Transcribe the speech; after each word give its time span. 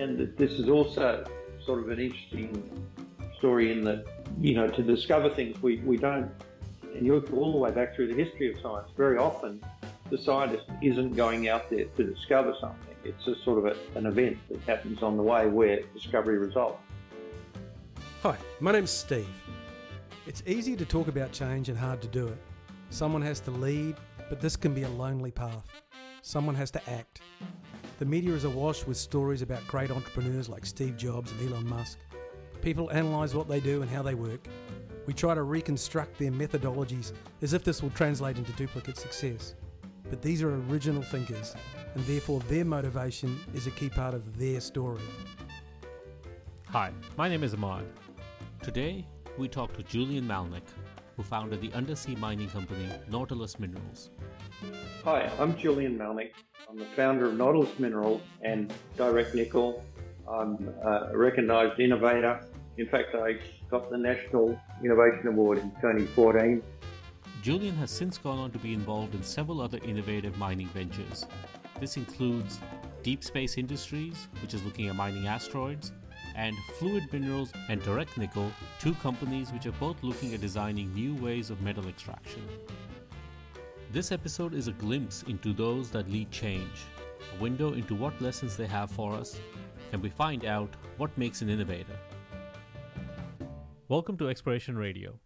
And 0.00 0.34
this 0.38 0.52
is 0.52 0.70
also 0.70 1.22
sort 1.66 1.80
of 1.80 1.90
an 1.90 2.00
interesting 2.00 2.88
story 3.36 3.70
in 3.70 3.84
that, 3.84 4.06
you 4.40 4.54
know, 4.54 4.66
to 4.66 4.82
discover 4.82 5.28
things 5.28 5.60
we, 5.60 5.76
we 5.80 5.98
don't, 5.98 6.30
and 6.94 7.04
you 7.04 7.14
look 7.14 7.30
all 7.34 7.52
the 7.52 7.58
way 7.58 7.70
back 7.70 7.94
through 7.94 8.06
the 8.06 8.14
history 8.14 8.50
of 8.50 8.58
science, 8.62 8.88
very 8.96 9.18
often 9.18 9.62
the 10.10 10.16
scientist 10.16 10.64
isn't 10.80 11.14
going 11.14 11.48
out 11.50 11.68
there 11.68 11.84
to 11.84 12.02
discover 12.02 12.54
something. 12.58 12.94
It's 13.04 13.26
a 13.26 13.34
sort 13.44 13.58
of 13.58 13.66
a, 13.66 13.98
an 13.98 14.06
event 14.06 14.38
that 14.48 14.60
happens 14.62 15.02
on 15.02 15.18
the 15.18 15.22
way 15.22 15.48
where 15.48 15.82
discovery 15.92 16.38
results. 16.38 16.80
Hi, 18.22 18.38
my 18.58 18.72
name's 18.72 18.90
Steve. 18.90 19.28
It's 20.26 20.42
easy 20.46 20.76
to 20.76 20.86
talk 20.86 21.08
about 21.08 21.30
change 21.30 21.68
and 21.68 21.76
hard 21.76 22.00
to 22.00 22.08
do 22.08 22.26
it. 22.26 22.38
Someone 22.88 23.20
has 23.20 23.38
to 23.40 23.50
lead, 23.50 23.96
but 24.30 24.40
this 24.40 24.56
can 24.56 24.72
be 24.72 24.84
a 24.84 24.88
lonely 24.88 25.30
path. 25.30 25.68
Someone 26.22 26.54
has 26.54 26.70
to 26.70 26.90
act. 26.90 27.20
The 28.00 28.06
media 28.06 28.32
is 28.32 28.44
awash 28.44 28.86
with 28.86 28.96
stories 28.96 29.42
about 29.42 29.66
great 29.66 29.90
entrepreneurs 29.90 30.48
like 30.48 30.64
Steve 30.64 30.96
Jobs 30.96 31.32
and 31.32 31.52
Elon 31.52 31.68
Musk. 31.68 31.98
People 32.62 32.88
analyse 32.88 33.34
what 33.34 33.46
they 33.46 33.60
do 33.60 33.82
and 33.82 33.90
how 33.90 34.02
they 34.02 34.14
work. 34.14 34.40
We 35.04 35.12
try 35.12 35.34
to 35.34 35.42
reconstruct 35.42 36.18
their 36.18 36.30
methodologies 36.30 37.12
as 37.42 37.52
if 37.52 37.62
this 37.62 37.82
will 37.82 37.90
translate 37.90 38.38
into 38.38 38.52
duplicate 38.52 38.96
success. 38.96 39.54
But 40.08 40.22
these 40.22 40.42
are 40.42 40.54
original 40.70 41.02
thinkers, 41.02 41.54
and 41.94 42.02
therefore 42.06 42.40
their 42.48 42.64
motivation 42.64 43.38
is 43.52 43.66
a 43.66 43.70
key 43.70 43.90
part 43.90 44.14
of 44.14 44.38
their 44.38 44.62
story. 44.62 45.02
Hi, 46.68 46.92
my 47.18 47.28
name 47.28 47.44
is 47.44 47.52
Ahmad. 47.52 47.84
Today, 48.62 49.06
we 49.36 49.46
talk 49.46 49.76
to 49.76 49.82
Julian 49.82 50.24
Malnic, 50.24 50.64
who 51.18 51.22
founded 51.22 51.60
the 51.60 51.70
undersea 51.74 52.16
mining 52.16 52.48
company 52.48 52.88
Nautilus 53.10 53.58
Minerals. 53.58 54.08
Hi, 55.04 55.30
I'm 55.38 55.56
Julian 55.56 55.98
Malnic. 55.98 56.32
I'm 56.68 56.76
the 56.76 56.84
founder 56.84 57.26
of 57.26 57.34
Nautilus 57.34 57.78
Minerals 57.78 58.20
and 58.42 58.72
Direct 58.96 59.34
Nickel. 59.34 59.82
I'm 60.28 60.68
a 60.84 61.16
recognised 61.16 61.80
innovator. 61.80 62.40
In 62.76 62.86
fact, 62.86 63.14
I 63.14 63.38
got 63.70 63.90
the 63.90 63.96
National 63.96 64.60
Innovation 64.84 65.28
Award 65.28 65.58
in 65.58 65.70
2014. 65.76 66.62
Julian 67.42 67.74
has 67.76 67.90
since 67.90 68.18
gone 68.18 68.38
on 68.38 68.50
to 68.50 68.58
be 68.58 68.74
involved 68.74 69.14
in 69.14 69.22
several 69.22 69.62
other 69.62 69.78
innovative 69.82 70.36
mining 70.36 70.68
ventures. 70.68 71.26
This 71.80 71.96
includes 71.96 72.60
Deep 73.02 73.24
Space 73.24 73.56
Industries, 73.56 74.28
which 74.42 74.52
is 74.52 74.62
looking 74.62 74.88
at 74.88 74.94
mining 74.94 75.26
asteroids, 75.26 75.92
and 76.36 76.54
Fluid 76.78 77.10
Minerals 77.10 77.50
and 77.70 77.82
Direct 77.82 78.18
Nickel, 78.18 78.52
two 78.78 78.92
companies 78.94 79.52
which 79.52 79.64
are 79.64 79.72
both 79.72 80.02
looking 80.02 80.34
at 80.34 80.42
designing 80.42 80.92
new 80.94 81.14
ways 81.14 81.48
of 81.48 81.62
metal 81.62 81.88
extraction. 81.88 82.46
This 83.92 84.12
episode 84.12 84.54
is 84.54 84.68
a 84.68 84.72
glimpse 84.72 85.24
into 85.24 85.52
those 85.52 85.90
that 85.90 86.08
lead 86.08 86.30
change, 86.30 86.84
a 87.36 87.42
window 87.42 87.72
into 87.72 87.96
what 87.96 88.22
lessons 88.22 88.56
they 88.56 88.68
have 88.68 88.88
for 88.88 89.14
us, 89.14 89.40
and 89.90 90.00
we 90.00 90.10
find 90.10 90.44
out 90.44 90.70
what 90.96 91.18
makes 91.18 91.42
an 91.42 91.50
innovator. 91.50 91.98
Welcome 93.88 94.16
to 94.18 94.28
Exploration 94.28 94.78
Radio. 94.78 95.18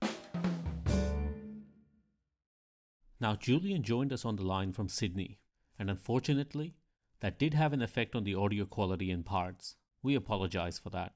Now, 3.20 3.36
Julian 3.36 3.82
joined 3.82 4.14
us 4.14 4.24
on 4.24 4.36
the 4.36 4.46
line 4.46 4.72
from 4.72 4.88
Sydney, 4.88 5.40
and 5.78 5.90
unfortunately, 5.90 6.74
that 7.20 7.38
did 7.38 7.52
have 7.52 7.74
an 7.74 7.82
effect 7.82 8.16
on 8.16 8.24
the 8.24 8.34
audio 8.34 8.64
quality 8.64 9.10
in 9.10 9.24
parts. 9.24 9.76
We 10.02 10.14
apologize 10.14 10.78
for 10.78 10.88
that. 10.88 11.12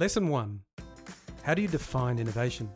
Lesson 0.00 0.28
1 0.28 0.60
How 1.42 1.52
do 1.52 1.60
you 1.60 1.68
define 1.68 2.18
innovation? 2.18 2.70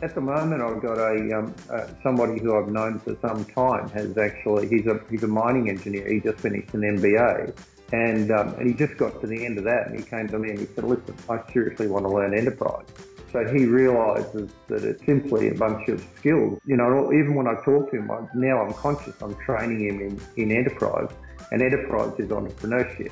At 0.00 0.14
the 0.14 0.20
moment, 0.20 0.62
I've 0.62 0.80
got 0.80 0.96
a 0.96 1.36
um, 1.36 1.52
uh, 1.68 1.88
somebody 2.04 2.38
who 2.38 2.56
I've 2.56 2.68
known 2.68 3.00
for 3.00 3.16
some 3.20 3.44
time 3.46 3.88
has 3.88 4.16
actually 4.16 4.68
he's 4.68 4.86
a 4.86 5.00
he's 5.10 5.24
a 5.24 5.26
mining 5.26 5.68
engineer. 5.68 6.06
He 6.06 6.20
just 6.20 6.38
finished 6.38 6.72
an 6.72 6.82
MBA, 6.82 7.52
and 7.90 8.30
um, 8.30 8.54
and 8.54 8.68
he 8.68 8.74
just 8.74 8.96
got 8.96 9.20
to 9.22 9.26
the 9.26 9.44
end 9.44 9.58
of 9.58 9.64
that, 9.64 9.88
and 9.88 9.98
he 9.98 10.04
came 10.04 10.28
to 10.28 10.38
me 10.38 10.50
and 10.50 10.60
he 10.60 10.66
said, 10.66 10.84
"Listen, 10.84 11.16
I 11.28 11.42
seriously 11.52 11.88
want 11.88 12.04
to 12.04 12.10
learn 12.10 12.32
enterprise." 12.32 12.86
So 13.32 13.44
he 13.52 13.64
realises 13.64 14.52
that 14.68 14.84
it's 14.84 15.04
simply 15.04 15.48
a 15.48 15.54
bunch 15.54 15.88
of 15.88 16.00
skills. 16.14 16.60
You 16.64 16.76
know, 16.76 17.12
even 17.12 17.34
when 17.34 17.48
I 17.48 17.54
talk 17.64 17.90
to 17.90 17.96
him, 17.96 18.08
I, 18.08 18.20
now 18.36 18.62
I'm 18.62 18.72
conscious 18.74 19.20
I'm 19.20 19.34
training 19.34 19.80
him 19.80 20.00
in, 20.00 20.20
in 20.36 20.56
enterprise, 20.56 21.10
and 21.50 21.60
enterprise 21.60 22.12
is 22.20 22.28
entrepreneurship. 22.28 23.10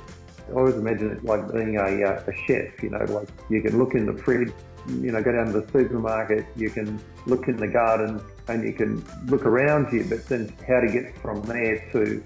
I 0.49 0.53
always 0.53 0.75
imagine 0.75 1.11
it 1.11 1.25
like 1.25 1.53
being 1.53 1.77
a, 1.77 1.83
uh, 1.83 2.23
a 2.27 2.33
chef, 2.47 2.83
you 2.83 2.91
know, 2.91 3.05
like 3.09 3.29
you 3.51 3.63
can 3.63 3.79
look 3.79 3.95
in 3.95 4.07
the 4.07 4.15
fridge, 4.15 4.53
you 4.89 5.13
know, 5.13 5.23
go 5.23 5.33
down 5.33 5.47
to 5.47 5.61
the 5.61 5.67
supermarket, 5.73 6.47
you 6.57 6.71
can 6.71 7.01
look 7.27 7.49
in 7.49 7.57
the 7.57 7.69
garden 7.69 8.21
and 8.49 8.65
you 8.65 8.73
can 8.73 9.05
look 9.27 9.45
around 9.45 9.93
you, 9.93 10.05
but 10.09 10.27
then 10.27 10.53
how 10.67 10.81
to 10.81 10.89
get 10.91 11.17
from 11.19 11.43
there 11.43 11.87
to 11.93 12.23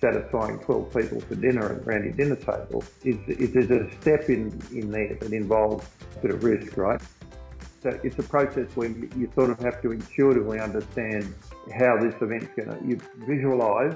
satisfying 0.00 0.58
12 0.58 0.94
people 0.94 1.20
for 1.22 1.34
dinner 1.36 1.72
and 1.72 1.86
around 1.86 2.04
your 2.04 2.12
dinner 2.12 2.36
table 2.36 2.84
is, 3.04 3.16
is 3.26 3.54
there's 3.54 3.70
a 3.70 4.00
step 4.00 4.28
in, 4.28 4.60
in 4.72 4.90
there 4.90 5.16
that 5.20 5.32
involves 5.32 5.86
a 6.16 6.20
bit 6.20 6.30
of 6.32 6.44
risk, 6.44 6.76
right? 6.76 7.00
So 7.82 7.98
it's 8.02 8.18
a 8.18 8.22
process 8.22 8.68
where 8.76 8.88
you 8.88 9.30
sort 9.34 9.50
of 9.50 9.58
have 9.60 9.80
to 9.82 9.92
intuitively 9.92 10.60
understand 10.60 11.34
how 11.78 11.98
this 11.98 12.14
event's 12.20 12.48
going 12.56 12.68
to, 12.68 12.86
you 12.86 12.98
visualise 13.26 13.94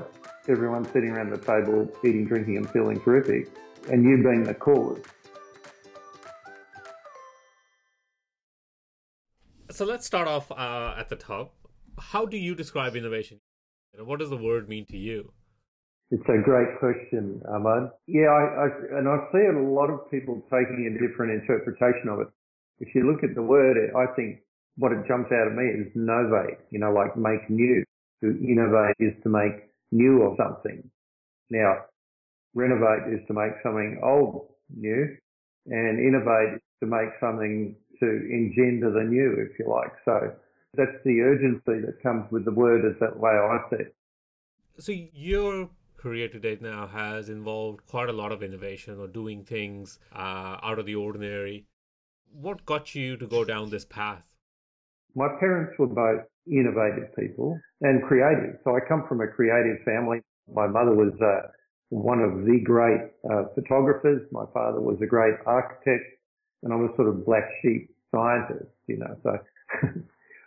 everyone 0.48 0.84
sitting 0.86 1.10
around 1.10 1.30
the 1.30 1.38
table 1.38 1.90
eating, 2.04 2.26
drinking 2.26 2.56
and 2.56 2.70
feeling 2.70 3.00
terrific 3.00 3.50
and 3.90 4.02
you 4.04 4.22
being 4.22 4.44
the 4.44 4.54
cause. 4.54 5.00
So 9.70 9.84
let's 9.84 10.06
start 10.06 10.26
off 10.26 10.50
uh, 10.50 10.94
at 10.98 11.08
the 11.08 11.16
top. 11.16 11.54
How 11.98 12.26
do 12.26 12.36
you 12.36 12.54
describe 12.54 12.96
innovation? 12.96 13.40
What 13.98 14.18
does 14.18 14.30
the 14.30 14.36
word 14.36 14.68
mean 14.68 14.86
to 14.86 14.96
you? 14.96 15.32
It's 16.10 16.24
a 16.28 16.42
great 16.42 16.78
question, 16.80 17.42
Ahmad. 17.52 17.90
Yeah, 18.06 18.28
I, 18.28 18.64
I, 18.64 18.98
and 18.98 19.08
I 19.08 19.18
see 19.30 19.44
a 19.44 19.58
lot 19.60 19.90
of 19.90 20.10
people 20.10 20.42
taking 20.50 20.88
a 20.88 21.06
different 21.06 21.32
interpretation 21.42 22.08
of 22.08 22.20
it 22.20 22.28
if 22.80 22.94
you 22.94 23.10
look 23.10 23.22
at 23.24 23.34
the 23.34 23.42
word, 23.42 23.76
I 23.96 24.06
think 24.14 24.40
what 24.76 24.92
it 24.92 25.06
jumps 25.08 25.30
out 25.32 25.48
at 25.48 25.54
me 25.54 25.64
is 25.64 25.92
novate, 25.96 26.58
you 26.70 26.78
know, 26.78 26.92
like 26.92 27.16
make 27.16 27.48
new. 27.50 27.84
To 28.22 28.30
innovate 28.42 28.96
is 28.98 29.14
to 29.22 29.28
make 29.28 29.70
new 29.90 30.22
or 30.22 30.36
something. 30.36 30.88
Now, 31.50 31.84
renovate 32.54 33.12
is 33.12 33.26
to 33.28 33.34
make 33.34 33.52
something 33.62 34.00
old 34.02 34.48
new, 34.74 35.16
and 35.66 35.98
innovate 35.98 36.54
is 36.54 36.60
to 36.80 36.86
make 36.86 37.10
something 37.20 37.74
to 38.00 38.06
engender 38.06 38.90
the 38.90 39.04
new, 39.04 39.32
if 39.50 39.58
you 39.58 39.68
like. 39.68 39.92
So 40.04 40.32
that's 40.74 40.96
the 41.04 41.20
urgency 41.20 41.84
that 41.86 42.02
comes 42.02 42.30
with 42.30 42.44
the 42.44 42.52
word 42.52 42.84
is 42.84 42.98
that 43.00 43.18
way 43.18 43.30
I 43.30 43.58
see 43.70 43.82
it. 43.82 43.94
So 44.78 44.92
your 44.92 45.70
career 45.96 46.28
to 46.28 46.38
date 46.38 46.62
now 46.62 46.86
has 46.86 47.28
involved 47.28 47.84
quite 47.86 48.08
a 48.08 48.12
lot 48.12 48.30
of 48.30 48.42
innovation 48.42 49.00
or 49.00 49.08
doing 49.08 49.44
things 49.44 49.98
uh, 50.14 50.58
out 50.62 50.78
of 50.78 50.86
the 50.86 50.94
ordinary 50.94 51.66
what 52.32 52.64
got 52.64 52.94
you 52.94 53.16
to 53.16 53.26
go 53.26 53.44
down 53.44 53.70
this 53.70 53.84
path? 53.84 54.24
My 55.14 55.28
parents 55.40 55.78
were 55.78 55.86
both 55.86 56.24
innovative 56.50 57.14
people 57.16 57.58
and 57.80 58.02
creative. 58.02 58.58
So 58.64 58.76
I 58.76 58.80
come 58.86 59.04
from 59.08 59.20
a 59.20 59.28
creative 59.28 59.82
family. 59.84 60.20
My 60.52 60.66
mother 60.66 60.94
was 60.94 61.12
uh, 61.20 61.48
one 61.90 62.20
of 62.20 62.44
the 62.44 62.60
great 62.64 63.00
uh, 63.30 63.44
photographers. 63.54 64.22
My 64.32 64.44
father 64.52 64.80
was 64.80 64.98
a 65.02 65.06
great 65.06 65.34
architect, 65.46 66.04
and 66.62 66.72
I 66.72 66.76
was 66.76 66.90
sort 66.96 67.08
of 67.08 67.24
black 67.24 67.44
sheep 67.62 67.90
scientist. 68.10 68.70
You 68.86 68.98
know, 68.98 69.16
so 69.22 69.30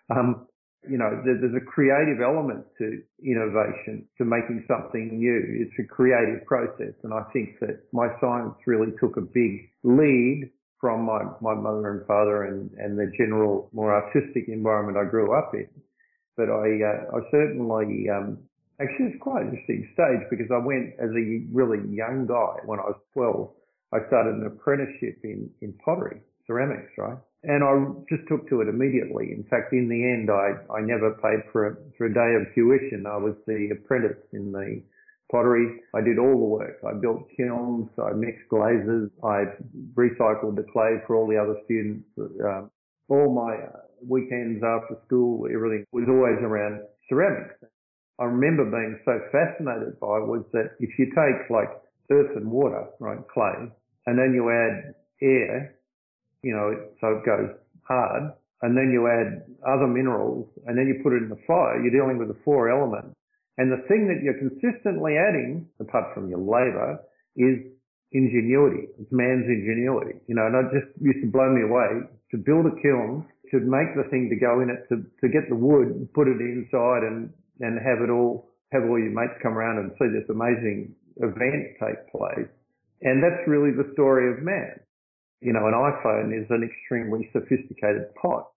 um, 0.15 0.47
you 0.89 0.97
know, 0.97 1.21
there's 1.23 1.55
a 1.55 1.63
creative 1.63 2.21
element 2.21 2.65
to 2.79 3.01
innovation, 3.23 4.07
to 4.17 4.25
making 4.25 4.65
something 4.67 5.19
new. 5.19 5.65
It's 5.65 5.77
a 5.79 5.87
creative 5.87 6.45
process, 6.45 6.93
and 7.03 7.13
I 7.13 7.21
think 7.31 7.59
that 7.61 7.85
my 7.93 8.07
science 8.19 8.55
really 8.65 8.91
took 8.99 9.17
a 9.17 9.21
big 9.21 9.69
lead 9.83 10.49
from 10.81 11.05
my, 11.05 11.21
my 11.39 11.53
mother 11.53 11.91
and 11.91 12.07
father 12.07 12.43
and, 12.45 12.71
and 12.79 12.97
the 12.97 13.11
general 13.15 13.69
more 13.71 13.93
artistic 13.93 14.45
environment 14.47 14.97
I 14.97 15.07
grew 15.09 15.37
up 15.37 15.51
in. 15.53 15.67
But 16.37 16.49
I, 16.49 16.67
uh, 16.81 17.17
I 17.17 17.19
certainly, 17.31 18.09
um, 18.09 18.39
actually 18.79 19.13
it's 19.13 19.21
quite 19.21 19.43
an 19.43 19.49
interesting 19.49 19.89
stage 19.93 20.23
because 20.29 20.47
I 20.51 20.57
went 20.57 20.93
as 20.99 21.09
a 21.11 21.43
really 21.51 21.79
young 21.89 22.25
guy 22.27 22.63
when 22.65 22.79
I 22.79 22.93
was 22.93 22.99
12. 23.13 23.49
I 23.93 24.07
started 24.07 24.35
an 24.35 24.45
apprenticeship 24.47 25.19
in, 25.23 25.49
in 25.61 25.73
pottery, 25.83 26.21
ceramics, 26.47 26.91
right? 26.97 27.17
And 27.43 27.63
I 27.63 27.73
just 28.07 28.27
took 28.29 28.47
to 28.49 28.61
it 28.61 28.69
immediately. 28.69 29.33
In 29.33 29.43
fact, 29.49 29.73
in 29.73 29.89
the 29.89 29.97
end, 29.97 30.29
I, 30.29 30.53
I 30.71 30.81
never 30.81 31.17
paid 31.21 31.43
for 31.51 31.67
a, 31.67 31.75
for 31.97 32.05
a 32.05 32.13
day 32.13 32.35
of 32.39 32.53
tuition. 32.53 33.05
I 33.07 33.17
was 33.17 33.33
the 33.47 33.69
apprentice 33.71 34.21
in 34.31 34.51
the 34.51 34.81
pottery. 35.31 35.81
I 35.95 36.01
did 36.01 36.19
all 36.19 36.37
the 36.37 36.51
work. 36.61 36.77
I 36.85 36.93
built 36.93 37.27
kilns, 37.35 37.89
I 37.97 38.11
mixed 38.13 38.47
glazes, 38.49 39.09
I 39.23 39.45
recycled 39.95 40.55
the 40.55 40.65
clay 40.71 41.01
for 41.07 41.15
all 41.15 41.27
the 41.27 41.37
other 41.37 41.55
students. 41.65 42.05
Uh, 42.19 42.67
all 43.09 43.33
my 43.33 43.55
uh, 43.55 43.79
weekends 44.07 44.63
after 44.63 44.95
school, 45.05 45.47
everything 45.53 45.85
was 45.91 46.05
always 46.07 46.39
around 46.41 46.81
ceramics. 47.09 47.55
I 48.19 48.25
remember 48.25 48.65
being 48.65 48.99
so 49.05 49.19
fascinated 49.31 49.99
by 49.99 50.19
was 50.19 50.45
that 50.53 50.77
if 50.79 50.89
you 50.99 51.05
take 51.07 51.49
like 51.49 51.69
earth 52.11 52.35
and 52.35 52.51
water, 52.51 52.85
right, 52.99 53.19
clay, 53.33 53.71
and 54.05 54.17
then 54.17 54.33
you 54.33 54.49
add 54.49 54.93
air, 55.21 55.75
you 56.43 56.53
know, 56.53 56.73
so 56.99 57.17
it 57.17 57.25
goes 57.25 57.55
hard, 57.83 58.33
and 58.61 58.77
then 58.77 58.91
you 58.93 59.07
add 59.07 59.45
other 59.65 59.87
minerals, 59.87 60.47
and 60.67 60.77
then 60.77 60.87
you 60.87 61.01
put 61.01 61.13
it 61.13 61.23
in 61.23 61.29
the 61.29 61.41
fire, 61.47 61.81
you're 61.81 61.93
dealing 61.93 62.17
with 62.17 62.27
the 62.27 62.37
four 62.45 62.69
elements. 62.69 63.15
And 63.57 63.71
the 63.71 63.83
thing 63.87 64.07
that 64.07 64.23
you're 64.23 64.37
consistently 64.37 65.17
adding, 65.17 65.67
apart 65.79 66.13
from 66.13 66.29
your 66.29 66.39
labour, 66.39 66.99
is 67.35 67.57
ingenuity. 68.11 68.87
It's 68.99 69.11
man's 69.11 69.45
ingenuity. 69.47 70.19
You 70.27 70.35
know, 70.35 70.45
and 70.45 70.55
it 70.55 70.73
just 70.73 70.89
used 71.01 71.21
to 71.21 71.29
blow 71.31 71.49
me 71.49 71.63
away 71.63 72.05
to 72.31 72.37
build 72.37 72.65
a 72.65 72.75
kiln, 72.81 73.25
to 73.51 73.59
make 73.59 73.95
the 73.95 74.07
thing 74.09 74.31
to 74.31 74.37
go 74.39 74.61
in 74.61 74.71
it, 74.71 74.87
to, 74.89 75.03
to 75.21 75.27
get 75.27 75.47
the 75.49 75.55
wood, 75.55 76.09
put 76.13 76.27
it 76.27 76.39
inside 76.39 77.03
and, 77.03 77.31
and 77.59 77.79
have 77.79 78.01
it 78.01 78.09
all, 78.09 78.49
have 78.71 78.83
all 78.83 78.99
your 78.99 79.11
mates 79.11 79.37
come 79.43 79.57
around 79.57 79.79
and 79.79 79.91
see 79.99 80.07
this 80.11 80.27
amazing 80.31 80.95
event 81.19 81.75
take 81.79 82.01
place. 82.11 82.49
And 83.01 83.21
that's 83.21 83.43
really 83.47 83.71
the 83.71 83.91
story 83.93 84.31
of 84.31 84.43
man 84.43 84.79
you 85.41 85.53
know, 85.53 85.65
an 85.65 85.73
iPhone 85.73 86.29
is 86.29 86.45
an 86.49 86.61
extremely 86.61 87.29
sophisticated 87.33 88.13
pot. 88.15 88.47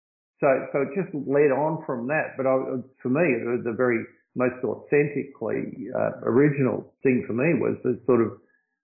So, 0.40 0.46
so 0.72 0.84
it 0.84 0.92
just 0.92 1.12
led 1.14 1.48
on 1.48 1.82
from 1.86 2.06
that. 2.08 2.36
But 2.36 2.46
I, 2.46 2.84
for 3.00 3.08
me, 3.08 3.24
it 3.24 3.48
was 3.48 3.64
the 3.64 3.72
very 3.72 4.04
most 4.36 4.60
authentically 4.62 5.88
uh, 5.96 6.20
original 6.28 6.92
thing 7.02 7.24
for 7.26 7.32
me 7.32 7.56
was 7.56 7.78
the 7.82 7.98
sort 8.04 8.20
of 8.20 8.36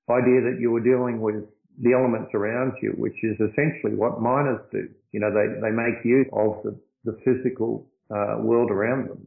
idea 0.08 0.40
that 0.48 0.58
you 0.58 0.70
were 0.70 0.80
dealing 0.80 1.20
with 1.20 1.44
the 1.80 1.92
elements 1.92 2.30
around 2.34 2.72
you, 2.82 2.90
which 2.96 3.16
is 3.22 3.36
essentially 3.40 3.94
what 3.94 4.20
miners 4.20 4.60
do. 4.70 4.88
You 5.12 5.20
know, 5.20 5.30
they, 5.32 5.60
they 5.60 5.70
make 5.70 6.04
use 6.04 6.26
of 6.32 6.62
the, 6.62 6.78
the 7.04 7.18
physical 7.24 7.90
uh, 8.14 8.36
world 8.40 8.70
around 8.70 9.08
them. 9.08 9.26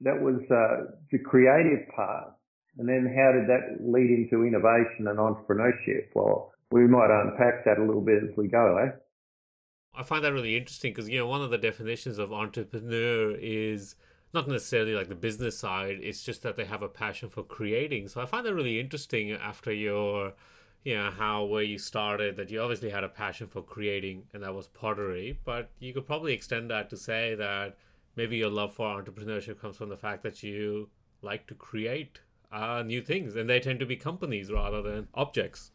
That 0.00 0.20
was 0.20 0.40
uh, 0.50 0.92
the 1.10 1.18
creative 1.18 1.88
part. 1.94 2.32
And 2.78 2.88
then 2.88 3.12
how 3.14 3.32
did 3.32 3.48
that 3.48 3.84
lead 3.84 4.10
into 4.10 4.44
innovation 4.44 5.06
and 5.08 5.18
entrepreneurship? 5.18 6.08
Well, 6.14 6.52
we 6.70 6.86
might 6.86 7.10
unpack 7.10 7.64
that 7.66 7.78
a 7.78 7.84
little 7.84 8.00
bit 8.00 8.22
as 8.22 8.36
we 8.36 8.48
go, 8.48 8.78
eh? 8.78 8.90
I 9.94 10.02
find 10.02 10.24
that 10.24 10.32
really 10.32 10.56
interesting 10.56 10.92
because, 10.92 11.08
you 11.08 11.18
know, 11.18 11.26
one 11.26 11.42
of 11.42 11.50
the 11.50 11.58
definitions 11.58 12.18
of 12.18 12.32
entrepreneur 12.32 13.36
is 13.36 13.94
not 14.32 14.48
necessarily 14.48 14.94
like 14.94 15.08
the 15.08 15.14
business 15.14 15.58
side, 15.58 15.98
it's 16.00 16.22
just 16.22 16.42
that 16.42 16.56
they 16.56 16.64
have 16.64 16.80
a 16.80 16.88
passion 16.88 17.28
for 17.28 17.42
creating. 17.42 18.08
So 18.08 18.22
I 18.22 18.26
find 18.26 18.46
that 18.46 18.54
really 18.54 18.80
interesting 18.80 19.32
after 19.32 19.70
your, 19.70 20.32
you 20.84 20.96
know, 20.96 21.10
how 21.10 21.44
where 21.44 21.62
you 21.62 21.78
started, 21.78 22.36
that 22.36 22.50
you 22.50 22.60
obviously 22.60 22.90
had 22.90 23.04
a 23.04 23.08
passion 23.08 23.46
for 23.46 23.62
creating 23.62 24.24
and 24.32 24.42
that 24.42 24.54
was 24.54 24.66
pottery, 24.66 25.38
but 25.44 25.70
you 25.78 25.92
could 25.92 26.06
probably 26.06 26.32
extend 26.32 26.70
that 26.70 26.90
to 26.90 26.96
say 26.96 27.34
that 27.36 27.76
maybe 28.16 28.36
your 28.36 28.50
love 28.50 28.74
for 28.74 28.86
entrepreneurship 28.86 29.60
comes 29.60 29.76
from 29.76 29.88
the 29.88 29.96
fact 29.96 30.22
that 30.22 30.42
you 30.42 30.88
like 31.22 31.46
to 31.46 31.54
create 31.54 32.20
uh, 32.50 32.82
new 32.84 33.00
things 33.00 33.36
and 33.36 33.48
they 33.48 33.60
tend 33.60 33.78
to 33.80 33.86
be 33.86 33.96
companies 33.96 34.50
rather 34.50 34.82
than 34.82 35.08
objects. 35.14 35.70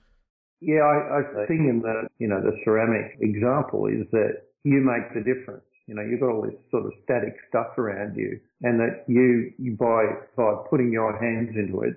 Yeah, 0.59 0.81
I, 0.81 1.44
I 1.44 1.45
think 1.45 1.62
in 1.62 1.81
the, 1.81 2.07
you 2.19 2.27
know, 2.27 2.42
the 2.42 2.57
ceramic 2.65 3.18
example 3.21 3.88
is 3.88 4.06
that 4.12 4.42
you 4.63 4.81
make 4.81 5.13
the 5.13 5.21
difference. 5.21 5.63
You 5.86 5.95
know, 5.95 6.01
you've 6.01 6.19
got 6.19 6.31
all 6.31 6.42
this 6.42 6.59
sort 6.69 6.86
of 6.86 6.92
static 7.04 7.36
stuff 7.48 7.77
around 7.77 8.18
you 8.18 8.39
and 8.62 8.80
that 8.80 9.06
you, 9.07 9.54
you 9.57 9.77
by, 9.77 10.04
by 10.36 10.56
putting 10.69 10.92
your 10.92 11.18
hands 11.18 11.56
into 11.56 11.81
it, 11.83 11.95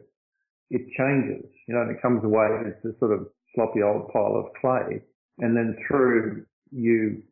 it 0.71 0.83
changes, 0.97 1.51
you 1.71 1.77
know, 1.77 1.83
and 1.83 1.95
it 1.95 2.03
comes 2.03 2.19
away 2.25 2.51
as 2.67 2.75
a 2.83 2.99
sort 2.99 3.15
of 3.15 3.31
sloppy 3.55 3.79
old 3.81 4.11
pile 4.11 4.35
of 4.35 4.51
clay. 4.61 4.99
And 5.39 5.57
then 5.57 5.79
through 5.87 6.45
you 6.73 7.23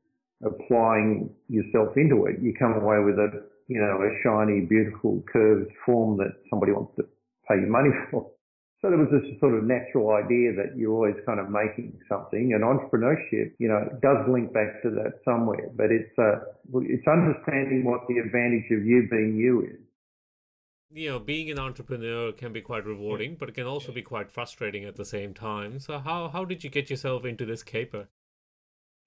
applying 0.47 1.35
yourself 1.49 1.89
into 1.97 2.27
it, 2.27 2.39
you 2.41 2.55
come 2.55 2.79
away 2.79 3.03
with 3.03 3.19
a, 3.19 3.43
you 3.67 3.83
know, 3.83 3.99
a 3.99 4.11
shiny, 4.23 4.61
beautiful 4.63 5.25
curved 5.27 5.73
form 5.85 6.19
that 6.19 6.39
somebody 6.49 6.71
wants 6.71 6.95
to 7.03 7.03
pay 7.51 7.59
you 7.59 7.67
money 7.67 7.91
for. 8.13 8.31
So 8.79 8.95
there 8.95 8.99
was 9.03 9.11
this 9.11 9.27
sort 9.41 9.59
of 9.59 9.65
natural 9.67 10.15
idea 10.15 10.55
that 10.55 10.79
you're 10.79 10.95
always 10.95 11.19
kind 11.27 11.41
of 11.41 11.51
making 11.51 11.99
something 12.09 12.55
and 12.55 12.63
entrepreneurship, 12.63 13.59
you 13.59 13.67
know, 13.67 13.91
does 13.99 14.23
link 14.31 14.55
back 14.55 14.79
to 14.87 14.91
that 15.03 15.19
somewhere, 15.27 15.67
but 15.75 15.91
it's, 15.91 16.15
uh, 16.15 16.47
it's 16.87 17.09
understanding 17.11 17.83
what 17.83 18.07
the 18.07 18.23
advantage 18.23 18.71
of 18.71 18.87
you 18.87 19.11
being 19.11 19.35
you 19.35 19.67
is. 19.67 19.88
You 20.91 21.11
know, 21.11 21.19
being 21.19 21.51
an 21.51 21.59
entrepreneur 21.59 22.33
can 22.33 22.53
be 22.53 22.63
quite 22.63 22.87
rewarding, 22.87 23.37
but 23.39 23.51
it 23.51 23.55
can 23.55 23.67
also 23.67 23.93
be 23.93 24.01
quite 24.01 24.31
frustrating 24.31 24.85
at 24.85 24.97
the 24.97 25.05
same 25.05 25.35
time. 25.35 25.81
So 25.81 25.99
how, 25.99 26.29
how 26.29 26.47
did 26.47 26.65
you 26.65 26.71
get 26.71 26.89
yourself 26.89 27.27
into 27.27 27.45
this 27.45 27.63
caper? 27.63 28.09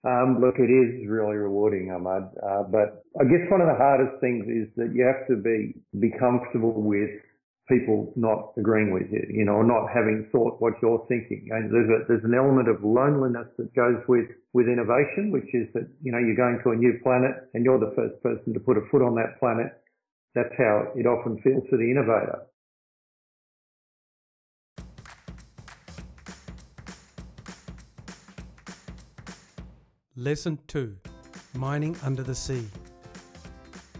Um, 0.04 0.40
look, 0.42 0.56
it 0.58 0.70
is 0.70 1.08
really 1.08 1.36
rewarding, 1.36 1.92
Ahmad. 1.92 2.30
Uh, 2.42 2.64
but 2.64 3.04
I 3.20 3.24
guess 3.24 3.50
one 3.50 3.62
of 3.62 3.68
the 3.68 3.78
hardest 3.78 4.20
things 4.22 4.46
is 4.48 4.68
that 4.78 4.94
you 4.94 5.06
have 5.06 5.28
to 5.28 5.42
be 5.42 5.74
be 6.00 6.12
comfortable 6.18 6.74
with 6.74 7.10
people 7.70 8.12
not 8.16 8.52
agreeing 8.58 8.92
with 8.92 9.10
you, 9.12 9.24
you 9.30 9.46
know, 9.46 9.54
or 9.54 9.64
not 9.64 9.88
having 9.88 10.28
thought 10.32 10.60
what 10.60 10.74
you're 10.82 11.06
thinking. 11.08 11.48
And 11.52 11.72
there's 11.72 11.90
a, 11.90 12.06
there's 12.08 12.24
an 12.26 12.34
element 12.34 12.68
of 12.68 12.84
loneliness 12.84 13.48
that 13.58 13.74
goes 13.74 14.02
with, 14.08 14.26
with 14.54 14.68
innovation, 14.68 15.32
which 15.32 15.48
is 15.54 15.68
that, 15.74 15.88
you 16.02 16.12
know, 16.12 16.20
you're 16.20 16.36
going 16.36 16.60
to 16.64 16.72
a 16.72 16.76
new 16.76 17.00
planet 17.02 17.32
and 17.54 17.64
you're 17.64 17.80
the 17.80 17.94
first 17.96 18.22
person 18.22 18.54
to 18.54 18.60
put 18.60 18.78
a 18.78 18.82
foot 18.92 19.02
on 19.02 19.16
that 19.16 19.40
planet. 19.40 19.81
That's 20.34 20.54
how 20.58 20.88
it 20.96 21.06
often 21.06 21.42
feels 21.42 21.64
to 21.70 21.78
the 21.78 21.92
innovator. 21.92 22.44
Lesson 30.16 30.60
2 30.68 30.96
Mining 31.56 31.98
Under 32.04 32.22
the 32.22 32.36
Sea 32.36 32.68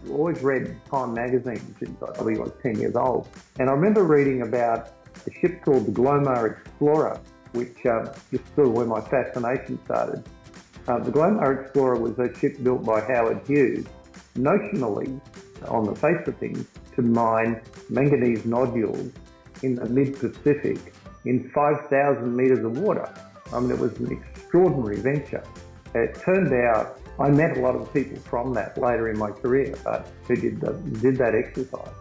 I 0.06 0.10
always 0.10 0.42
read 0.42 0.78
Time 0.90 1.14
magazine 1.14 1.74
since 1.78 2.02
I 2.02 2.06
probably 2.12 2.38
was 2.38 2.52
10 2.62 2.78
years 2.78 2.96
old. 2.96 3.28
And 3.58 3.68
I 3.68 3.72
remember 3.72 4.04
reading 4.04 4.42
about 4.42 4.90
a 5.26 5.32
ship 5.40 5.62
called 5.64 5.86
the 5.86 5.92
Glomar 5.92 6.52
Explorer, 6.52 7.20
which 7.52 7.76
uh, 7.86 8.12
is 8.30 8.40
sort 8.54 8.68
of 8.68 8.72
where 8.72 8.86
my 8.86 9.00
fascination 9.00 9.78
started. 9.84 10.24
Uh, 10.88 10.98
the 10.98 11.10
Glomar 11.10 11.62
Explorer 11.62 11.98
was 11.98 12.18
a 12.18 12.36
ship 12.38 12.62
built 12.62 12.84
by 12.84 13.00
Howard 13.00 13.40
Hughes, 13.46 13.86
notionally, 14.34 15.20
on 15.68 15.84
the 15.84 15.94
face 15.94 16.26
of 16.26 16.36
things, 16.38 16.66
to 16.96 17.02
mine 17.02 17.60
manganese 17.88 18.44
nodules 18.44 19.12
in 19.62 19.74
the 19.76 19.86
mid-Pacific 19.86 20.94
in 21.24 21.48
5,000 21.50 22.36
metres 22.36 22.64
of 22.64 22.78
water. 22.78 23.12
I 23.52 23.60
mean, 23.60 23.70
it 23.70 23.78
was 23.78 23.98
an 23.98 24.12
extraordinary 24.12 25.00
venture. 25.00 25.44
It 25.94 26.14
turned 26.24 26.52
out 26.52 26.98
I 27.18 27.28
met 27.30 27.56
a 27.58 27.60
lot 27.60 27.76
of 27.76 27.92
people 27.92 28.18
from 28.18 28.54
that 28.54 28.78
later 28.78 29.10
in 29.10 29.18
my 29.18 29.30
career, 29.30 29.74
but 29.84 30.08
who 30.26 30.36
did, 30.36 30.60
the, 30.60 30.72
did 31.00 31.16
that 31.18 31.34
exercise. 31.34 31.92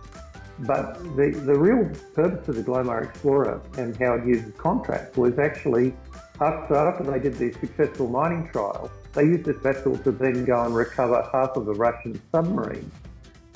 But 0.60 1.04
the, 1.16 1.32
the 1.46 1.58
real 1.58 1.90
purpose 2.14 2.48
of 2.48 2.56
the 2.56 2.64
Glomar 2.64 3.10
Explorer 3.10 3.62
and 3.78 3.96
how 3.98 4.14
it 4.14 4.26
uses 4.26 4.54
contract 4.56 5.18
was 5.18 5.38
actually 5.38 5.94
after, 6.40 6.76
after 6.76 7.04
they 7.04 7.20
did 7.20 7.36
the 7.36 7.52
successful 7.60 8.08
mining 8.08 8.50
trial, 8.52 8.90
they 9.14 9.24
used 9.24 9.46
this 9.46 9.58
vessel 9.58 9.98
to 10.00 10.12
then 10.12 10.46
go 10.46 10.64
and 10.64 10.76
recover 10.76 11.28
half 11.32 11.56
of 11.56 11.66
the 11.66 11.74
Russian 11.74 12.20
submarine, 12.32 12.90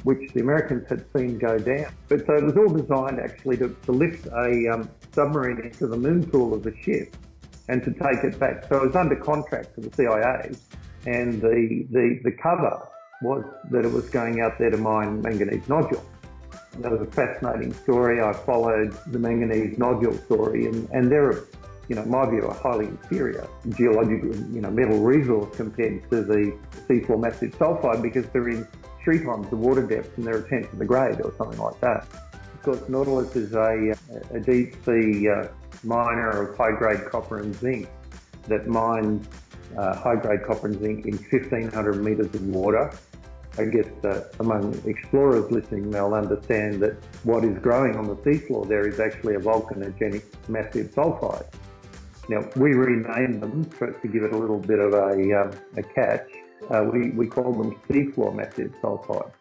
which 0.06 0.32
the 0.34 0.40
Americans 0.40 0.88
had 0.88 1.04
seen 1.16 1.38
go 1.38 1.58
down. 1.58 1.92
But 2.08 2.26
so 2.26 2.36
it 2.36 2.44
was 2.44 2.56
all 2.56 2.70
designed 2.70 3.20
actually 3.20 3.58
to, 3.58 3.76
to 3.86 3.92
lift 3.92 4.28
a 4.28 4.70
um, 4.70 4.90
submarine 5.12 5.60
into 5.66 5.88
the 5.88 5.98
moon 5.98 6.24
pool 6.30 6.54
of 6.54 6.64
the 6.64 6.74
ship 6.82 7.16
and 7.68 7.84
to 7.84 7.92
take 7.92 8.24
it 8.24 8.40
back. 8.40 8.66
So 8.70 8.78
it 8.78 8.86
was 8.88 8.96
under 8.96 9.16
contract 9.16 9.76
to 9.76 9.82
the 9.82 9.94
CIA 9.96 10.56
and 11.06 11.42
the, 11.42 11.86
the, 11.92 12.20
the 12.24 12.32
cover 12.32 12.88
was 13.22 13.44
that 13.72 13.86
it 13.86 13.92
was 13.92 14.10
going 14.10 14.42
out 14.42 14.58
there 14.60 14.70
to 14.70 14.78
mine 14.78 15.22
manganese 15.22 15.68
nodule. 15.68 16.04
That 16.80 16.92
was 16.92 17.02
a 17.02 17.12
fascinating 17.12 17.74
story. 17.74 18.22
I 18.22 18.34
followed 18.34 18.96
the 19.08 19.20
manganese 19.20 19.78
nodule 19.78 20.18
story, 20.18 20.66
and, 20.66 20.90
and 20.92 21.10
they're, 21.10 21.44
you 21.88 21.96
know, 21.96 22.04
my 22.06 22.30
view, 22.30 22.42
a 22.42 22.54
highly 22.54 22.88
inferior 22.88 23.48
geological, 23.70 24.36
you 24.54 24.62
know, 24.62 24.70
metal 24.70 25.00
resource 25.00 25.56
compared 25.56 26.10
to 26.10 26.22
the 26.22 26.58
seafloor 26.88 27.20
massive 27.20 27.58
sulfide 27.58 28.02
because 28.02 28.28
they're 28.30 28.50
in 28.50 28.68
three 29.06 29.24
times 29.24 29.50
the 29.50 29.56
water 29.56 29.84
depth 29.84 30.18
and 30.18 30.28
they're 30.28 30.40
a 30.40 30.50
tenth 30.50 30.74
of 30.74 30.80
the 30.80 30.86
grade 30.86 31.22
or 31.22 31.34
something 31.38 31.60
like 31.60 31.80
that. 31.80 32.06
Of 32.34 32.62
course, 32.64 32.90
Nautilus 32.90 33.34
is 33.38 33.54
a, 33.54 33.96
a 34.34 34.40
deep 34.42 34.76
sea 34.84 35.30
uh, 35.30 35.48
miner 35.86 36.50
of 36.50 36.58
high 36.58 36.78
grade 36.78 37.06
copper 37.06 37.40
and 37.40 37.56
zinc 37.56 37.88
that 38.48 38.68
mines 38.68 39.28
uh, 39.78 39.96
high-grade 39.96 40.44
copper 40.44 40.68
and 40.68 40.80
zinc 40.80 41.06
in 41.06 41.18
1,500 41.18 42.04
metres 42.04 42.34
of 42.34 42.48
water. 42.48 42.92
I 43.58 43.66
guess 43.66 43.88
uh, 44.04 44.28
among 44.40 44.82
explorers 44.86 45.50
listening, 45.50 45.90
they'll 45.90 46.14
understand 46.14 46.82
that 46.82 46.98
what 47.24 47.46
is 47.46 47.58
growing 47.60 47.96
on 47.96 48.08
the 48.08 48.16
seafloor 48.18 48.68
there 48.68 48.88
is 48.88 49.00
actually 49.00 49.36
a 49.36 49.40
volcanogenic 49.40 50.24
massive 50.50 50.92
sulfide. 50.92 51.46
Now, 52.28 52.48
we 52.56 52.74
renamed 52.74 53.42
them 53.42 53.66
to 53.80 54.08
give 54.08 54.24
it 54.24 54.34
a 54.34 54.38
little 54.38 54.60
bit 54.60 54.80
of 54.80 54.94
a, 54.94 55.42
um, 55.42 55.52
a 55.78 55.84
catch. 55.84 56.28
Uh, 56.70 56.84
we, 56.92 57.12
we 57.12 57.28
call 57.28 57.54
them 57.54 57.76
seafloor 57.88 58.34
massive 58.34 58.74
sulfide. 58.82 59.32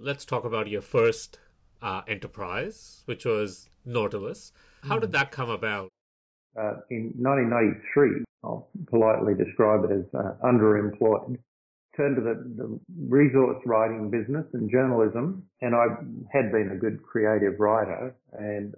Let's 0.00 0.24
talk 0.24 0.44
about 0.44 0.66
your 0.66 0.82
first 0.82 1.38
uh, 1.80 2.02
enterprise, 2.08 3.02
which 3.06 3.24
was 3.24 3.68
Nautilus. 3.84 4.52
How 4.82 4.98
did 4.98 5.10
hmm. 5.10 5.12
that 5.12 5.30
come 5.30 5.48
about? 5.48 5.90
Uh, 6.58 6.74
in 6.90 7.14
1993, 7.16 8.24
I'll 8.42 8.68
politely 8.88 9.34
describe 9.34 9.84
it 9.84 9.92
as 9.92 10.04
uh, 10.12 10.34
underemployed. 10.44 11.38
Turned 11.96 12.16
to 12.16 12.22
the, 12.22 12.34
the, 12.56 12.80
resource 13.06 13.62
writing 13.66 14.10
business 14.10 14.46
and 14.54 14.70
journalism, 14.70 15.44
and 15.60 15.74
I 15.74 15.86
had 16.32 16.50
been 16.50 16.70
a 16.72 16.76
good 16.76 17.02
creative 17.02 17.60
writer, 17.60 18.14
and 18.32 18.74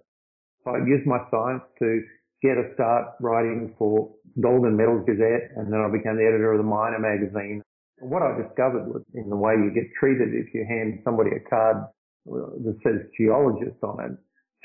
I 0.66 0.78
used 0.78 1.06
my 1.06 1.20
science 1.30 1.62
to 1.78 2.02
get 2.44 2.60
a 2.60 2.68
start 2.76 3.16
writing 3.24 3.74
for 3.80 4.12
Gold 4.40 4.68
and 4.68 4.76
Gazette, 4.76 5.56
and 5.56 5.72
then 5.72 5.80
I 5.80 5.88
became 5.88 6.20
the 6.20 6.28
editor 6.28 6.52
of 6.52 6.58
the 6.60 6.68
Miner 6.68 7.00
magazine. 7.00 7.62
What 8.04 8.20
I 8.20 8.36
discovered 8.36 8.84
was 8.84 9.00
in 9.14 9.30
the 9.30 9.36
way 9.36 9.56
you 9.56 9.72
get 9.72 9.88
treated 9.98 10.36
if 10.36 10.52
you 10.52 10.66
hand 10.68 11.00
somebody 11.04 11.30
a 11.32 11.40
card 11.48 11.88
that 12.26 12.76
says 12.84 13.08
geologist 13.16 13.80
on 13.82 13.96
it 14.04 14.12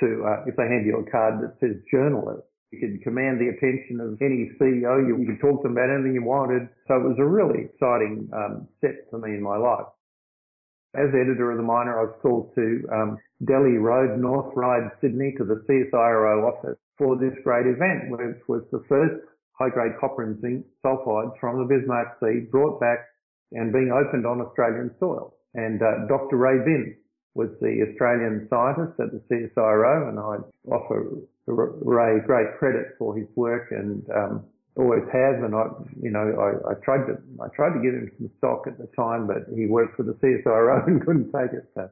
to 0.03 0.25
uh, 0.27 0.43
if 0.47 0.55
they 0.55 0.67
hand 0.67 0.85
you 0.85 0.99
a 0.99 1.07
card 1.09 1.39
that 1.39 1.55
says 1.59 1.79
journalist. 1.91 2.43
You 2.71 2.79
could 2.79 3.01
command 3.01 3.41
the 3.41 3.49
attention 3.49 3.97
of 3.99 4.21
any 4.21 4.51
CEO. 4.59 5.01
You, 5.01 5.17
you 5.17 5.25
could 5.25 5.41
talk 5.41 5.63
to 5.63 5.69
them 5.69 5.77
about 5.77 5.89
anything 5.89 6.13
you 6.13 6.23
wanted. 6.23 6.69
So 6.87 7.01
it 7.01 7.03
was 7.07 7.17
a 7.17 7.25
really 7.25 7.65
exciting 7.65 8.29
um, 8.29 8.67
step 8.77 9.09
for 9.09 9.17
me 9.17 9.33
in 9.33 9.41
my 9.41 9.57
life. 9.57 9.89
As 10.95 11.09
editor 11.13 11.51
of 11.51 11.57
the 11.57 11.63
Miner, 11.63 11.99
I 11.99 12.03
was 12.09 12.17
called 12.21 12.51
to 12.55 12.81
um, 12.91 13.17
Delhi 13.45 13.77
Road, 13.77 14.19
North 14.19 14.51
Ryde, 14.55 14.89
Sydney, 15.01 15.35
to 15.37 15.45
the 15.45 15.61
CSIRO 15.69 16.49
office 16.49 16.77
for 16.97 17.15
this 17.15 17.33
great 17.43 17.67
event, 17.67 18.09
which 18.09 18.41
was 18.47 18.63
the 18.71 18.83
first 18.89 19.21
high-grade 19.53 19.99
copper 19.99 20.23
and 20.23 20.41
zinc 20.41 20.65
sulfide 20.83 21.37
from 21.39 21.59
the 21.59 21.65
Bismarck 21.65 22.17
Sea 22.19 22.47
brought 22.49 22.79
back 22.79 23.05
and 23.51 23.71
being 23.71 23.91
opened 23.91 24.25
on 24.25 24.41
Australian 24.41 24.89
soil. 24.99 25.35
And 25.53 25.81
uh, 25.81 26.07
Dr. 26.07 26.37
Ray 26.37 26.57
Binns 26.65 26.95
was 27.35 27.49
the 27.61 27.85
Australian 27.89 28.47
scientist 28.49 28.99
at 28.99 29.11
the 29.11 29.21
CSIRO, 29.29 30.09
and 30.09 30.19
I 30.19 30.37
offer 30.73 31.05
Ray 31.45 32.19
great 32.25 32.57
credit 32.57 32.95
for 32.97 33.15
his 33.15 33.27
work 33.35 33.67
and 33.71 34.03
um, 34.09 34.45
always 34.79 35.03
have. 35.11 35.43
And 35.43 35.53
I, 35.53 35.67
you 35.99 36.09
know, 36.09 36.23
I, 36.39 36.71
I, 36.71 36.73
tried 36.79 37.05
to 37.11 37.19
I 37.43 37.51
tried 37.51 37.75
to 37.75 37.83
give 37.83 37.93
him 37.93 38.07
some 38.17 38.31
stock 38.39 38.63
at 38.65 38.79
the 38.79 38.87
time, 38.95 39.27
but 39.27 39.51
he 39.51 39.67
worked 39.67 39.99
for 39.99 40.03
the 40.03 40.15
CSIRO 40.23 40.87
and 40.87 41.03
couldn't 41.03 41.31
take 41.35 41.51
it. 41.51 41.67
So 41.75 41.91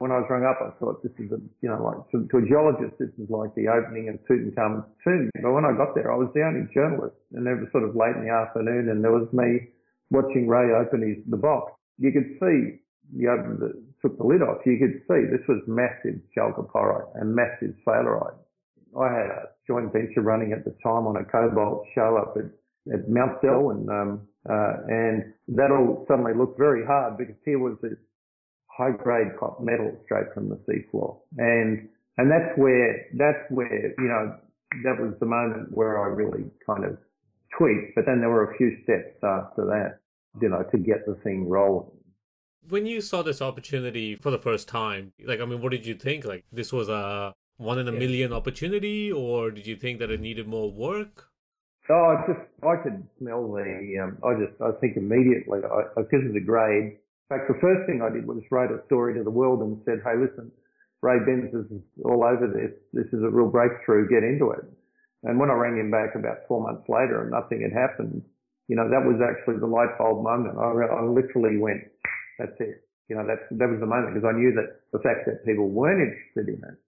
when 0.00 0.10
I 0.10 0.24
was 0.24 0.26
rung 0.32 0.44
up, 0.48 0.58
I 0.64 0.72
thought 0.80 1.04
this 1.04 1.12
is 1.20 1.30
a, 1.32 1.40
you 1.60 1.68
know, 1.68 1.80
like 1.84 2.00
to, 2.10 2.24
to 2.32 2.36
a 2.40 2.48
geologist, 2.48 2.96
this 2.98 3.12
is 3.20 3.28
like 3.28 3.54
the 3.54 3.68
opening 3.68 4.08
of 4.08 4.16
Tutankhamun's 4.24 4.88
tomb. 5.04 5.30
But 5.40 5.52
when 5.52 5.68
I 5.68 5.76
got 5.76 5.94
there, 5.94 6.10
I 6.12 6.16
was 6.16 6.32
the 6.34 6.44
only 6.44 6.68
journalist, 6.72 7.16
and 7.32 7.46
it 7.46 7.60
was 7.60 7.68
sort 7.72 7.84
of 7.84 7.94
late 7.94 8.16
in 8.16 8.24
the 8.24 8.32
afternoon, 8.32 8.88
and 8.88 9.04
there 9.04 9.12
was 9.12 9.28
me 9.32 9.68
watching 10.10 10.48
Ray 10.48 10.72
open 10.72 11.04
his 11.04 11.20
the 11.28 11.36
box. 11.36 11.72
You 11.98 12.12
could 12.12 12.36
see 12.40 12.80
you 13.14 13.30
opened 13.30 13.60
the, 13.60 13.72
took 14.02 14.18
the 14.18 14.24
lid 14.24 14.42
off, 14.42 14.58
you 14.66 14.78
could 14.78 15.02
see 15.06 15.26
this 15.30 15.46
was 15.48 15.62
massive 15.66 16.20
chalcopyrite 16.36 17.08
and 17.14 17.34
massive 17.34 17.74
sphalerite. 17.86 18.34
I 18.98 19.12
had 19.12 19.26
a 19.26 19.42
joint 19.66 19.92
venture 19.92 20.22
running 20.22 20.52
at 20.52 20.64
the 20.64 20.74
time 20.82 21.06
on 21.06 21.16
a 21.16 21.24
cobalt 21.24 21.86
show 21.94 22.16
up 22.16 22.36
at, 22.36 22.48
at 22.92 23.08
Mount 23.08 23.38
Selwyn, 23.42 23.86
um, 23.90 24.28
uh, 24.48 24.72
and 24.88 25.34
that 25.48 25.70
all 25.70 26.04
suddenly 26.08 26.32
looked 26.34 26.58
very 26.58 26.84
hard 26.84 27.18
because 27.18 27.34
here 27.44 27.58
was 27.58 27.76
this 27.82 27.98
high 28.66 28.90
grade 28.90 29.32
metal 29.60 29.96
straight 30.04 30.32
from 30.34 30.48
the 30.48 30.56
seafloor. 30.68 31.18
And, 31.38 31.88
and 32.18 32.30
that's 32.30 32.56
where, 32.56 33.06
that's 33.16 33.44
where, 33.50 33.94
you 33.98 34.08
know, 34.08 34.36
that 34.84 35.00
was 35.00 35.14
the 35.20 35.26
moment 35.26 35.68
where 35.70 36.02
I 36.02 36.08
really 36.08 36.44
kind 36.64 36.84
of 36.84 36.98
tweaked, 37.56 37.94
but 37.94 38.06
then 38.06 38.20
there 38.20 38.30
were 38.30 38.50
a 38.50 38.56
few 38.56 38.76
steps 38.84 39.16
after 39.22 39.64
that, 39.66 40.00
you 40.40 40.48
know, 40.48 40.62
to 40.70 40.78
get 40.78 41.06
the 41.06 41.14
thing 41.22 41.48
rolling 41.48 41.90
when 42.68 42.84
you 42.84 43.00
saw 43.00 43.22
this 43.22 43.40
opportunity 43.40 44.16
for 44.16 44.32
the 44.32 44.38
first 44.38 44.66
time, 44.66 45.12
like, 45.24 45.40
I 45.40 45.44
mean, 45.44 45.60
what 45.60 45.70
did 45.70 45.86
you 45.86 45.94
think? 45.94 46.24
Like, 46.24 46.44
this 46.50 46.72
was 46.72 46.88
a 46.88 47.32
one 47.56 47.78
in 47.78 47.88
a 47.88 47.92
yeah. 47.92 47.98
million 47.98 48.32
opportunity, 48.32 49.10
or 49.10 49.50
did 49.50 49.66
you 49.66 49.76
think 49.76 49.98
that 49.98 50.10
it 50.10 50.20
needed 50.20 50.46
more 50.46 50.70
work? 50.70 51.28
Oh, 51.88 52.16
I 52.18 52.26
just, 52.26 52.44
I 52.66 52.74
could 52.82 53.06
smell 53.18 53.46
the, 53.46 54.02
um, 54.02 54.18
I 54.26 54.34
just, 54.34 54.60
I 54.60 54.74
think 54.80 54.96
immediately, 54.96 55.60
I, 55.62 55.94
because 55.96 56.26
of 56.26 56.34
the 56.34 56.42
grade. 56.42 56.98
In 56.98 57.28
fact, 57.30 57.46
the 57.48 57.58
first 57.60 57.86
thing 57.86 58.02
I 58.02 58.10
did 58.10 58.26
was 58.26 58.42
write 58.50 58.70
a 58.70 58.82
story 58.86 59.14
to 59.14 59.22
the 59.22 59.30
world 59.30 59.62
and 59.62 59.78
said, 59.84 60.02
hey, 60.02 60.18
listen, 60.18 60.50
Ray 61.02 61.18
Binns 61.24 61.54
is 61.54 61.66
all 62.04 62.26
over 62.26 62.50
this. 62.50 62.74
This 62.92 63.06
is 63.14 63.22
a 63.22 63.30
real 63.30 63.50
breakthrough. 63.50 64.10
Get 64.10 64.26
into 64.26 64.50
it. 64.50 64.66
And 65.22 65.38
when 65.38 65.50
I 65.50 65.54
rang 65.54 65.78
him 65.78 65.90
back 65.90 66.14
about 66.14 66.46
four 66.46 66.62
months 66.62 66.86
later 66.88 67.22
and 67.22 67.30
nothing 67.30 67.62
had 67.62 67.74
happened, 67.74 68.22
you 68.68 68.74
know, 68.74 68.90
that 68.90 69.06
was 69.06 69.22
actually 69.22 69.58
the 69.58 69.70
light 69.70 69.94
bulb 69.98 70.22
moment. 70.22 70.58
I, 70.58 70.70
I 70.70 71.02
literally 71.06 71.58
went, 71.58 71.86
that's 72.38 72.58
it. 72.58 72.82
You 73.08 73.14
know, 73.14 73.26
that's, 73.26 73.46
that 73.50 73.70
was 73.70 73.78
the 73.78 73.86
moment 73.86 74.14
because 74.14 74.26
I 74.26 74.34
knew 74.34 74.54
that 74.58 74.82
the 74.90 74.98
fact 75.02 75.26
that 75.26 75.46
people 75.46 75.70
weren't 75.70 76.02
interested 76.02 76.50
in 76.50 76.62
it 76.66 76.78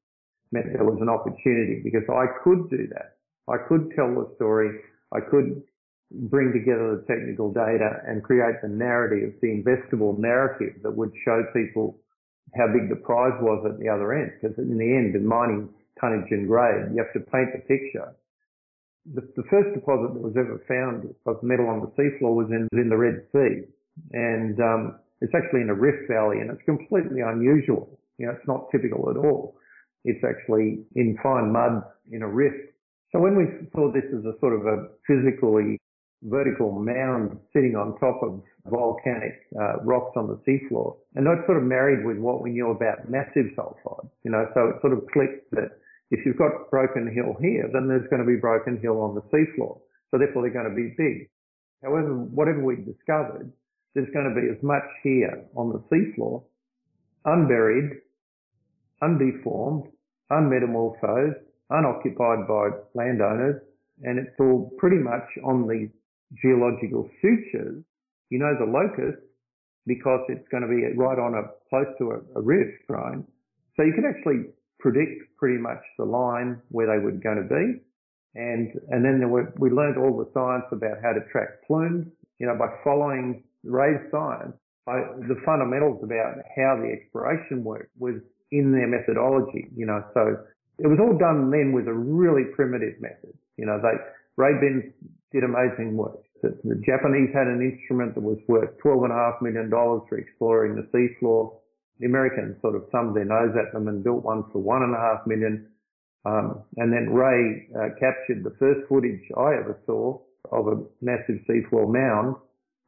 meant 0.52 0.72
there 0.72 0.84
was 0.84 0.98
an 1.00 1.08
opportunity 1.08 1.80
because 1.82 2.04
I 2.08 2.26
could 2.44 2.70
do 2.70 2.88
that. 2.94 3.18
I 3.48 3.56
could 3.68 3.92
tell 3.96 4.08
the 4.14 4.32
story. 4.36 4.70
I 5.12 5.20
could 5.20 5.62
bring 6.10 6.52
together 6.52 6.96
the 6.96 7.04
technical 7.04 7.52
data 7.52 8.00
and 8.06 8.22
create 8.22 8.60
the 8.62 8.68
narrative, 8.68 9.34
the 9.40 9.48
investable 9.48 10.18
narrative 10.18 10.80
that 10.82 10.92
would 10.92 11.12
show 11.24 11.44
people 11.52 12.00
how 12.56 12.66
big 12.72 12.88
the 12.88 12.96
prize 12.96 13.36
was 13.40 13.64
at 13.68 13.78
the 13.78 13.88
other 13.88 14.12
end. 14.12 14.32
Because 14.40 14.56
in 14.58 14.78
the 14.78 14.88
end, 14.88 15.14
in 15.14 15.26
mining 15.26 15.68
tonnage 16.00 16.30
and 16.30 16.48
grade, 16.48 16.92
you 16.94 17.02
have 17.02 17.12
to 17.12 17.20
paint 17.30 17.52
the 17.52 17.60
picture. 17.68 18.14
The, 19.12 19.20
the 19.36 19.44
first 19.50 19.74
deposit 19.74 20.14
that 20.14 20.22
was 20.22 20.36
ever 20.36 20.60
found 20.68 21.12
of 21.26 21.42
metal 21.42 21.68
on 21.68 21.80
the 21.80 21.92
seafloor 21.96 22.34
was 22.34 22.48
in, 22.50 22.68
in 22.72 22.88
the 22.88 22.96
Red 22.96 23.24
Sea. 23.32 23.68
And 24.12 24.60
um, 24.60 25.00
it's 25.20 25.32
actually 25.34 25.62
in 25.62 25.70
a 25.70 25.74
rift 25.74 26.08
valley 26.08 26.40
and 26.40 26.50
it's 26.50 26.62
completely 26.64 27.20
unusual. 27.20 27.98
You 28.18 28.26
know, 28.26 28.32
it's 28.32 28.48
not 28.48 28.70
typical 28.72 29.10
at 29.10 29.16
all. 29.16 29.56
It's 30.04 30.22
actually 30.24 30.84
in 30.94 31.18
fine 31.22 31.52
mud 31.52 31.82
in 32.10 32.22
a 32.22 32.28
rift. 32.28 32.72
So 33.12 33.20
when 33.20 33.36
we 33.36 33.44
saw 33.74 33.92
this 33.92 34.04
as 34.12 34.24
a 34.24 34.38
sort 34.40 34.54
of 34.54 34.66
a 34.66 34.88
physically 35.06 35.78
vertical 36.22 36.72
mound 36.72 37.38
sitting 37.52 37.76
on 37.76 37.98
top 37.98 38.20
of 38.22 38.42
volcanic 38.66 39.46
uh, 39.58 39.80
rocks 39.84 40.12
on 40.16 40.26
the 40.26 40.36
seafloor, 40.46 40.96
and 41.14 41.26
that's 41.26 41.46
sort 41.46 41.58
of 41.58 41.64
married 41.64 42.04
with 42.04 42.18
what 42.18 42.42
we 42.42 42.50
knew 42.50 42.70
about 42.70 43.08
massive 43.08 43.46
sulfides, 43.56 44.10
you 44.24 44.30
know, 44.30 44.46
so 44.54 44.68
it 44.68 44.76
sort 44.80 44.92
of 44.92 45.06
clicked 45.12 45.50
that 45.52 45.78
if 46.10 46.24
you've 46.24 46.38
got 46.38 46.70
Broken 46.70 47.12
Hill 47.12 47.36
here, 47.40 47.68
then 47.72 47.86
there's 47.86 48.08
going 48.08 48.22
to 48.22 48.26
be 48.26 48.36
Broken 48.36 48.80
Hill 48.80 49.00
on 49.00 49.14
the 49.14 49.22
seafloor. 49.28 49.78
So 50.10 50.18
therefore 50.18 50.42
they're 50.42 50.56
going 50.56 50.70
to 50.70 50.74
be 50.74 50.94
big. 50.96 51.28
However, 51.82 52.14
whatever 52.14 52.64
we 52.64 52.76
discovered, 52.76 53.52
there's 53.94 54.08
going 54.12 54.32
to 54.32 54.40
be 54.40 54.48
as 54.48 54.62
much 54.62 54.88
here 55.02 55.44
on 55.54 55.70
the 55.70 55.80
seafloor, 55.92 56.44
unburied, 57.24 58.00
undeformed, 59.02 59.90
unmetamorphosed, 60.30 61.40
unoccupied 61.70 62.48
by 62.48 62.68
landowners, 62.94 63.60
and 64.02 64.18
it's 64.18 64.34
all 64.40 64.70
pretty 64.78 64.98
much 64.98 65.26
on 65.44 65.66
the 65.66 65.88
geological 66.42 67.08
sutures. 67.20 67.82
You 68.30 68.38
know 68.38 68.54
the 68.58 68.70
locus 68.70 69.20
because 69.86 70.20
it's 70.28 70.46
going 70.50 70.62
to 70.62 70.68
be 70.68 70.84
right 70.96 71.18
on 71.18 71.34
a 71.34 71.48
close 71.70 71.88
to 71.98 72.12
a, 72.12 72.38
a 72.38 72.42
rift, 72.42 72.84
right? 72.88 73.18
So 73.76 73.82
you 73.82 73.94
can 73.94 74.04
actually 74.04 74.52
predict 74.78 75.36
pretty 75.38 75.58
much 75.58 75.80
the 75.98 76.04
line 76.04 76.60
where 76.68 76.86
they 76.86 77.02
were 77.02 77.12
going 77.12 77.42
to 77.42 77.48
be. 77.48 77.80
And, 78.34 78.70
and 78.90 79.04
then 79.04 79.30
were, 79.30 79.52
we 79.58 79.70
learned 79.70 79.96
all 79.96 80.16
the 80.16 80.30
science 80.34 80.64
about 80.70 80.98
how 81.02 81.12
to 81.12 81.20
track 81.32 81.66
plumes, 81.66 82.06
you 82.38 82.46
know, 82.46 82.56
by 82.56 82.68
following 82.84 83.42
Ray's 83.64 84.04
science, 84.12 84.54
I, 84.86 85.00
the 85.26 85.40
fundamentals 85.44 86.04
about 86.04 86.36
how 86.54 86.78
the 86.80 86.92
exploration 86.92 87.64
worked 87.64 87.90
was 87.98 88.20
in 88.50 88.72
their 88.72 88.86
methodology, 88.86 89.68
you 89.76 89.86
know, 89.86 90.02
so 90.14 90.36
it 90.78 90.86
was 90.86 90.98
all 91.00 91.16
done 91.18 91.50
then 91.50 91.72
with 91.72 91.88
a 91.88 91.92
really 91.92 92.44
primitive 92.54 93.00
method. 93.00 93.34
You 93.56 93.66
know, 93.66 93.80
they, 93.82 93.98
Ray 94.36 94.54
Binns 94.60 94.84
did 95.32 95.44
amazing 95.44 95.96
work. 95.96 96.22
The, 96.42 96.56
the 96.62 96.80
Japanese 96.86 97.30
had 97.34 97.48
an 97.48 97.60
instrument 97.60 98.14
that 98.14 98.22
was 98.22 98.38
worth 98.46 98.70
$12.5 98.84 99.42
million 99.42 99.68
for 99.70 100.16
exploring 100.18 100.76
the 100.76 100.86
seafloor. 100.94 101.52
The 101.98 102.06
Americans 102.06 102.56
sort 102.62 102.76
of 102.76 102.88
thumbed 102.90 103.16
their 103.16 103.24
nose 103.24 103.54
at 103.58 103.72
them 103.72 103.88
and 103.88 104.04
built 104.04 104.22
one 104.22 104.44
for 104.52 104.62
one 104.62 104.82
and 104.82 104.94
a 104.94 104.98
half 104.98 105.26
million. 105.26 105.66
Um, 106.24 106.62
and 106.76 106.92
then 106.92 107.10
Ray 107.10 107.68
uh, 107.74 107.88
captured 107.98 108.44
the 108.44 108.54
first 108.58 108.86
footage 108.88 109.22
I 109.36 109.58
ever 109.58 109.78
saw 109.84 110.20
of 110.52 110.68
a 110.68 110.76
massive 111.02 111.42
seafloor 111.48 111.92
mound 111.92 112.36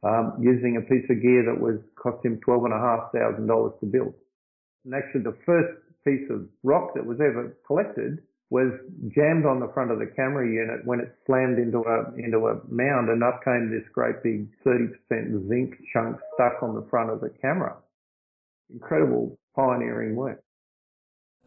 um, 0.03 0.37
using 0.41 0.77
a 0.77 0.81
piece 0.81 1.05
of 1.09 1.21
gear 1.21 1.45
that 1.45 1.59
was 1.59 1.79
cost 1.95 2.25
him 2.25 2.39
twelve 2.43 2.65
and 2.65 2.73
a 2.73 2.79
half 2.79 3.11
thousand 3.13 3.47
dollars 3.47 3.73
to 3.79 3.85
build. 3.85 4.13
And 4.85 4.93
actually, 4.95 5.21
the 5.21 5.37
first 5.45 5.77
piece 6.05 6.29
of 6.29 6.47
rock 6.63 6.93
that 6.95 7.05
was 7.05 7.19
ever 7.19 7.57
collected 7.67 8.19
was 8.49 8.71
jammed 9.15 9.45
on 9.45 9.59
the 9.59 9.71
front 9.73 9.91
of 9.91 9.99
the 9.99 10.11
camera 10.15 10.45
unit 10.45 10.85
when 10.85 10.99
it 10.99 11.15
slammed 11.25 11.57
into 11.57 11.79
a 11.79 12.13
into 12.17 12.47
a 12.47 12.59
mound, 12.69 13.09
and 13.09 13.23
up 13.23 13.41
came 13.43 13.71
this 13.71 13.87
great 13.93 14.21
big 14.23 14.47
30% 14.65 15.47
zinc 15.47 15.73
chunk 15.93 16.17
stuck 16.33 16.61
on 16.61 16.75
the 16.75 16.85
front 16.89 17.09
of 17.09 17.21
the 17.21 17.29
camera. 17.41 17.77
Incredible 18.69 19.37
pioneering 19.55 20.15
work. 20.15 20.43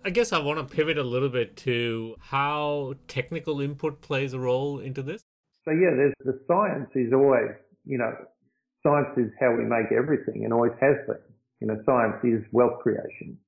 I 0.04 0.10
guess 0.10 0.32
I 0.32 0.38
want 0.38 0.66
to 0.66 0.74
pivot 0.74 0.98
a 0.98 1.02
little 1.02 1.30
bit 1.30 1.56
to 1.58 2.16
how 2.20 2.94
technical 3.08 3.60
input 3.60 4.00
plays 4.00 4.32
a 4.32 4.38
role 4.38 4.78
into 4.78 5.02
this. 5.02 5.22
So 5.64 5.70
yeah, 5.70 5.90
there's 5.96 6.14
the 6.20 6.40
science 6.46 6.90
is 6.94 7.12
always, 7.12 7.52
you 7.86 7.98
know, 7.98 8.12
science 8.82 9.16
is 9.16 9.30
how 9.40 9.54
we 9.56 9.64
make 9.64 9.92
everything 9.92 10.44
and 10.44 10.52
always 10.52 10.72
has 10.80 10.96
been. 11.06 11.33
You 11.64 11.72
know, 11.72 11.80
science 11.86 12.20
is 12.22 12.44
wealth 12.52 12.80
creation. 12.82 13.38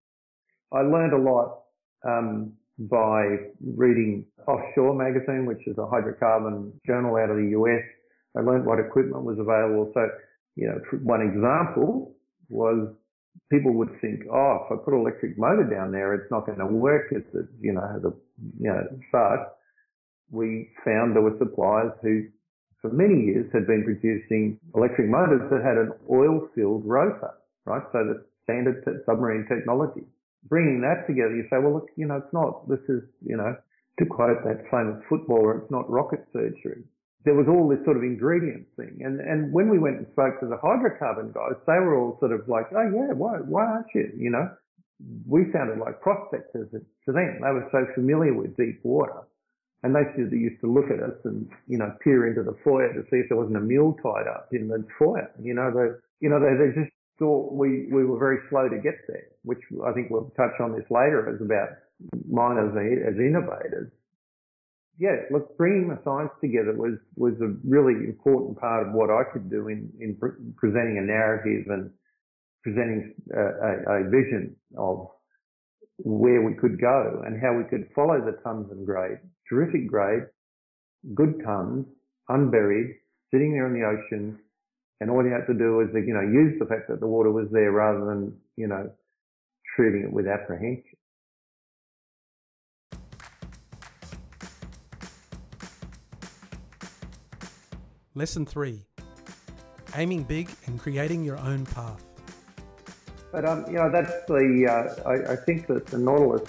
I 0.73 0.81
learned 0.81 1.13
a 1.13 1.21
lot 1.21 1.65
um, 2.09 2.55
by 2.79 3.53
reading 3.61 4.25
Offshore 4.49 4.95
magazine, 4.95 5.45
which 5.45 5.61
is 5.67 5.77
a 5.77 5.85
hydrocarbon 5.85 6.73
journal 6.87 7.17
out 7.17 7.29
of 7.29 7.37
the 7.37 7.51
US. 7.61 7.85
I 8.35 8.41
learned 8.41 8.65
what 8.65 8.81
equipment 8.81 9.25
was 9.25 9.37
available. 9.39 9.91
So, 9.93 10.09
you 10.55 10.67
know, 10.67 10.81
one 11.03 11.21
example 11.21 12.17
was 12.49 12.89
people 13.53 13.75
would 13.75 13.91
think, 14.01 14.23
oh, 14.33 14.65
if 14.65 14.73
I 14.73 14.83
put 14.83 14.95
an 14.95 15.01
electric 15.01 15.37
motor 15.37 15.69
down 15.69 15.93
there, 15.93 16.15
it's 16.15 16.31
not 16.31 16.47
going 16.47 16.59
to 16.59 16.67
work. 16.67 17.09
It's, 17.11 17.29
you 17.61 17.75
know, 17.75 18.01
the, 18.03 18.17
you 18.59 18.73
know, 18.73 18.81
but 19.13 19.59
we 20.31 20.71
found 20.87 21.15
there 21.15 21.21
were 21.21 21.37
suppliers 21.39 21.93
who, 22.01 22.29
for 22.81 22.91
many 22.91 23.27
years, 23.27 23.53
had 23.53 23.67
been 23.67 23.85
producing 23.85 24.59
electric 24.75 25.07
motors 25.07 25.43
that 25.51 25.61
had 25.63 25.77
an 25.77 25.93
oil-filled 26.11 26.87
rotor, 26.87 27.35
right? 27.67 27.83
So 27.93 27.99
the 28.05 28.25
standard 28.45 28.83
submarine 29.05 29.47
technology. 29.49 30.07
Bringing 30.49 30.81
that 30.83 31.07
together, 31.07 31.35
you 31.35 31.45
say, 31.51 31.59
well, 31.59 31.75
look, 31.75 31.89
you 31.97 32.07
know, 32.07 32.17
it's 32.17 32.33
not, 32.33 32.69
this 32.69 32.83
is, 32.89 33.03
you 33.25 33.37
know, 33.37 33.57
to 33.99 34.07
quote 34.07 34.45
that 34.45 34.71
famous 34.71 35.03
footballer, 35.09 35.59
it's 35.59 35.71
not 35.71 35.91
rocket 35.91 36.25
surgery. 36.33 36.85
There 37.25 37.35
was 37.35 37.49
all 37.49 37.67
this 37.69 37.83
sort 37.85 37.97
of 37.97 38.05
ingredient 38.05 38.67
thing. 38.77 39.03
And, 39.03 39.19
and 39.21 39.53
when 39.53 39.69
we 39.69 39.81
went 39.81 39.99
and 39.99 40.07
spoke 40.13 40.39
to 40.41 40.47
the 40.47 40.63
hydrocarbon 40.63 41.35
guys, 41.35 41.59
they 41.67 41.81
were 41.83 41.99
all 41.99 42.17
sort 42.21 42.31
of 42.31 42.49
like, 42.49 42.67
oh 42.71 42.87
yeah, 42.87 43.13
why, 43.13 43.39
why 43.43 43.65
aren't 43.67 43.91
you? 43.95 44.13
You 44.17 44.31
know, 44.31 44.49
we 45.27 45.51
sounded 45.53 45.79
like 45.79 46.01
prospectors 46.01 46.71
to 46.71 47.13
them. 47.13 47.41
They 47.43 47.51
were 47.51 47.69
so 47.73 47.87
familiar 47.95 48.33
with 48.33 48.57
deep 48.57 48.79
water. 48.85 49.27
And 49.83 49.95
they 49.95 50.03
used 50.37 50.61
to 50.63 50.73
look 50.73 50.91
at 50.91 51.03
us 51.03 51.19
and, 51.25 51.49
you 51.67 51.79
know, 51.79 51.93
peer 52.03 52.27
into 52.27 52.43
the 52.43 52.57
foyer 52.63 52.93
to 52.93 53.03
see 53.11 53.19
if 53.19 53.29
there 53.29 53.37
wasn't 53.37 53.57
a 53.59 53.61
mule 53.61 53.97
tied 54.03 54.27
up 54.27 54.49
in 54.53 54.69
the 54.69 54.87
foyer. 54.99 55.31
You 55.43 55.55
know, 55.55 55.71
they, 55.71 55.99
you 56.21 56.31
know, 56.31 56.41
they, 56.41 56.55
they 56.55 56.81
just 56.81 56.93
thought 57.19 57.53
we, 57.53 57.87
we 57.93 58.05
were 58.05 58.19
very 58.19 58.39
slow 58.51 58.69
to 58.69 58.77
get 58.77 58.95
there, 59.09 59.29
which 59.43 59.61
I 59.87 59.93
think 59.93 60.11
we'll 60.11 60.33
touch 60.37 60.61
on 60.61 60.73
this 60.73 60.85
later 60.91 61.35
as 61.35 61.41
about 61.41 61.71
miners 62.29 62.75
as 63.09 63.19
innovators. 63.19 63.91
Yeah, 64.99 65.17
look, 65.31 65.57
bringing 65.59 65.89
the 65.89 65.99
science 66.05 66.31
together 66.41 66.73
was, 66.73 66.99
was 67.17 67.35
a 67.43 67.53
really 67.69 68.07
important 68.07 68.59
part 68.59 68.87
of 68.87 68.95
what 68.95 69.11
I 69.11 69.25
could 69.31 69.51
do 69.51 69.69
in, 69.69 69.91
in 70.01 70.17
presenting 70.57 70.99
a 70.99 71.03
narrative 71.03 71.67
and 71.69 71.91
presenting 72.63 73.15
a, 73.35 73.41
a, 73.41 74.01
a 74.01 74.11
vision 74.11 74.57
of 74.77 75.09
where 75.99 76.43
we 76.43 76.55
could 76.55 76.81
go 76.81 77.23
and 77.27 77.41
how 77.41 77.57
we 77.57 77.65
could 77.65 77.89
follow 77.95 78.21
the 78.21 78.39
tons 78.43 78.69
and 78.71 78.87
grade, 78.87 79.19
terrific 79.49 79.87
grade, 79.87 80.25
good 81.15 81.43
tons, 81.45 81.87
unburied, 82.29 82.97
sitting 83.31 83.53
there 83.53 83.67
in 83.67 83.75
the 83.75 83.87
ocean, 83.87 84.39
and 85.01 85.11
all 85.11 85.25
you 85.25 85.31
had 85.31 85.47
to 85.47 85.55
do 85.55 85.77
was, 85.77 85.89
you 85.95 86.15
know, 86.15 86.21
use 86.21 86.59
the 86.59 86.67
fact 86.67 86.89
that 86.89 87.01
the 87.01 87.07
water 87.07 87.31
was 87.31 87.49
there 87.51 87.71
rather 87.71 88.05
than, 88.07 88.37
you 88.57 88.67
know, 88.67 88.91
treating 89.75 90.05
it 90.05 90.13
with 90.13 90.27
apprehension. 90.27 90.97
Lesson 98.15 98.47
3 98.47 98.83
Aiming 99.95 100.23
big 100.23 100.51
and 100.67 100.81
creating 100.81 101.23
your 101.23 101.39
own 101.39 101.67
path. 101.67 102.03
But 103.33 103.45
um, 103.45 103.67
you 103.67 103.75
know, 103.75 103.91
that's 103.91 104.25
the. 104.27 104.67
Uh, 104.67 105.09
I, 105.09 105.33
I, 105.33 105.37
think 105.37 105.67
that 105.67 105.87
the 105.87 105.99
Nautilus 105.99 106.49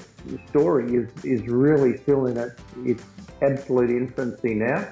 story 0.49 0.95
is 0.95 1.09
is 1.25 1.41
really 1.47 1.97
still 1.97 2.27
in 2.27 2.37
its, 2.37 2.61
its 2.85 3.03
absolute 3.41 3.89
infancy 3.89 4.53
now. 4.53 4.87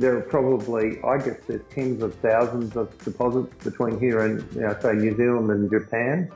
There 0.00 0.16
are 0.16 0.22
probably, 0.22 0.98
I 1.02 1.18
guess, 1.18 1.36
there's 1.46 1.60
tens 1.68 2.02
of 2.02 2.14
thousands 2.16 2.74
of 2.74 2.96
deposits 3.04 3.52
between 3.62 4.00
here 4.00 4.24
and, 4.24 4.42
you 4.54 4.62
know, 4.62 4.74
say, 4.80 4.94
New 4.94 5.14
Zealand 5.14 5.50
and 5.50 5.70
Japan. 5.70 6.32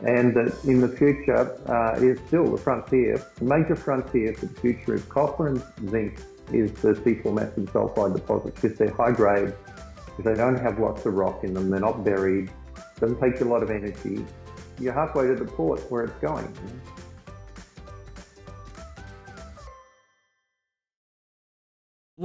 And 0.00 0.34
that 0.34 0.64
in 0.64 0.80
the 0.80 0.88
future 0.88 1.44
uh, 1.68 2.00
is 2.00 2.18
still 2.26 2.50
the 2.50 2.56
frontier. 2.56 3.22
The 3.36 3.44
major 3.44 3.76
frontier 3.76 4.32
for 4.32 4.46
the 4.46 4.60
future 4.60 4.94
is 4.94 5.04
copper 5.04 5.48
and 5.48 5.62
zinc 5.90 6.22
is 6.52 6.72
the 6.80 6.94
seafloor 6.94 7.34
massive 7.34 7.64
sulfide 7.70 8.14
deposits 8.14 8.60
because 8.60 8.78
they're 8.78 8.94
high 8.94 9.12
grade, 9.12 9.52
because 10.06 10.24
they 10.24 10.34
don't 10.34 10.58
have 10.58 10.78
lots 10.78 11.04
of 11.04 11.12
rock 11.14 11.44
in 11.44 11.52
them, 11.52 11.68
they're 11.68 11.80
not 11.80 12.02
buried, 12.02 12.50
doesn't 12.98 13.20
take 13.20 13.42
a 13.42 13.44
lot 13.44 13.62
of 13.62 13.70
energy. 13.70 14.24
You're 14.80 14.94
halfway 14.94 15.26
to 15.26 15.34
the 15.34 15.44
port 15.44 15.80
where 15.90 16.04
it's 16.04 16.18
going. 16.20 16.50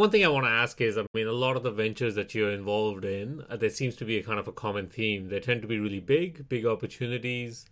One 0.01 0.09
thing 0.09 0.25
I 0.25 0.29
want 0.29 0.47
to 0.47 0.51
ask 0.51 0.81
is, 0.81 0.97
I 0.97 1.05
mean, 1.13 1.27
a 1.27 1.31
lot 1.31 1.55
of 1.55 1.61
the 1.61 1.69
ventures 1.69 2.15
that 2.15 2.33
you're 2.33 2.49
involved 2.49 3.05
in, 3.05 3.45
uh, 3.51 3.55
there 3.55 3.69
seems 3.69 3.95
to 3.97 4.03
be 4.03 4.17
a 4.17 4.23
kind 4.23 4.39
of 4.39 4.47
a 4.47 4.51
common 4.51 4.87
theme. 4.87 5.29
They 5.29 5.39
tend 5.39 5.61
to 5.61 5.67
be 5.67 5.77
really 5.77 5.99
big, 5.99 6.49
big 6.49 6.65
opportunities, 6.65 7.67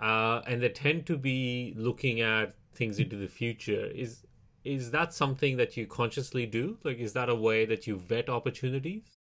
uh, 0.00 0.40
and 0.46 0.62
they 0.62 0.70
tend 0.70 1.04
to 1.08 1.18
be 1.18 1.74
looking 1.76 2.22
at 2.22 2.54
things 2.72 2.98
into 2.98 3.16
the 3.16 3.28
future. 3.28 3.84
Is 3.84 4.24
is 4.64 4.92
that 4.92 5.12
something 5.12 5.58
that 5.58 5.76
you 5.76 5.86
consciously 5.86 6.46
do? 6.46 6.78
Like, 6.84 6.96
is 7.00 7.12
that 7.12 7.28
a 7.28 7.34
way 7.34 7.66
that 7.66 7.86
you 7.86 7.96
vet 7.96 8.30
opportunities? 8.30 9.18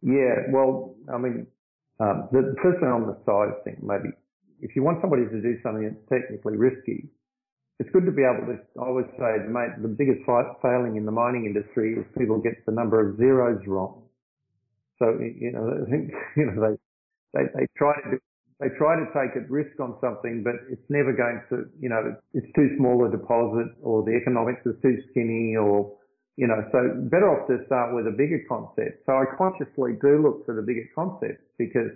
Yeah, 0.00 0.36
well, 0.50 0.94
I 1.12 1.18
mean, 1.18 1.48
um, 1.98 2.28
the 2.30 2.54
thing 2.62 2.88
on 2.88 3.08
the 3.08 3.18
size 3.26 3.58
thing, 3.64 3.78
maybe 3.82 4.10
if 4.60 4.76
you 4.76 4.84
want 4.84 5.00
somebody 5.00 5.24
to 5.24 5.42
do 5.42 5.56
something 5.64 5.82
that's 5.82 6.08
technically 6.08 6.56
risky, 6.56 7.08
it's 7.78 7.90
good 7.90 8.06
to 8.06 8.12
be 8.12 8.26
able 8.26 8.46
to, 8.50 8.58
I 8.74 8.86
always 8.90 9.06
say, 9.18 9.46
mate, 9.46 9.78
the 9.80 9.88
biggest 9.88 10.26
failing 10.26 10.96
in 10.96 11.06
the 11.06 11.14
mining 11.14 11.46
industry 11.46 11.94
is 11.94 12.04
people 12.18 12.38
get 12.38 12.66
the 12.66 12.72
number 12.72 12.98
of 12.98 13.16
zeros 13.16 13.62
wrong. 13.66 14.02
So, 14.98 15.14
you 15.22 15.52
know, 15.52 15.86
I 15.86 15.90
think 15.90 16.10
you 16.36 16.46
know, 16.46 16.58
they, 16.58 16.74
they, 17.38 17.44
they 17.54 17.66
try 17.76 17.94
to, 17.94 18.18
they 18.58 18.74
try 18.74 18.98
to 18.98 19.06
take 19.14 19.38
a 19.38 19.46
risk 19.46 19.78
on 19.78 19.94
something, 20.00 20.42
but 20.42 20.58
it's 20.66 20.82
never 20.90 21.14
going 21.14 21.38
to, 21.50 21.70
you 21.78 21.88
know, 21.88 22.16
it's 22.34 22.50
too 22.56 22.74
small 22.78 23.06
a 23.06 23.10
deposit 23.10 23.70
or 23.80 24.02
the 24.02 24.10
economics 24.10 24.66
is 24.66 24.74
too 24.82 24.98
skinny 25.10 25.54
or, 25.54 25.94
you 26.34 26.48
know, 26.48 26.58
so 26.74 26.82
better 27.06 27.30
off 27.30 27.46
to 27.46 27.62
start 27.66 27.94
with 27.94 28.08
a 28.08 28.14
bigger 28.18 28.42
concept. 28.48 29.06
So 29.06 29.12
I 29.14 29.30
consciously 29.38 29.94
do 30.02 30.18
look 30.18 30.44
for 30.46 30.56
the 30.58 30.62
bigger 30.62 30.90
concepts 30.98 31.46
because 31.58 31.94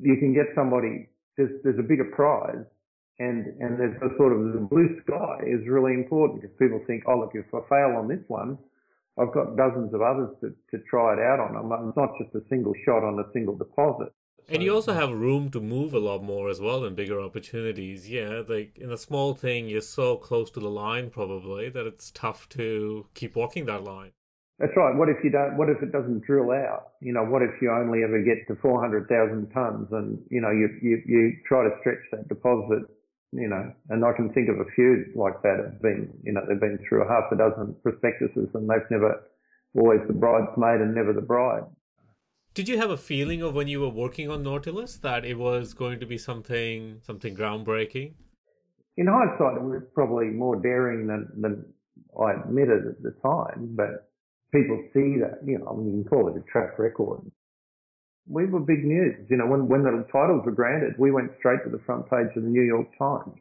you 0.00 0.16
can 0.16 0.32
get 0.32 0.48
somebody, 0.56 1.12
there's, 1.36 1.52
there's 1.62 1.78
a 1.78 1.84
bigger 1.84 2.08
prize 2.16 2.64
and 3.18 3.46
and 3.60 3.78
there's 3.78 3.96
a 4.02 4.16
sort 4.16 4.32
of 4.32 4.52
the 4.52 4.58
blue 4.58 5.00
sky 5.06 5.38
is 5.46 5.66
really 5.68 5.94
important 5.94 6.42
because 6.42 6.56
people 6.58 6.80
think, 6.86 7.04
oh 7.06 7.20
look, 7.20 7.30
if 7.34 7.46
I 7.54 7.60
fail 7.68 7.96
on 7.96 8.08
this 8.08 8.24
one, 8.28 8.58
I've 9.18 9.32
got 9.32 9.56
dozens 9.56 9.94
of 9.94 10.02
others 10.02 10.30
to, 10.40 10.54
to 10.72 10.82
try 10.90 11.14
it 11.14 11.20
out 11.20 11.38
on. 11.38 11.88
It's 11.88 11.96
not 11.96 12.10
just 12.20 12.34
a 12.34 12.46
single 12.48 12.74
shot 12.84 13.04
on 13.04 13.18
a 13.18 13.32
single 13.32 13.56
deposit. 13.56 14.12
And 14.48 14.62
you 14.62 14.74
also 14.74 14.92
have 14.92 15.10
room 15.10 15.50
to 15.52 15.60
move 15.60 15.94
a 15.94 15.98
lot 15.98 16.22
more 16.22 16.50
as 16.50 16.60
well 16.60 16.84
in 16.84 16.94
bigger 16.94 17.20
opportunities. 17.20 18.10
Yeah, 18.10 18.42
like 18.46 18.76
in 18.76 18.90
a 18.90 18.98
small 18.98 19.34
thing, 19.34 19.68
you're 19.68 19.80
so 19.80 20.16
close 20.16 20.50
to 20.50 20.60
the 20.60 20.68
line 20.68 21.08
probably 21.10 21.70
that 21.70 21.86
it's 21.86 22.10
tough 22.10 22.48
to 22.50 23.06
keep 23.14 23.36
walking 23.36 23.64
that 23.66 23.84
line. 23.84 24.10
That's 24.58 24.72
right. 24.76 24.94
What 24.94 25.08
if 25.08 25.16
you 25.24 25.30
don't? 25.30 25.56
What 25.56 25.68
if 25.68 25.82
it 25.82 25.92
doesn't 25.92 26.24
drill 26.26 26.50
out? 26.50 26.92
You 27.00 27.12
know, 27.12 27.24
what 27.24 27.42
if 27.42 27.50
you 27.62 27.70
only 27.70 28.04
ever 28.04 28.22
get 28.22 28.46
to 28.48 28.60
400,000 28.60 29.50
tons, 29.50 29.88
and 29.90 30.18
you 30.30 30.40
know 30.40 30.50
you 30.50 30.68
you 30.80 31.02
you 31.06 31.32
try 31.48 31.64
to 31.64 31.70
stretch 31.80 32.02
that 32.12 32.28
deposit 32.28 32.82
you 33.34 33.48
know, 33.48 33.72
and 33.90 34.04
I 34.04 34.12
can 34.12 34.32
think 34.32 34.48
of 34.48 34.60
a 34.60 34.70
few 34.74 35.06
like 35.16 35.42
that 35.42 35.58
have 35.58 35.82
been, 35.82 36.12
you 36.22 36.32
know, 36.32 36.42
they've 36.48 36.60
been 36.60 36.78
through 36.88 37.02
a 37.02 37.08
half 37.08 37.32
a 37.32 37.36
dozen 37.36 37.74
prospectuses 37.82 38.48
and 38.54 38.68
they've 38.70 38.90
never, 38.90 39.22
always 39.76 40.00
the 40.06 40.12
bridesmaid 40.12 40.80
and 40.80 40.94
never 40.94 41.12
the 41.12 41.20
bride. 41.20 41.64
Did 42.54 42.68
you 42.68 42.78
have 42.78 42.90
a 42.90 42.96
feeling 42.96 43.42
of 43.42 43.54
when 43.54 43.66
you 43.66 43.80
were 43.80 43.88
working 43.88 44.30
on 44.30 44.44
Nautilus 44.44 44.96
that 44.98 45.24
it 45.24 45.36
was 45.36 45.74
going 45.74 45.98
to 45.98 46.06
be 46.06 46.16
something, 46.16 47.00
something 47.04 47.34
groundbreaking? 47.34 48.14
In 48.96 49.08
hindsight, 49.08 49.56
it 49.56 49.62
was 49.62 49.82
probably 49.92 50.26
more 50.26 50.54
daring 50.54 51.08
than, 51.08 51.28
than 51.40 51.64
I 52.16 52.34
admitted 52.34 52.86
at 52.86 53.02
the 53.02 53.16
time, 53.20 53.74
but 53.74 54.08
people 54.54 54.80
see 54.94 55.18
that, 55.18 55.40
you 55.44 55.58
know, 55.58 55.66
I 55.68 55.74
mean, 55.74 55.86
you 55.86 56.04
can 56.04 56.10
call 56.10 56.28
it 56.28 56.36
a 56.38 56.50
track 56.52 56.78
record 56.78 57.28
we 58.28 58.46
were 58.46 58.60
big 58.60 58.84
news. 58.84 59.26
You 59.28 59.36
know, 59.36 59.46
when, 59.46 59.68
when 59.68 59.82
the 59.82 60.06
titles 60.12 60.42
were 60.44 60.52
granted, 60.52 60.94
we 60.98 61.10
went 61.10 61.32
straight 61.38 61.62
to 61.64 61.70
the 61.70 61.82
front 61.84 62.08
page 62.08 62.28
of 62.36 62.42
the 62.42 62.48
New 62.48 62.62
York 62.62 62.88
Times. 62.98 63.36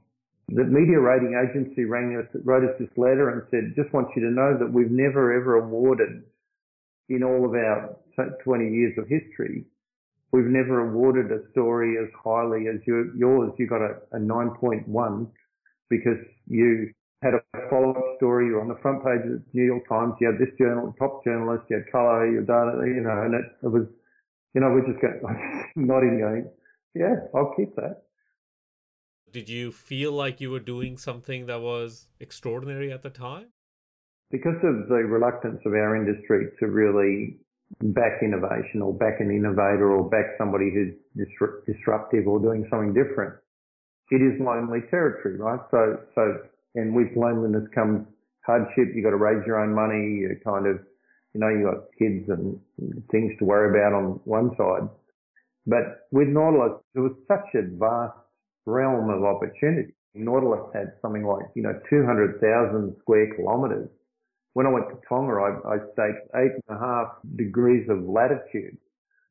The 0.50 0.66
media 0.66 1.00
rating 1.00 1.40
agency 1.40 1.86
rang 1.86 2.18
us, 2.18 2.28
wrote 2.44 2.64
us 2.68 2.76
this 2.78 2.90
letter 2.98 3.30
and 3.30 3.42
said, 3.50 3.74
just 3.76 3.94
want 3.94 4.10
you 4.16 4.22
to 4.24 4.32
know 4.32 4.58
that 4.60 4.72
we've 4.72 4.92
never 4.92 5.34
ever 5.34 5.56
awarded 5.56 6.24
in 7.10 7.24
all 7.24 7.46
of 7.46 7.54
our 7.54 7.96
20 8.44 8.70
years 8.70 8.94
of 8.98 9.08
history, 9.08 9.66
we've 10.32 10.46
never 10.46 10.90
awarded 10.90 11.32
a 11.32 11.40
story 11.52 11.98
as 11.98 12.10
highly 12.22 12.68
as 12.68 12.80
your, 12.86 13.16
yours. 13.16 13.52
You 13.58 13.68
got 13.68 13.82
a, 13.82 13.98
a 14.12 14.20
9.1 14.20 15.28
because 15.90 16.18
you 16.48 16.92
had 17.22 17.34
a 17.36 17.42
follow-up 17.70 18.18
story. 18.18 18.48
You 18.48 18.54
were 18.54 18.62
on 18.62 18.68
the 18.68 18.80
front 18.82 19.04
page 19.04 19.24
of 19.26 19.32
the 19.32 19.44
New 19.54 19.64
York 19.64 19.88
Times. 19.88 20.14
You 20.20 20.32
had 20.32 20.40
this 20.40 20.54
journal, 20.58 20.94
top 20.98 21.24
journalist. 21.24 21.64
You 21.70 21.78
had 21.78 21.92
color. 21.92 22.30
You 22.30 22.38
had 22.38 22.48
data. 22.48 22.84
You 22.86 23.02
know, 23.02 23.22
and 23.24 23.34
it, 23.34 23.46
it 23.64 23.72
was 23.72 23.88
you 24.54 24.62
know, 24.62 24.70
we're 24.70 24.86
just 24.86 25.02
go 25.02 25.10
nodding, 25.76 26.20
going, 26.20 26.50
yeah, 26.96 27.16
I'll 27.36 27.54
keep 27.56 27.76
that. 27.76 28.04
Did 29.32 29.50
you 29.50 29.72
feel 29.72 30.12
like 30.12 30.40
you 30.40 30.52
were 30.52 30.60
doing 30.60 30.98
something 30.98 31.48
that 31.48 31.62
was 31.62 32.08
extraordinary 32.20 32.92
at 32.92 33.02
the 33.02 33.10
time? 33.10 33.48
Because 34.30 34.58
of 34.64 34.88
the 34.90 35.02
reluctance 35.10 35.60
of 35.66 35.74
our 35.74 35.96
industry 35.96 36.48
to 36.60 36.68
really 36.68 37.38
back 37.82 38.22
innovation 38.22 38.82
or 38.82 38.94
back 38.94 39.20
an 39.20 39.32
innovator 39.32 39.92
or 39.92 40.08
back 40.08 40.38
somebody 40.38 40.70
who's 40.72 40.94
disruptive 41.66 42.28
or 42.28 42.40
doing 42.40 42.68
something 42.70 42.94
different, 42.94 43.34
it 44.12 44.22
is 44.22 44.40
lonely 44.40 44.82
territory, 44.92 45.38
right? 45.38 45.60
So, 45.72 46.00
so, 46.14 46.38
and 46.76 46.94
with 46.96 47.10
loneliness 47.16 47.68
comes 47.74 48.06
hardship. 48.46 48.94
You've 48.94 49.04
got 49.04 49.12
to 49.12 49.18
raise 49.18 49.46
your 49.48 49.60
own 49.60 49.74
money. 49.74 50.22
You 50.22 50.38
kind 50.44 50.68
of 50.68 50.80
you 51.34 51.42
know, 51.42 51.50
you 51.50 51.64
got 51.64 51.90
kids 51.98 52.30
and 52.30 52.60
things 53.12 53.34
to 53.40 53.46
worry 53.46 53.70
about 53.70 53.94
on 53.94 54.20
one 54.26 54.52
side. 54.58 54.90
But 55.66 56.08
with 56.12 56.28
Nautilus, 56.28 56.82
there 56.94 57.04
was 57.04 57.14
such 57.28 57.48
a 57.56 57.64
vast 57.78 58.18
realm 58.66 59.10
of 59.10 59.24
opportunity. 59.24 59.94
Nautilus 60.14 60.70
had 60.74 60.94
something 61.02 61.26
like, 61.26 61.46
you 61.56 61.64
know, 61.64 61.74
200,000 61.90 62.96
square 63.02 63.34
kilometres 63.36 63.90
when 64.54 64.68
I 64.68 64.70
went 64.70 64.90
to 64.90 64.98
Tonga, 65.10 65.34
I, 65.34 65.76
I 65.76 65.78
staked 65.94 66.30
eight 66.36 66.54
and 66.68 66.78
a 66.78 66.80
half 66.80 67.08
degrees 67.36 67.90
of 67.90 68.04
latitude, 68.06 68.78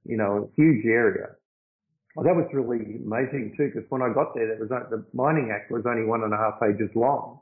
you 0.05 0.17
know, 0.17 0.51
a 0.51 0.61
huge 0.61 0.85
area. 0.85 1.39
Well, 2.15 2.27
that 2.27 2.35
was 2.35 2.47
really 2.53 2.99
amazing 3.07 3.55
too, 3.57 3.71
because 3.73 3.89
when 3.89 4.03
I 4.03 4.13
got 4.13 4.35
there, 4.35 4.49
there 4.49 4.59
was 4.59 4.69
the 4.69 5.05
Mining 5.15 5.51
Act 5.55 5.71
was 5.71 5.85
only 5.87 6.05
one 6.05 6.25
and 6.25 6.35
a 6.35 6.37
half 6.37 6.61
pages 6.61 6.91
long. 6.95 7.41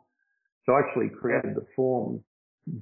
So 0.65 0.75
I 0.75 0.81
actually 0.81 1.09
created 1.09 1.57
the 1.57 1.67
forms, 1.75 2.21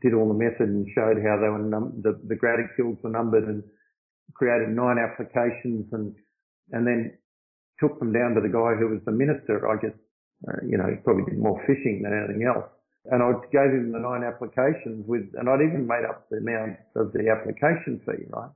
did 0.00 0.14
all 0.14 0.28
the 0.28 0.36
method 0.36 0.68
and 0.68 0.86
showed 0.94 1.18
how 1.24 1.40
they 1.40 1.48
were 1.48 1.64
num- 1.64 2.00
the, 2.02 2.20
the 2.28 2.36
graticules 2.36 3.00
were 3.02 3.10
numbered 3.10 3.44
and 3.44 3.62
created 4.34 4.68
nine 4.68 4.98
applications 4.98 5.88
and, 5.92 6.14
and 6.72 6.86
then 6.86 7.16
took 7.80 7.98
them 7.98 8.12
down 8.12 8.34
to 8.34 8.40
the 8.40 8.52
guy 8.52 8.76
who 8.76 8.92
was 8.92 9.00
the 9.06 9.12
minister. 9.12 9.64
I 9.64 9.80
guess, 9.80 9.96
uh, 10.46 10.60
you 10.66 10.76
know, 10.76 10.86
he 10.86 10.96
probably 11.00 11.24
did 11.24 11.38
more 11.38 11.58
fishing 11.66 12.02
than 12.02 12.12
anything 12.12 12.44
else. 12.46 12.68
And 13.08 13.22
I 13.22 13.32
gave 13.48 13.72
him 13.72 13.92
the 13.92 14.02
nine 14.02 14.22
applications 14.22 15.06
with, 15.08 15.32
and 15.38 15.48
I'd 15.48 15.64
even 15.64 15.88
made 15.88 16.04
up 16.04 16.28
the 16.28 16.44
amount 16.44 16.76
of 16.94 17.12
the 17.16 17.32
application 17.32 18.02
fee, 18.04 18.28
right? 18.28 18.52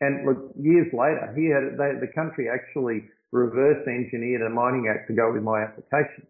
And 0.00 0.26
look, 0.26 0.50
years 0.58 0.90
later, 0.90 1.30
he 1.38 1.54
had, 1.54 1.78
they, 1.78 1.94
the 2.02 2.10
country 2.10 2.50
actually 2.50 3.06
reverse 3.30 3.86
engineered 3.86 4.42
a 4.42 4.50
mining 4.50 4.90
act 4.90 5.06
to 5.08 5.14
go 5.14 5.32
with 5.32 5.42
my 5.42 5.62
application. 5.62 6.26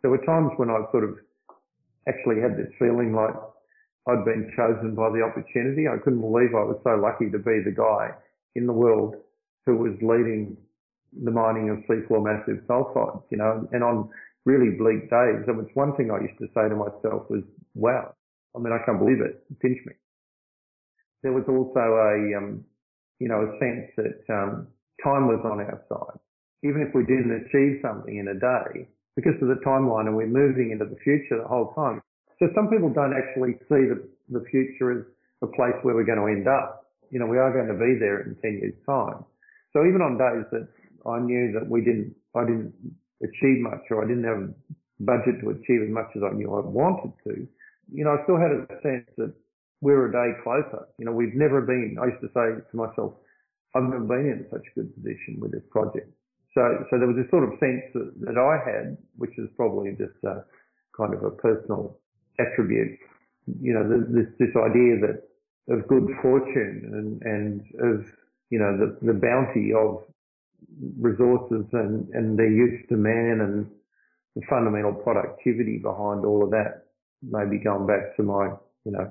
There 0.00 0.10
were 0.10 0.24
times 0.24 0.52
when 0.56 0.70
I 0.70 0.80
sort 0.92 1.04
of 1.04 1.18
actually 2.08 2.40
had 2.40 2.56
this 2.56 2.72
feeling 2.78 3.12
like 3.14 3.34
I'd 4.08 4.24
been 4.24 4.50
chosen 4.56 4.94
by 4.94 5.10
the 5.10 5.22
opportunity. 5.22 5.86
I 5.86 6.00
couldn't 6.02 6.20
believe 6.20 6.56
I 6.56 6.64
was 6.64 6.80
so 6.82 6.96
lucky 6.96 7.30
to 7.30 7.38
be 7.38 7.60
the 7.62 7.74
guy 7.76 8.16
in 8.56 8.66
the 8.66 8.72
world 8.72 9.16
who 9.66 9.76
was 9.76 9.92
leading 10.00 10.56
the 11.12 11.30
mining 11.30 11.70
of 11.70 11.78
seafloor 11.84 12.24
massive 12.24 12.64
sulfides, 12.66 13.22
you 13.30 13.38
know, 13.38 13.68
and 13.72 13.84
on 13.84 14.08
really 14.44 14.76
bleak 14.76 15.10
days, 15.10 15.44
it 15.46 15.56
was 15.56 15.68
one 15.74 15.94
thing 15.96 16.10
I 16.10 16.20
used 16.20 16.38
to 16.40 16.48
say 16.56 16.68
to 16.68 16.76
myself 16.76 17.28
was, 17.28 17.44
wow, 17.74 18.14
I 18.56 18.60
mean, 18.60 18.72
I 18.72 18.84
can't 18.84 18.98
believe 18.98 19.20
it. 19.20 19.44
Pinch 19.60 19.78
me 19.84 19.92
there 21.22 21.32
was 21.32 21.44
also 21.48 21.80
a, 21.80 22.38
um, 22.38 22.64
you 23.18 23.28
know, 23.28 23.42
a 23.42 23.58
sense 23.58 23.90
that 23.96 24.22
um, 24.32 24.68
time 25.02 25.26
was 25.26 25.40
on 25.44 25.60
our 25.60 25.82
side. 25.88 26.18
Even 26.62 26.82
if 26.82 26.94
we 26.94 27.02
didn't 27.02 27.46
achieve 27.46 27.80
something 27.82 28.16
in 28.16 28.28
a 28.28 28.38
day, 28.38 28.88
because 29.18 29.34
of 29.42 29.50
the 29.50 29.58
timeline 29.66 30.06
and 30.06 30.14
we're 30.14 30.30
moving 30.30 30.70
into 30.70 30.86
the 30.86 30.94
future 31.02 31.42
the 31.42 31.48
whole 31.50 31.74
time. 31.74 31.98
So 32.38 32.46
some 32.54 32.70
people 32.70 32.86
don't 32.86 33.10
actually 33.18 33.58
see 33.66 33.90
the, 33.90 33.98
the 34.30 34.46
future 34.46 34.94
as 34.94 35.02
a 35.42 35.50
place 35.58 35.74
where 35.82 35.98
we're 35.98 36.06
going 36.06 36.22
to 36.22 36.30
end 36.30 36.46
up. 36.46 36.86
You 37.10 37.18
know, 37.18 37.26
we 37.26 37.34
are 37.34 37.50
going 37.50 37.66
to 37.66 37.74
be 37.74 37.98
there 37.98 38.22
in 38.22 38.38
10 38.38 38.62
years 38.62 38.78
time. 38.86 39.26
So 39.74 39.82
even 39.82 40.06
on 40.06 40.22
days 40.22 40.46
that 40.54 40.70
I 41.02 41.18
knew 41.18 41.50
that 41.58 41.66
we 41.66 41.82
didn't, 41.82 42.14
I 42.38 42.46
didn't 42.46 42.70
achieve 43.18 43.58
much 43.58 43.82
or 43.90 44.04
I 44.04 44.06
didn't 44.06 44.22
have 44.22 44.54
budget 45.02 45.42
to 45.42 45.50
achieve 45.50 45.82
as 45.82 45.90
much 45.90 46.14
as 46.14 46.22
I 46.22 46.30
knew 46.38 46.54
I 46.54 46.62
wanted 46.62 47.10
to, 47.26 47.42
you 47.90 48.04
know, 48.06 48.14
I 48.14 48.22
still 48.22 48.38
had 48.38 48.54
a 48.54 48.70
sense 48.86 49.10
that 49.18 49.34
we're 49.80 50.06
a 50.06 50.12
day 50.14 50.38
closer. 50.46 50.86
You 50.98 51.06
know, 51.06 51.12
we've 51.12 51.34
never 51.34 51.60
been, 51.62 51.98
I 51.98 52.14
used 52.14 52.22
to 52.22 52.30
say 52.30 52.54
to 52.54 52.76
myself, 52.76 53.18
I've 53.74 53.82
never 53.82 54.06
been 54.06 54.30
in 54.30 54.46
such 54.46 54.62
a 54.62 54.74
good 54.78 54.94
position 54.94 55.42
with 55.42 55.50
this 55.50 55.66
project. 55.74 56.06
So, 56.54 56.84
so 56.90 56.98
there 56.98 57.06
was 57.06 57.16
this 57.16 57.30
sort 57.30 57.44
of 57.44 57.58
sense 57.60 57.82
that, 57.94 58.12
that 58.26 58.38
I 58.38 58.58
had, 58.64 58.96
which 59.16 59.38
is 59.38 59.48
probably 59.56 59.90
just 59.92 60.16
a 60.24 60.44
kind 60.96 61.14
of 61.14 61.22
a 61.22 61.30
personal 61.30 61.98
attribute, 62.40 62.98
you 63.60 63.72
know, 63.72 63.84
this, 63.86 64.26
this 64.38 64.54
idea 64.56 64.98
that 65.00 65.28
of 65.68 65.86
good 65.86 66.08
fortune 66.22 66.90
and, 66.92 67.22
and 67.22 67.60
of, 67.80 68.06
you 68.50 68.58
know, 68.58 68.76
the, 68.76 68.96
the 69.06 69.12
bounty 69.12 69.72
of 69.72 70.02
resources 70.98 71.66
and, 71.72 72.08
and 72.14 72.38
their 72.38 72.50
use 72.50 72.80
to 72.88 72.96
man 72.96 73.40
and 73.40 73.70
the 74.34 74.42
fundamental 74.48 74.94
productivity 74.94 75.78
behind 75.78 76.24
all 76.24 76.42
of 76.42 76.50
that. 76.50 76.84
Maybe 77.22 77.58
going 77.62 77.86
back 77.86 78.16
to 78.16 78.22
my, 78.22 78.50
you 78.84 78.92
know, 78.92 79.10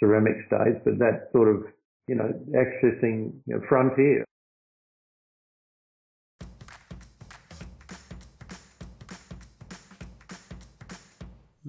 ceramic 0.00 0.48
days, 0.50 0.80
but 0.84 0.98
that 0.98 1.28
sort 1.32 1.48
of, 1.48 1.64
you 2.06 2.14
know, 2.14 2.32
accessing 2.54 3.32
you 3.46 3.56
know, 3.56 3.60
frontier. 3.68 4.24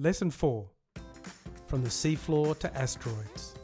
Lesson 0.02 0.30
4 0.30 0.66
From 1.66 1.82
the 1.84 1.90
seafloor 1.90 2.58
to 2.60 2.74
asteroids. 2.74 3.54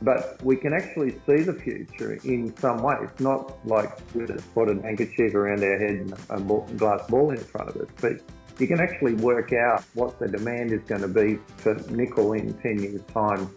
But 0.00 0.40
we 0.44 0.54
can 0.54 0.72
actually 0.72 1.10
see 1.26 1.42
the 1.42 1.54
future 1.54 2.20
in 2.22 2.56
some 2.58 2.84
way. 2.84 2.94
It's 3.02 3.20
not 3.20 3.66
like 3.66 3.90
with 4.14 4.30
a 4.30 4.40
spotted 4.40 4.82
handkerchief 4.82 5.34
around 5.34 5.64
our 5.64 5.76
head 5.76 5.90
and 5.90 6.12
a 6.30 6.74
glass 6.76 7.08
ball 7.08 7.32
in 7.32 7.38
front 7.38 7.70
of 7.70 7.76
us, 7.78 7.88
but 8.00 8.12
you 8.60 8.68
can 8.68 8.78
actually 8.78 9.14
work 9.14 9.52
out 9.52 9.82
what 9.94 10.20
the 10.20 10.28
demand 10.28 10.70
is 10.70 10.82
going 10.82 11.00
to 11.00 11.08
be 11.08 11.40
for 11.56 11.74
nickel 11.90 12.34
in 12.34 12.54
10 12.58 12.78
years' 12.78 13.02
time 13.12 13.50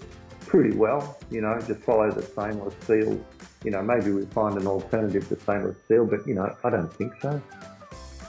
pretty 0.48 0.76
well. 0.76 1.20
You 1.30 1.42
know, 1.42 1.60
just 1.68 1.82
follow 1.82 2.10
the 2.10 2.24
stainless 2.24 2.74
steel. 2.86 3.24
You 3.64 3.70
know, 3.70 3.84
maybe 3.84 4.12
we 4.12 4.26
find 4.26 4.58
an 4.58 4.66
alternative 4.66 5.30
to 5.30 5.40
stainless 5.40 5.78
steel, 5.86 6.08
but, 6.08 6.28
you 6.28 6.34
know, 6.34 6.56
I 6.64 6.72
don't 6.72 6.92
think 6.92 7.14
so. 7.22 7.40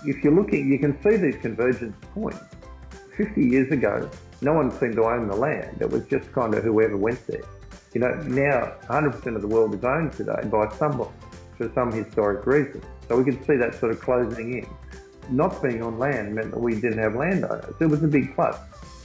If 0.05 0.23
you're 0.23 0.35
looking, 0.35 0.71
you 0.71 0.79
can 0.79 1.03
see 1.03 1.17
these 1.17 1.37
convergence 1.37 1.97
points. 2.13 2.58
50 3.19 3.45
years 3.45 3.71
ago, 3.73 4.09
no 4.41 4.55
one 4.55 4.71
seemed 4.79 4.95
to 4.95 5.05
own 5.05 5.27
the 5.27 5.37
land. 5.37 5.79
It 5.81 5.91
was 5.91 6.07
just 6.07 6.33
kind 6.33 6.55
of 6.55 6.63
whoever 6.63 6.97
went 6.97 7.27
there. 7.27 7.43
You 7.93 8.01
know, 8.01 8.15
now 8.23 8.75
100% 8.89 9.35
of 9.35 9.43
the 9.43 9.49
world 9.49 9.75
is 9.75 9.85
owned 9.85 10.13
today 10.13 10.41
by 10.51 10.73
someone 10.77 11.13
for 11.57 11.71
some 11.75 11.91
historic 11.93 12.47
reason. 12.47 12.81
So 13.09 13.17
we 13.17 13.25
can 13.25 13.45
see 13.45 13.57
that 13.57 13.75
sort 13.75 13.91
of 13.91 14.01
closing 14.01 14.59
in 14.59 14.69
not 15.31 15.61
being 15.63 15.83
on 15.83 15.99
land 15.99 16.35
meant 16.35 16.53
that 16.53 16.61
we 16.61 16.75
didn't 16.75 16.99
have 16.99 17.17
landowners. 17.17 17.75
It 17.81 17.87
was 17.87 18.03
a 18.05 18.09
big 18.09 18.35
plus. 18.35 18.57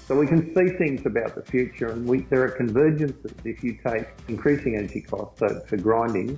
So 0.08 0.16
we 0.16 0.28
can 0.28 0.54
see 0.54 0.70
things 0.78 1.06
about 1.06 1.34
the 1.34 1.42
future 1.42 1.90
and 1.90 2.06
we, 2.06 2.22
there 2.24 2.44
are 2.44 2.52
convergences 2.52 3.34
if 3.46 3.64
you 3.64 3.78
take 3.86 4.06
increasing 4.28 4.76
energy 4.76 5.02
costs, 5.02 5.40
so 5.40 5.62
for 5.68 5.78
grinding, 5.78 6.38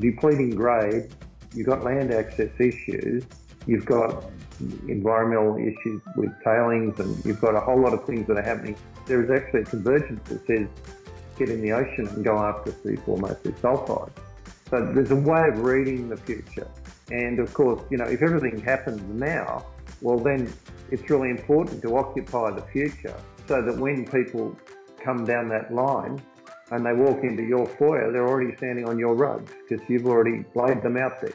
depleting 0.00 0.50
grade, 0.50 1.14
you've 1.54 1.66
got 1.66 1.82
land 1.84 2.12
access 2.12 2.50
issues, 2.58 3.24
you've 3.66 3.86
got 3.86 4.24
environmental 4.88 5.56
issues 5.56 6.00
with 6.16 6.30
tailings 6.42 6.98
and 7.00 7.24
you've 7.24 7.40
got 7.40 7.54
a 7.54 7.60
whole 7.60 7.80
lot 7.80 7.92
of 7.92 8.04
things 8.04 8.26
that 8.28 8.36
are 8.36 8.42
happening. 8.42 8.76
There 9.06 9.22
is 9.22 9.30
actually 9.30 9.62
a 9.62 9.64
convergence 9.64 10.28
that 10.28 10.46
says 10.46 10.68
get 11.38 11.50
in 11.50 11.60
the 11.60 11.72
ocean 11.72 12.08
and 12.08 12.24
go 12.24 12.38
after 12.38 12.72
seafloor 12.72 13.20
massive 13.20 13.60
sulfides. 13.60 14.10
So 14.70 14.90
there's 14.92 15.10
a 15.10 15.16
way 15.16 15.48
of 15.48 15.60
reading 15.60 16.08
the 16.08 16.16
future. 16.16 16.68
And 17.10 17.38
of 17.38 17.52
course, 17.54 17.82
you 17.90 17.98
know, 17.98 18.06
if 18.06 18.22
everything 18.22 18.60
happens 18.60 19.00
now, 19.14 19.64
well, 20.00 20.18
then 20.18 20.52
it's 20.90 21.08
really 21.08 21.30
important 21.30 21.82
to 21.82 21.96
occupy 21.96 22.50
the 22.50 22.62
future 22.62 23.14
so 23.46 23.62
that 23.62 23.76
when 23.76 24.04
people 24.06 24.56
come 25.02 25.24
down 25.24 25.48
that 25.48 25.72
line 25.72 26.20
and 26.72 26.84
they 26.84 26.92
walk 26.92 27.22
into 27.22 27.44
your 27.44 27.66
foyer, 27.66 28.10
they're 28.10 28.26
already 28.26 28.56
standing 28.56 28.88
on 28.88 28.98
your 28.98 29.14
rugs 29.14 29.52
because 29.68 29.88
you've 29.88 30.06
already 30.06 30.44
laid 30.54 30.82
them 30.82 30.96
out 30.96 31.20
there. 31.20 31.32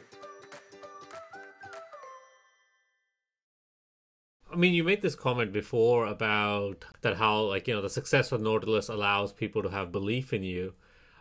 I 4.52 4.56
mean, 4.56 4.74
you 4.74 4.84
made 4.84 5.02
this 5.02 5.16
comment 5.16 5.54
before 5.54 6.08
about 6.08 6.84
that 7.02 7.18
how, 7.18 7.42
like, 7.42 7.68
you 7.68 7.74
know, 7.74 7.82
the 7.82 7.90
success 7.90 8.32
of 8.32 8.42
Nautilus 8.42 8.90
allows 8.90 9.32
people 9.32 9.64
to 9.64 9.70
have 9.70 9.92
belief 9.92 10.34
in 10.34 10.44
you. 10.44 10.74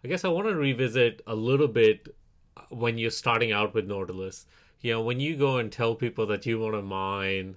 I 0.04 0.08
guess 0.08 0.24
I 0.24 0.28
want 0.28 0.48
to 0.48 0.54
revisit 0.54 1.22
a 1.26 1.34
little 1.34 1.68
bit 1.68 2.08
when 2.70 2.98
you're 2.98 3.10
starting 3.10 3.52
out 3.52 3.74
with 3.74 3.86
Nautilus, 3.86 4.46
you 4.80 4.92
know, 4.92 5.02
when 5.02 5.20
you 5.20 5.36
go 5.36 5.58
and 5.58 5.70
tell 5.70 5.94
people 5.94 6.26
that 6.26 6.46
you 6.46 6.58
want 6.58 6.74
to 6.74 6.82
mine 6.82 7.56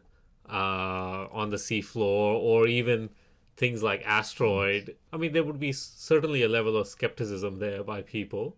uh, 0.50 1.28
on 1.32 1.50
the 1.50 1.58
seafloor 1.58 2.36
or 2.36 2.68
even 2.68 3.10
things 3.56 3.82
like 3.82 4.04
asteroid, 4.06 4.96
I 5.12 5.18
mean, 5.18 5.34
there 5.34 5.44
would 5.44 5.60
be 5.60 5.72
certainly 5.72 6.44
a 6.44 6.50
level 6.50 6.78
of 6.78 6.88
skepticism 6.88 7.60
there 7.60 7.84
by 7.84 8.02
people. 8.02 8.58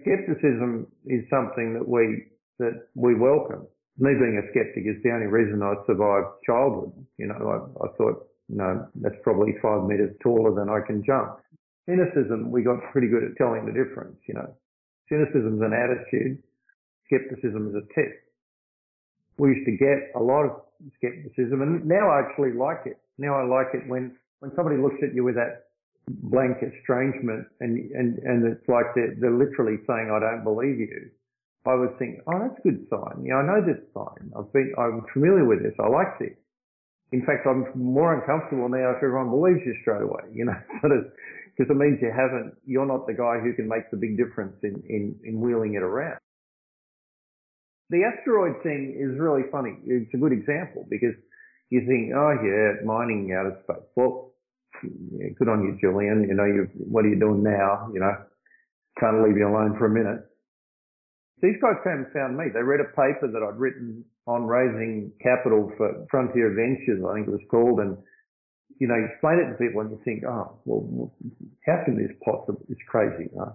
Skepticism 0.00 0.88
is 1.06 1.24
something 1.30 1.74
that 1.74 1.88
we 1.88 2.24
that 2.58 2.88
we 2.94 3.14
welcome. 3.14 3.66
Me 3.98 4.10
being 4.18 4.42
a 4.42 4.50
skeptic 4.50 4.84
is 4.86 5.00
the 5.02 5.10
only 5.10 5.26
reason 5.26 5.62
I 5.62 5.74
survived 5.86 6.42
childhood. 6.44 6.92
You 7.18 7.28
know, 7.28 7.38
I, 7.38 7.84
I 7.84 7.88
thought, 7.96 8.26
no, 8.48 8.86
that's 8.96 9.14
probably 9.22 9.54
five 9.62 9.84
meters 9.84 10.14
taller 10.22 10.54
than 10.54 10.68
I 10.68 10.84
can 10.84 11.04
jump. 11.04 11.38
Cynicism, 11.86 12.50
we 12.50 12.62
got 12.62 12.80
pretty 12.90 13.08
good 13.08 13.22
at 13.22 13.36
telling 13.36 13.66
the 13.66 13.72
difference. 13.72 14.16
You 14.26 14.34
know, 14.34 14.54
Cynicism 15.08 15.56
is 15.56 15.62
an 15.62 15.72
attitude. 15.72 16.42
Skepticism 17.06 17.68
is 17.68 17.74
a 17.76 17.84
test. 17.94 18.18
We 19.38 19.50
used 19.50 19.66
to 19.66 19.76
get 19.76 20.10
a 20.16 20.22
lot 20.22 20.44
of 20.44 20.62
skepticism 20.96 21.62
and 21.62 21.84
now 21.84 22.10
I 22.10 22.20
actually 22.20 22.52
like 22.52 22.86
it. 22.86 22.98
Now 23.18 23.36
I 23.36 23.44
like 23.44 23.74
it 23.74 23.88
when, 23.88 24.16
when 24.40 24.52
somebody 24.56 24.76
looks 24.76 24.96
at 25.02 25.14
you 25.14 25.24
with 25.24 25.34
that 25.34 25.70
blank 26.08 26.58
estrangement 26.62 27.46
and, 27.60 27.90
and, 27.92 28.18
and 28.18 28.46
it's 28.46 28.68
like 28.68 28.94
they're, 28.94 29.14
they're 29.20 29.36
literally 29.36 29.78
saying, 29.86 30.10
I 30.12 30.20
don't 30.20 30.44
believe 30.44 30.78
you. 30.78 31.10
I 31.66 31.74
was 31.74 31.90
thinking, 31.98 32.20
oh, 32.26 32.38
that's 32.38 32.58
a 32.60 32.62
good 32.62 32.86
sign. 32.90 33.24
Yeah, 33.24 33.40
I 33.40 33.44
know 33.46 33.64
this 33.64 33.80
sign. 33.96 34.32
I've 34.36 34.52
been, 34.52 34.72
I'm 34.76 35.04
familiar 35.12 35.44
with 35.44 35.62
this. 35.62 35.72
I 35.80 35.88
like 35.88 36.18
this. 36.18 36.36
In 37.12 37.24
fact, 37.24 37.46
I'm 37.46 37.66
more 37.74 38.12
uncomfortable 38.12 38.68
now 38.68 38.92
if 38.92 39.00
everyone 39.00 39.30
believes 39.30 39.60
you 39.64 39.74
straight 39.80 40.02
away, 40.02 40.28
you 40.32 40.44
know, 40.44 40.56
sort 40.80 40.92
of 40.92 41.12
because 41.56 41.70
it 41.70 41.78
means 41.78 41.98
you 42.02 42.10
haven't, 42.10 42.52
you're 42.66 42.86
not 42.86 43.06
the 43.06 43.14
guy 43.14 43.38
who 43.38 43.54
can 43.54 43.68
make 43.68 43.88
the 43.90 43.96
big 43.96 44.18
difference 44.18 44.56
in, 44.62 44.82
in, 44.88 45.14
in 45.22 45.40
wheeling 45.40 45.74
it 45.74 45.82
around. 45.82 46.18
The 47.90 48.02
asteroid 48.02 48.62
thing 48.62 48.98
is 48.98 49.18
really 49.20 49.46
funny. 49.52 49.78
It's 49.86 50.12
a 50.14 50.18
good 50.18 50.32
example 50.32 50.84
because, 50.90 51.14
you 51.70 51.80
think, 51.86 52.12
oh 52.14 52.34
yeah, 52.42 52.84
mining 52.84 53.32
out 53.32 53.46
of 53.46 53.54
space. 53.64 53.86
Well, 53.96 54.34
yeah, 54.82 55.30
good 55.38 55.48
on 55.48 55.62
you, 55.62 55.78
Julian. 55.80 56.26
You 56.28 56.34
know, 56.34 56.44
you, 56.44 56.68
what 56.76 57.04
are 57.04 57.08
you 57.08 57.18
doing 57.18 57.42
now? 57.42 57.88
You 57.92 58.00
know, 58.00 58.14
can't 58.98 59.22
leave 59.24 59.36
you 59.36 59.48
alone 59.48 59.76
for 59.78 59.86
a 59.86 59.90
minute. 59.90 60.22
These 61.42 61.56
guys 61.60 61.76
came 61.84 62.04
and 62.04 62.12
found 62.12 62.36
me. 62.36 62.46
They 62.52 62.62
read 62.62 62.80
a 62.80 62.90
paper 62.94 63.28
that 63.28 63.42
I'd 63.42 63.58
written 63.58 64.04
on 64.26 64.46
raising 64.46 65.12
capital 65.20 65.70
for 65.76 66.06
Frontier 66.10 66.54
Ventures, 66.54 67.04
I 67.04 67.14
think 67.14 67.28
it 67.28 67.32
was 67.32 67.48
called, 67.50 67.80
and 67.80 67.98
you 68.78 68.88
know, 68.88 68.96
you 68.96 69.06
explain 69.12 69.38
it 69.38 69.50
to 69.52 69.58
people 69.58 69.80
and 69.82 69.90
you 69.90 70.00
think, 70.04 70.24
oh, 70.26 70.58
well, 70.64 71.12
how 71.66 71.82
can 71.84 71.96
this 71.96 72.10
possibly? 72.24 72.64
It's 72.68 72.80
crazy, 72.88 73.30
right? 73.32 73.54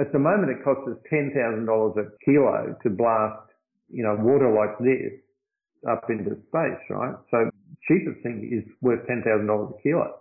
At 0.00 0.12
the 0.12 0.18
moment, 0.18 0.50
it 0.50 0.64
costs 0.64 0.88
us 0.88 0.98
$10,000 1.12 1.36
a 1.36 2.04
kilo 2.24 2.76
to 2.82 2.90
blast, 2.90 3.46
you 3.88 4.02
know, 4.02 4.16
water 4.18 4.50
like 4.50 4.78
this 4.80 5.12
up 5.88 6.02
into 6.08 6.34
space, 6.48 6.82
right? 6.90 7.14
So 7.30 7.50
cheapest 7.86 8.22
thing 8.22 8.48
is 8.50 8.64
worth 8.80 9.06
$10,000 9.06 9.22
a 9.28 9.82
kilo. 9.82 10.18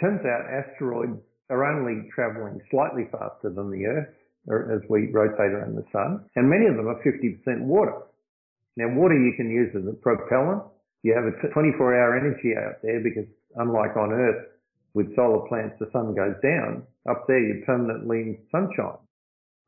Turns 0.00 0.20
out 0.24 0.46
asteroids 0.48 1.20
are 1.50 1.64
only 1.64 2.08
traveling 2.14 2.60
slightly 2.70 3.08
faster 3.12 3.50
than 3.50 3.70
the 3.70 3.84
Earth 3.86 4.14
as 4.48 4.80
we 4.88 5.10
rotate 5.12 5.52
around 5.52 5.76
the 5.76 5.84
sun, 5.92 6.24
and 6.36 6.48
many 6.48 6.66
of 6.66 6.76
them 6.76 6.88
are 6.88 7.00
50% 7.02 7.64
water. 7.64 7.96
Now, 8.76 8.92
water 8.94 9.14
you 9.14 9.32
can 9.36 9.50
use 9.50 9.70
as 9.74 9.86
a 9.88 9.96
propellant. 9.96 10.62
You 11.02 11.14
have 11.14 11.24
a 11.24 11.52
24 11.52 11.94
hour 11.94 12.16
energy 12.16 12.54
out 12.56 12.82
there 12.82 13.00
because 13.00 13.26
unlike 13.56 13.96
on 13.96 14.12
Earth, 14.12 14.46
with 14.94 15.14
solar 15.16 15.46
plants, 15.48 15.76
the 15.80 15.90
sun 15.92 16.14
goes 16.14 16.36
down. 16.42 16.84
Up 17.10 17.26
there, 17.26 17.38
you're 17.38 17.66
permanently 17.66 18.18
in 18.18 18.38
sunshine. 18.50 18.98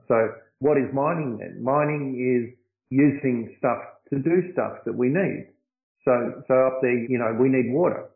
So 0.09 0.33
what 0.61 0.79
is 0.79 0.87
mining 0.95 1.39
then? 1.39 1.62
Mining 1.62 2.15
is 2.15 2.55
using 2.91 3.55
stuff 3.59 3.79
to 4.11 4.19
do 4.19 4.53
stuff 4.53 4.79
that 4.87 4.95
we 4.95 5.09
need. 5.09 5.51
So, 6.05 6.43
so 6.47 6.55
up 6.67 6.79
there, 6.81 6.97
you 6.97 7.19
know, 7.19 7.37
we 7.39 7.49
need 7.49 7.73
water. 7.73 8.09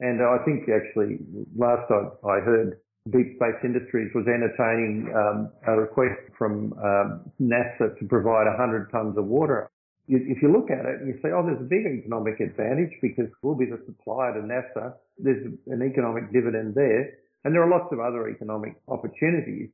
And 0.00 0.20
I 0.20 0.42
think 0.44 0.64
actually 0.68 1.18
last 1.56 1.90
I, 1.90 2.26
I 2.26 2.40
heard 2.40 2.80
Deep 3.10 3.36
Space 3.36 3.60
Industries 3.62 4.10
was 4.14 4.24
entertaining 4.26 5.12
um, 5.14 5.52
a 5.66 5.76
request 5.76 6.20
from 6.38 6.72
um, 6.78 7.30
NASA 7.40 7.98
to 7.98 8.04
provide 8.08 8.46
100 8.46 8.90
tons 8.90 9.18
of 9.18 9.26
water 9.26 9.70
if 10.06 10.42
you 10.42 10.52
look 10.52 10.70
at 10.70 10.84
it 10.84 11.00
and 11.00 11.08
you 11.08 11.14
say, 11.22 11.30
oh, 11.34 11.42
there's 11.44 11.60
a 11.60 11.64
big 11.64 11.86
economic 11.86 12.40
advantage 12.40 12.90
because 13.00 13.26
we'll 13.42 13.54
be 13.54 13.64
the 13.64 13.80
supplier 13.86 14.34
to 14.34 14.40
NASA. 14.40 14.94
There's 15.18 15.46
an 15.66 15.82
economic 15.82 16.32
dividend 16.32 16.74
there. 16.74 17.14
And 17.44 17.54
there 17.54 17.62
are 17.62 17.70
lots 17.70 17.92
of 17.92 18.00
other 18.00 18.28
economic 18.28 18.74
opportunities. 18.88 19.70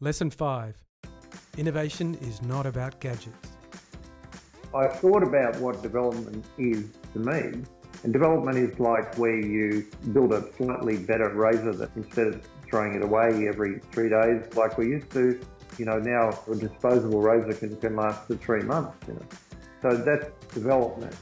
Lesson 0.00 0.30
5 0.30 0.82
Innovation 1.58 2.14
is 2.22 2.40
not 2.42 2.66
about 2.66 3.00
gadgets. 3.00 3.49
I 4.74 4.86
thought 4.86 5.22
about 5.22 5.60
what 5.60 5.82
development 5.82 6.44
is 6.58 6.84
to 7.12 7.18
me, 7.18 7.62
and 8.04 8.12
development 8.12 8.56
is 8.56 8.78
like 8.78 9.18
where 9.18 9.38
you 9.38 9.86
build 10.12 10.32
a 10.32 10.44
slightly 10.56 10.98
better 10.98 11.28
razor 11.30 11.74
that 11.74 11.90
instead 11.96 12.28
of 12.28 12.48
throwing 12.70 12.94
it 12.94 13.02
away 13.02 13.48
every 13.48 13.80
three 13.90 14.08
days 14.08 14.42
like 14.54 14.78
we 14.78 14.86
used 14.86 15.10
to. 15.10 15.40
You 15.78 15.86
know, 15.86 15.98
now 15.98 16.30
a 16.50 16.56
disposable 16.56 17.20
razor 17.20 17.52
can, 17.54 17.76
can 17.76 17.96
last 17.96 18.26
for 18.26 18.36
three 18.36 18.62
months, 18.62 18.96
you 19.08 19.14
know. 19.14 19.26
So 19.82 19.96
that's 19.96 20.30
development. 20.54 21.16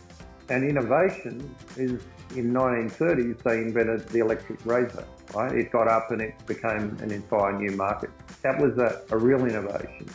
And 0.50 0.64
innovation 0.64 1.54
is 1.76 2.02
in 2.34 2.52
1930s, 2.52 3.42
they 3.42 3.58
invented 3.58 4.08
the 4.08 4.18
electric 4.18 4.64
razor, 4.66 5.04
right? 5.34 5.54
It 5.54 5.70
got 5.70 5.88
up 5.88 6.10
and 6.10 6.20
it 6.20 6.34
became 6.46 6.96
an 7.00 7.10
entire 7.10 7.58
new 7.58 7.70
market. 7.76 8.10
That 8.42 8.58
was 8.58 8.76
a, 8.78 9.02
a 9.10 9.16
real 9.16 9.44
innovation. 9.46 10.08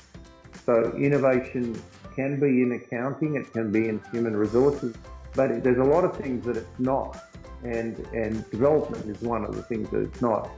So 0.66 0.94
innovation 0.98 1.82
can 2.16 2.40
be 2.40 2.62
in 2.62 2.74
accounting, 2.74 3.36
it 3.36 3.52
can 3.54 3.72
be 3.72 3.90
in 3.90 4.02
human 4.12 4.36
resources, 4.36 4.96
but 5.36 5.64
there's 5.64 5.80
a 5.80 5.84
lot 5.84 6.04
of 6.04 6.16
things 6.18 6.46
that 6.46 6.58
it's 6.58 6.80
not. 6.80 7.18
And, 7.64 7.98
and 8.14 8.50
development 8.52 9.06
is 9.06 9.22
one 9.22 9.46
of 9.46 9.56
the 9.56 9.64
things 9.64 9.90
that 9.92 10.02
it's 10.02 10.22
not 10.22 10.50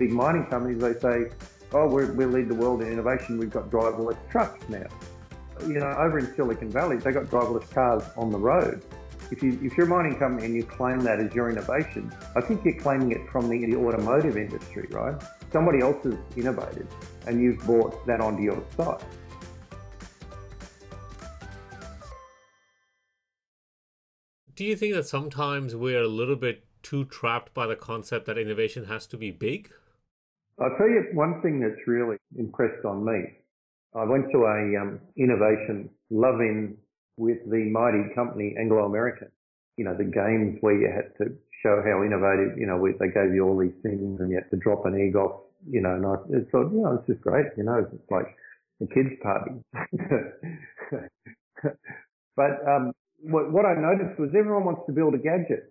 big 0.00 0.10
mining 0.10 0.46
companies, 0.46 0.80
they 0.80 0.94
say, 0.94 1.30
oh, 1.72 1.86
we 1.86 2.06
we 2.06 2.24
lead 2.24 2.48
the 2.48 2.54
world 2.54 2.82
in 2.82 2.88
innovation. 2.90 3.38
We've 3.38 3.50
got 3.50 3.70
driverless 3.70 4.18
trucks 4.30 4.66
now. 4.68 4.86
You 5.60 5.78
know, 5.78 5.94
over 5.98 6.18
in 6.18 6.34
Silicon 6.34 6.70
Valley, 6.70 6.96
they 6.96 7.12
got 7.12 7.26
driverless 7.26 7.70
cars 7.70 8.02
on 8.16 8.32
the 8.32 8.38
road. 8.38 8.82
If, 9.30 9.44
you, 9.44 9.60
if 9.62 9.76
you're 9.76 9.86
a 9.86 9.88
mining 9.88 10.18
company 10.18 10.46
and 10.46 10.56
you 10.56 10.64
claim 10.64 10.98
that 11.00 11.20
as 11.20 11.32
your 11.34 11.50
innovation, 11.50 12.12
I 12.34 12.40
think 12.40 12.64
you're 12.64 12.80
claiming 12.80 13.12
it 13.12 13.28
from 13.30 13.48
the, 13.48 13.64
the 13.64 13.76
automotive 13.76 14.36
industry, 14.36 14.88
right? 14.90 15.14
Somebody 15.52 15.82
else 15.82 16.02
has 16.02 16.16
innovated 16.36 16.88
and 17.28 17.40
you've 17.40 17.58
brought 17.58 18.04
that 18.06 18.20
onto 18.20 18.42
your 18.42 18.60
site. 18.76 19.04
Do 24.60 24.66
you 24.66 24.76
think 24.76 24.92
that 24.92 25.06
sometimes 25.06 25.74
we're 25.74 26.02
a 26.02 26.06
little 26.06 26.36
bit 26.36 26.64
too 26.82 27.06
trapped 27.06 27.54
by 27.54 27.66
the 27.66 27.76
concept 27.76 28.26
that 28.26 28.36
innovation 28.36 28.84
has 28.84 29.06
to 29.06 29.16
be 29.16 29.30
big? 29.30 29.72
I'll 30.60 30.76
tell 30.76 30.86
you 30.86 31.06
one 31.14 31.40
thing 31.40 31.60
that's 31.60 31.80
really 31.86 32.18
impressed 32.36 32.84
on 32.84 33.02
me. 33.02 33.38
I 33.94 34.04
went 34.04 34.30
to 34.32 34.44
a 34.44 34.76
um, 34.78 35.00
innovation 35.16 35.88
love-in 36.10 36.76
with 37.16 37.38
the 37.50 37.70
mighty 37.72 38.12
company 38.14 38.54
Anglo 38.60 38.84
American. 38.84 39.28
You 39.78 39.86
know, 39.86 39.96
the 39.96 40.04
games 40.04 40.58
where 40.60 40.78
you 40.78 40.92
had 40.94 41.16
to 41.24 41.32
show 41.62 41.80
how 41.82 42.04
innovative, 42.04 42.58
you 42.58 42.66
know, 42.66 42.76
we, 42.76 42.92
they 43.00 43.08
gave 43.08 43.32
you 43.34 43.48
all 43.48 43.56
these 43.56 43.80
things 43.82 44.20
and 44.20 44.30
you 44.30 44.36
had 44.36 44.50
to 44.50 44.58
drop 44.58 44.84
an 44.84 44.94
egg 44.94 45.16
off, 45.16 45.40
you 45.70 45.80
know, 45.80 45.94
and 45.94 46.04
I 46.04 46.16
thought, 46.52 46.70
you 46.70 46.82
know, 46.82 47.02
this 47.06 47.16
is 47.16 47.22
great, 47.22 47.46
you 47.56 47.64
know, 47.64 47.78
it's 47.78 48.10
like 48.10 48.36
a 48.82 48.86
kids 48.92 49.16
party. 49.22 49.52
but 52.36 52.68
um, 52.68 52.92
what, 53.22 53.52
what 53.52 53.64
I 53.64 53.74
noticed 53.74 54.18
was 54.18 54.30
everyone 54.36 54.64
wants 54.64 54.82
to 54.86 54.92
build 54.92 55.14
a 55.14 55.18
gadget 55.18 55.70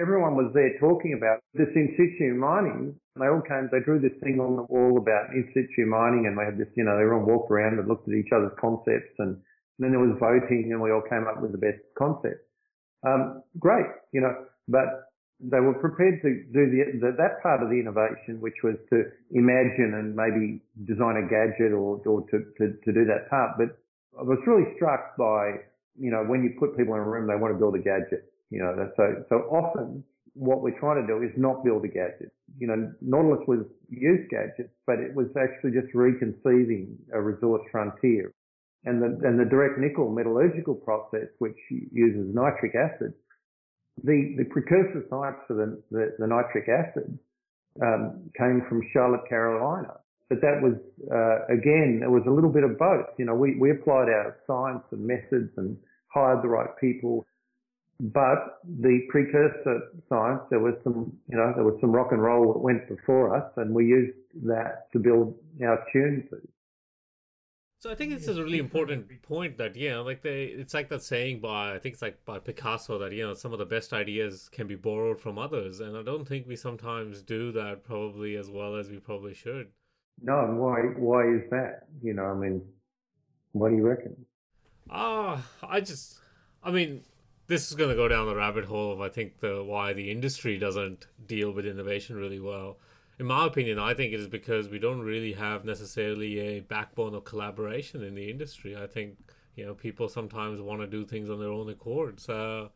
everyone 0.00 0.34
was 0.34 0.50
there 0.54 0.78
talking 0.80 1.12
about 1.16 1.44
this 1.52 1.68
in 1.76 1.92
situ 1.96 2.34
mining. 2.34 2.96
And 3.14 3.18
they 3.20 3.28
all 3.28 3.42
came, 3.42 3.68
they 3.72 3.84
drew 3.84 4.00
this 4.00 4.16
thing 4.24 4.40
on 4.40 4.56
the 4.56 4.66
wall 4.70 4.96
about 4.96 5.34
in 5.36 5.44
situ 5.52 5.84
mining 5.84 6.24
and 6.26 6.38
they 6.38 6.48
had 6.48 6.56
this, 6.56 6.72
you 6.76 6.84
know, 6.84 6.96
everyone 6.96 7.26
walked 7.26 7.50
around 7.50 7.78
and 7.78 7.88
looked 7.88 8.08
at 8.08 8.14
each 8.14 8.32
other's 8.32 8.54
concepts 8.60 9.12
and, 9.18 9.36
and 9.36 9.80
then 9.80 9.92
there 9.92 10.00
was 10.00 10.16
voting 10.20 10.70
and 10.72 10.80
we 10.80 10.92
all 10.92 11.04
came 11.04 11.26
up 11.26 11.42
with 11.42 11.52
the 11.52 11.60
best 11.60 11.82
concept. 11.98 12.46
Um, 13.02 13.42
great, 13.58 13.88
you 14.12 14.20
know, 14.20 14.32
but 14.68 15.10
they 15.40 15.58
were 15.58 15.74
prepared 15.74 16.20
to 16.20 16.28
do 16.52 16.68
the, 16.68 17.00
the, 17.00 17.10
that 17.16 17.40
part 17.42 17.64
of 17.64 17.72
the 17.72 17.80
innovation, 17.80 18.44
which 18.44 18.60
was 18.62 18.76
to 18.92 19.08
imagine 19.32 19.96
and 19.96 20.12
maybe 20.12 20.60
design 20.84 21.16
a 21.16 21.24
gadget 21.24 21.72
or, 21.72 21.96
or 22.04 22.28
to, 22.28 22.44
to, 22.60 22.76
to 22.84 22.90
do 22.92 23.08
that 23.08 23.28
part. 23.32 23.56
But 23.56 23.72
I 24.20 24.22
was 24.22 24.38
really 24.46 24.68
struck 24.76 25.16
by, 25.16 25.64
you 25.98 26.10
know, 26.10 26.24
when 26.24 26.42
you 26.42 26.54
put 26.58 26.76
people 26.76 26.94
in 26.94 27.00
a 27.00 27.08
room, 27.08 27.26
they 27.26 27.36
want 27.36 27.54
to 27.54 27.58
build 27.58 27.74
a 27.74 27.78
gadget. 27.78 28.32
You 28.50 28.62
know, 28.62 28.90
so, 28.96 29.24
so 29.28 29.36
often 29.50 30.02
what 30.34 30.62
we're 30.62 30.78
trying 30.78 31.00
to 31.00 31.06
do 31.06 31.22
is 31.22 31.30
not 31.36 31.64
build 31.64 31.84
a 31.84 31.88
gadget. 31.88 32.32
You 32.58 32.66
know, 32.66 32.92
Nautilus 33.00 33.46
was 33.46 33.60
used 33.88 34.30
gadgets, 34.30 34.74
but 34.86 34.98
it 34.98 35.14
was 35.14 35.26
actually 35.38 35.72
just 35.72 35.94
reconceiving 35.94 36.96
a 37.12 37.20
resource 37.20 37.62
frontier. 37.70 38.32
And 38.84 39.02
the, 39.02 39.28
and 39.28 39.38
the 39.38 39.44
direct 39.44 39.78
nickel 39.78 40.10
metallurgical 40.10 40.76
process, 40.76 41.28
which 41.38 41.56
uses 41.92 42.34
nitric 42.34 42.74
acid, 42.74 43.12
the, 44.02 44.34
the 44.38 44.44
precursor 44.44 45.04
science 45.10 45.36
for 45.46 45.54
the, 45.54 45.82
the, 45.90 46.16
the 46.18 46.26
nitric 46.26 46.68
acid 46.68 47.18
um, 47.82 48.30
came 48.38 48.64
from 48.68 48.82
Charlotte, 48.92 49.28
Carolina. 49.28 50.00
But 50.30 50.40
that 50.40 50.62
was, 50.62 50.74
uh, 51.12 51.52
again, 51.52 52.00
it 52.02 52.10
was 52.10 52.22
a 52.26 52.30
little 52.30 52.50
bit 52.50 52.64
of 52.64 52.78
both. 52.78 53.06
You 53.18 53.26
know, 53.26 53.34
we, 53.34 53.56
we 53.56 53.72
applied 53.72 54.08
our 54.08 54.38
science 54.46 54.84
and 54.92 55.04
methods 55.04 55.50
and 55.58 55.76
hired 56.08 56.42
the 56.42 56.48
right 56.48 56.70
people 56.80 57.26
but 58.00 58.60
the 58.64 59.00
precursor 59.10 59.80
science, 60.08 60.40
there 60.48 60.58
was 60.58 60.74
some, 60.82 61.12
you 61.28 61.36
know, 61.36 61.52
there 61.54 61.64
was 61.64 61.78
some 61.82 61.92
rock 61.92 62.12
and 62.12 62.22
roll 62.22 62.54
that 62.54 62.58
went 62.58 62.88
before 62.88 63.36
us, 63.36 63.52
and 63.56 63.74
we 63.74 63.86
used 63.86 64.16
that 64.46 64.90
to 64.92 64.98
build 64.98 65.34
our 65.62 65.84
tune. 65.92 66.26
So 67.78 67.90
I 67.90 67.94
think 67.94 68.12
this 68.12 68.26
is 68.26 68.38
a 68.38 68.42
really 68.42 68.58
important 68.58 69.22
point 69.22 69.58
that 69.58 69.76
yeah, 69.76 69.98
like 69.98 70.22
they, 70.22 70.44
it's 70.44 70.72
like 70.72 70.88
that 70.88 71.02
saying 71.02 71.40
by 71.40 71.74
I 71.74 71.78
think 71.78 71.94
it's 71.94 72.02
like 72.02 72.24
by 72.24 72.38
Picasso 72.38 72.98
that 72.98 73.12
you 73.12 73.26
know 73.26 73.34
some 73.34 73.52
of 73.52 73.58
the 73.58 73.66
best 73.66 73.92
ideas 73.92 74.48
can 74.50 74.66
be 74.66 74.76
borrowed 74.76 75.20
from 75.20 75.38
others, 75.38 75.80
and 75.80 75.96
I 75.96 76.02
don't 76.02 76.26
think 76.26 76.46
we 76.46 76.56
sometimes 76.56 77.22
do 77.22 77.52
that 77.52 77.84
probably 77.84 78.36
as 78.36 78.50
well 78.50 78.76
as 78.76 78.88
we 78.88 78.98
probably 78.98 79.34
should. 79.34 79.68
No, 80.22 80.44
and 80.44 80.58
why? 80.58 80.80
Why 80.96 81.28
is 81.28 81.42
that? 81.50 81.86
You 82.02 82.14
know, 82.14 82.24
I 82.24 82.34
mean, 82.34 82.62
what 83.52 83.70
do 83.70 83.76
you 83.76 83.86
reckon? 83.86 84.16
Ah, 84.90 85.44
uh, 85.62 85.66
I 85.66 85.80
just, 85.80 86.18
I 86.62 86.70
mean, 86.70 87.02
this 87.46 87.68
is 87.68 87.76
going 87.76 87.90
to 87.90 87.96
go 87.96 88.08
down 88.08 88.26
the 88.26 88.36
rabbit 88.36 88.64
hole 88.64 88.92
of 88.92 89.00
I 89.00 89.08
think 89.08 89.40
the 89.40 89.62
why 89.62 89.92
the 89.92 90.10
industry 90.10 90.58
doesn't 90.58 91.06
deal 91.26 91.50
with 91.50 91.66
innovation 91.66 92.16
really 92.16 92.40
well. 92.40 92.78
In 93.18 93.26
my 93.26 93.46
opinion, 93.46 93.78
I 93.78 93.92
think 93.92 94.14
it 94.14 94.20
is 94.20 94.28
because 94.28 94.68
we 94.68 94.78
don't 94.78 95.00
really 95.00 95.32
have 95.34 95.64
necessarily 95.64 96.38
a 96.38 96.60
backbone 96.60 97.14
of 97.14 97.24
collaboration 97.24 98.02
in 98.02 98.14
the 98.14 98.30
industry. 98.30 98.76
I 98.76 98.86
think 98.86 99.18
you 99.56 99.66
know 99.66 99.74
people 99.74 100.08
sometimes 100.08 100.60
want 100.60 100.80
to 100.80 100.86
do 100.86 101.04
things 101.04 101.28
on 101.28 101.38
their 101.38 101.50
own 101.50 101.68
accord. 101.68 102.20
So, 102.20 102.70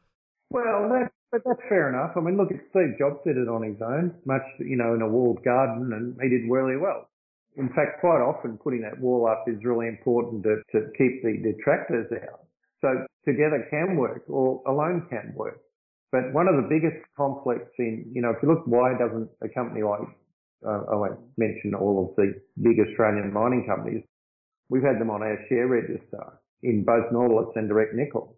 well, 0.50 0.88
that, 0.90 1.10
but 1.30 1.42
that's 1.46 1.62
fair 1.68 1.88
enough. 1.88 2.16
I 2.16 2.20
mean, 2.20 2.36
look, 2.36 2.48
Steve 2.70 2.98
Jobs 2.98 3.20
did 3.24 3.36
it 3.36 3.48
on 3.48 3.62
his 3.62 3.80
own, 3.80 4.14
much 4.24 4.42
you 4.58 4.76
know 4.76 4.94
in 4.94 5.02
a 5.02 5.08
walled 5.08 5.42
garden, 5.44 5.92
and 5.92 6.16
he 6.20 6.28
did 6.28 6.50
really 6.50 6.76
well. 6.76 7.08
In 7.56 7.68
fact, 7.68 8.00
quite 8.00 8.18
often 8.18 8.58
putting 8.58 8.82
that 8.82 8.98
wall 8.98 9.28
up 9.28 9.44
is 9.46 9.62
really 9.64 9.86
important 9.86 10.42
to, 10.42 10.56
to 10.72 10.90
keep 10.98 11.22
the 11.22 11.38
detractors 11.42 12.10
out. 12.22 12.40
So 12.80 13.06
together 13.24 13.66
can 13.70 13.96
work 13.96 14.24
or 14.28 14.62
alone 14.66 15.06
can 15.08 15.32
work. 15.36 15.60
But 16.10 16.32
one 16.32 16.48
of 16.48 16.56
the 16.56 16.68
biggest 16.68 17.02
conflicts 17.16 17.72
in, 17.78 18.06
you 18.12 18.22
know, 18.22 18.30
if 18.30 18.36
you 18.42 18.48
look, 18.48 18.66
why 18.66 18.92
doesn't 18.98 19.28
a 19.42 19.48
company 19.48 19.82
like, 19.82 20.00
uh, 20.66 20.82
I 20.92 20.96
won't 20.96 21.20
mention 21.36 21.74
all 21.74 22.08
of 22.08 22.16
the 22.16 22.34
big 22.62 22.78
Australian 22.78 23.32
mining 23.32 23.66
companies, 23.66 24.02
we've 24.68 24.82
had 24.82 25.00
them 25.00 25.10
on 25.10 25.22
our 25.22 25.38
share 25.48 25.66
register 25.66 26.38
in 26.62 26.84
both 26.84 27.10
Nautilus 27.12 27.50
and 27.56 27.68
Direct 27.68 27.94
Nickel. 27.94 28.36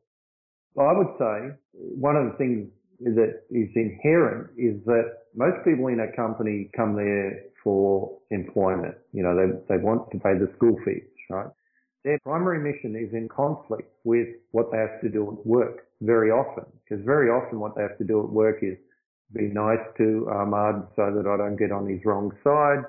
Well, 0.74 0.88
I 0.88 0.92
would 0.92 1.14
say 1.18 1.56
one 1.74 2.16
of 2.16 2.32
the 2.32 2.38
things 2.38 2.68
that 3.00 3.44
is 3.50 3.68
inherent 3.74 4.50
is 4.56 4.82
that 4.86 5.25
most 5.36 5.64
people 5.64 5.88
in 5.88 6.00
a 6.00 6.16
company 6.16 6.70
come 6.74 6.96
there 6.96 7.42
for 7.62 8.18
employment. 8.30 8.94
You 9.12 9.22
know, 9.22 9.36
they, 9.36 9.76
they 9.76 9.82
want 9.82 10.10
to 10.12 10.18
pay 10.18 10.34
the 10.34 10.50
school 10.56 10.76
fees, 10.84 11.02
right? 11.30 11.48
Their 12.04 12.18
primary 12.20 12.60
mission 12.60 12.96
is 12.96 13.12
in 13.12 13.28
conflict 13.28 13.92
with 14.04 14.28
what 14.52 14.70
they 14.72 14.78
have 14.78 15.00
to 15.02 15.08
do 15.08 15.28
at 15.32 15.46
work 15.46 15.88
very 16.00 16.30
often, 16.30 16.64
because 16.84 17.04
very 17.04 17.28
often 17.28 17.60
what 17.60 17.74
they 17.74 17.82
have 17.82 17.98
to 17.98 18.04
do 18.04 18.22
at 18.22 18.30
work 18.30 18.58
is 18.62 18.76
be 19.32 19.48
nice 19.48 19.82
to 19.98 20.28
Ahmad 20.30 20.86
so 20.94 21.12
that 21.14 21.26
I 21.26 21.36
don't 21.36 21.56
get 21.56 21.72
on 21.72 21.88
his 21.88 22.00
wrong 22.04 22.30
side. 22.44 22.84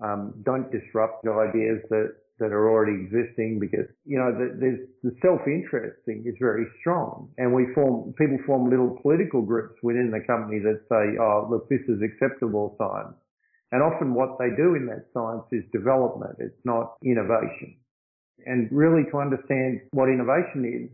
Um, 0.00 0.34
don't 0.42 0.72
disrupt 0.72 1.24
the 1.24 1.32
ideas 1.32 1.80
that 1.90 2.14
that 2.38 2.50
are 2.50 2.68
already 2.68 3.06
existing 3.06 3.58
because, 3.60 3.86
you 4.04 4.18
know, 4.18 4.34
the, 4.34 4.58
there's 4.58 4.82
the 5.02 5.14
self-interest 5.22 6.02
thing 6.04 6.24
is 6.26 6.34
very 6.40 6.66
strong. 6.80 7.30
And 7.38 7.54
we 7.54 7.70
form, 7.74 8.12
people 8.18 8.38
form 8.44 8.70
little 8.70 8.98
political 9.02 9.42
groups 9.42 9.78
within 9.82 10.10
the 10.10 10.20
company 10.26 10.58
that 10.58 10.82
say, 10.90 11.14
oh, 11.22 11.46
look, 11.48 11.68
this 11.68 11.82
is 11.86 12.02
acceptable 12.02 12.74
science. 12.78 13.14
And 13.70 13.82
often 13.82 14.14
what 14.14 14.38
they 14.38 14.50
do 14.56 14.74
in 14.74 14.86
that 14.86 15.06
science 15.14 15.46
is 15.52 15.62
development. 15.72 16.34
It's 16.38 16.64
not 16.64 16.94
innovation. 17.04 17.78
And 18.46 18.68
really 18.70 19.08
to 19.10 19.18
understand 19.18 19.80
what 19.92 20.08
innovation 20.08 20.66
is 20.66 20.90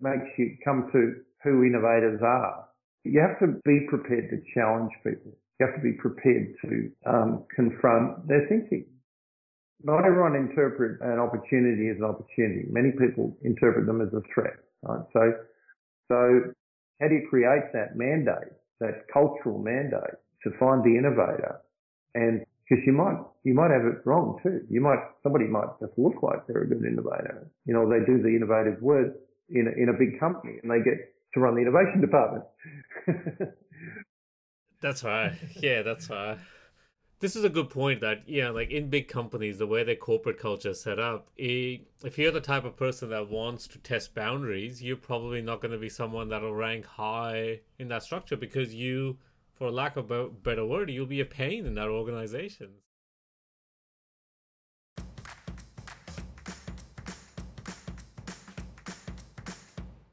makes 0.00 0.30
you 0.38 0.56
come 0.64 0.90
to 0.92 1.14
who 1.42 1.64
innovators 1.64 2.20
are. 2.22 2.66
You 3.02 3.20
have 3.20 3.38
to 3.40 3.58
be 3.64 3.86
prepared 3.90 4.30
to 4.30 4.38
challenge 4.54 4.90
people. 5.02 5.34
You 5.58 5.66
have 5.66 5.74
to 5.76 5.82
be 5.82 5.92
prepared 5.92 6.54
to 6.62 6.90
um, 7.06 7.44
confront 7.54 8.26
their 8.26 8.46
thinking 8.48 8.86
not 9.84 10.06
everyone 10.06 10.34
interprets 10.34 10.98
an 11.02 11.20
opportunity 11.20 11.90
as 11.90 11.98
an 11.98 12.04
opportunity. 12.04 12.64
Many 12.70 12.92
people 12.92 13.36
interpret 13.42 13.86
them 13.86 14.00
as 14.00 14.08
a 14.14 14.22
threat. 14.32 14.56
Right? 14.82 15.04
So, 15.12 15.32
so 16.08 16.40
how 17.00 17.08
do 17.08 17.14
you 17.14 17.26
create 17.28 17.72
that 17.74 17.94
mandate, 17.94 18.52
that 18.80 19.04
cultural 19.12 19.58
mandate 19.58 20.16
to 20.42 20.50
find 20.58 20.82
the 20.82 20.96
innovator? 20.96 21.60
And 22.14 22.44
because 22.64 22.82
you 22.86 22.92
might, 22.92 23.20
you 23.44 23.52
might 23.52 23.70
have 23.70 23.84
it 23.84 24.00
wrong 24.06 24.40
too. 24.42 24.64
You 24.70 24.80
might, 24.80 25.00
somebody 25.22 25.44
might 25.44 25.68
just 25.80 25.92
look 25.98 26.22
like 26.22 26.46
they're 26.46 26.62
a 26.62 26.68
good 26.68 26.82
innovator. 26.82 27.46
You 27.66 27.74
know, 27.74 27.88
they 27.88 28.04
do 28.06 28.22
the 28.22 28.34
innovative 28.34 28.80
work 28.80 29.12
in 29.50 29.68
a, 29.68 29.82
in 29.82 29.90
a 29.90 29.92
big 29.92 30.18
company 30.18 30.58
and 30.62 30.70
they 30.72 30.82
get 30.82 31.12
to 31.34 31.40
run 31.40 31.56
the 31.56 31.60
innovation 31.60 32.00
department. 32.00 32.44
that's 34.80 35.04
right. 35.04 35.34
Yeah, 35.60 35.82
that's 35.82 36.08
right 36.08 36.38
this 37.20 37.36
is 37.36 37.44
a 37.44 37.48
good 37.48 37.70
point 37.70 38.00
that 38.00 38.22
yeah 38.26 38.50
like 38.50 38.70
in 38.70 38.90
big 38.90 39.08
companies 39.08 39.58
the 39.58 39.66
way 39.66 39.82
their 39.82 39.96
corporate 39.96 40.38
culture 40.38 40.70
is 40.70 40.82
set 40.82 40.98
up 40.98 41.28
if 41.36 42.18
you're 42.18 42.32
the 42.32 42.40
type 42.40 42.64
of 42.64 42.76
person 42.76 43.10
that 43.10 43.30
wants 43.30 43.66
to 43.66 43.78
test 43.78 44.14
boundaries 44.14 44.82
you're 44.82 44.96
probably 44.96 45.40
not 45.40 45.60
going 45.60 45.72
to 45.72 45.78
be 45.78 45.88
someone 45.88 46.28
that'll 46.28 46.54
rank 46.54 46.84
high 46.84 47.60
in 47.78 47.88
that 47.88 48.02
structure 48.02 48.36
because 48.36 48.74
you 48.74 49.16
for 49.54 49.70
lack 49.70 49.96
of 49.96 50.10
a 50.10 50.28
better 50.28 50.66
word 50.66 50.90
you'll 50.90 51.06
be 51.06 51.20
a 51.20 51.24
pain 51.24 51.64
in 51.64 51.74
that 51.74 51.88
organization. 51.88 52.70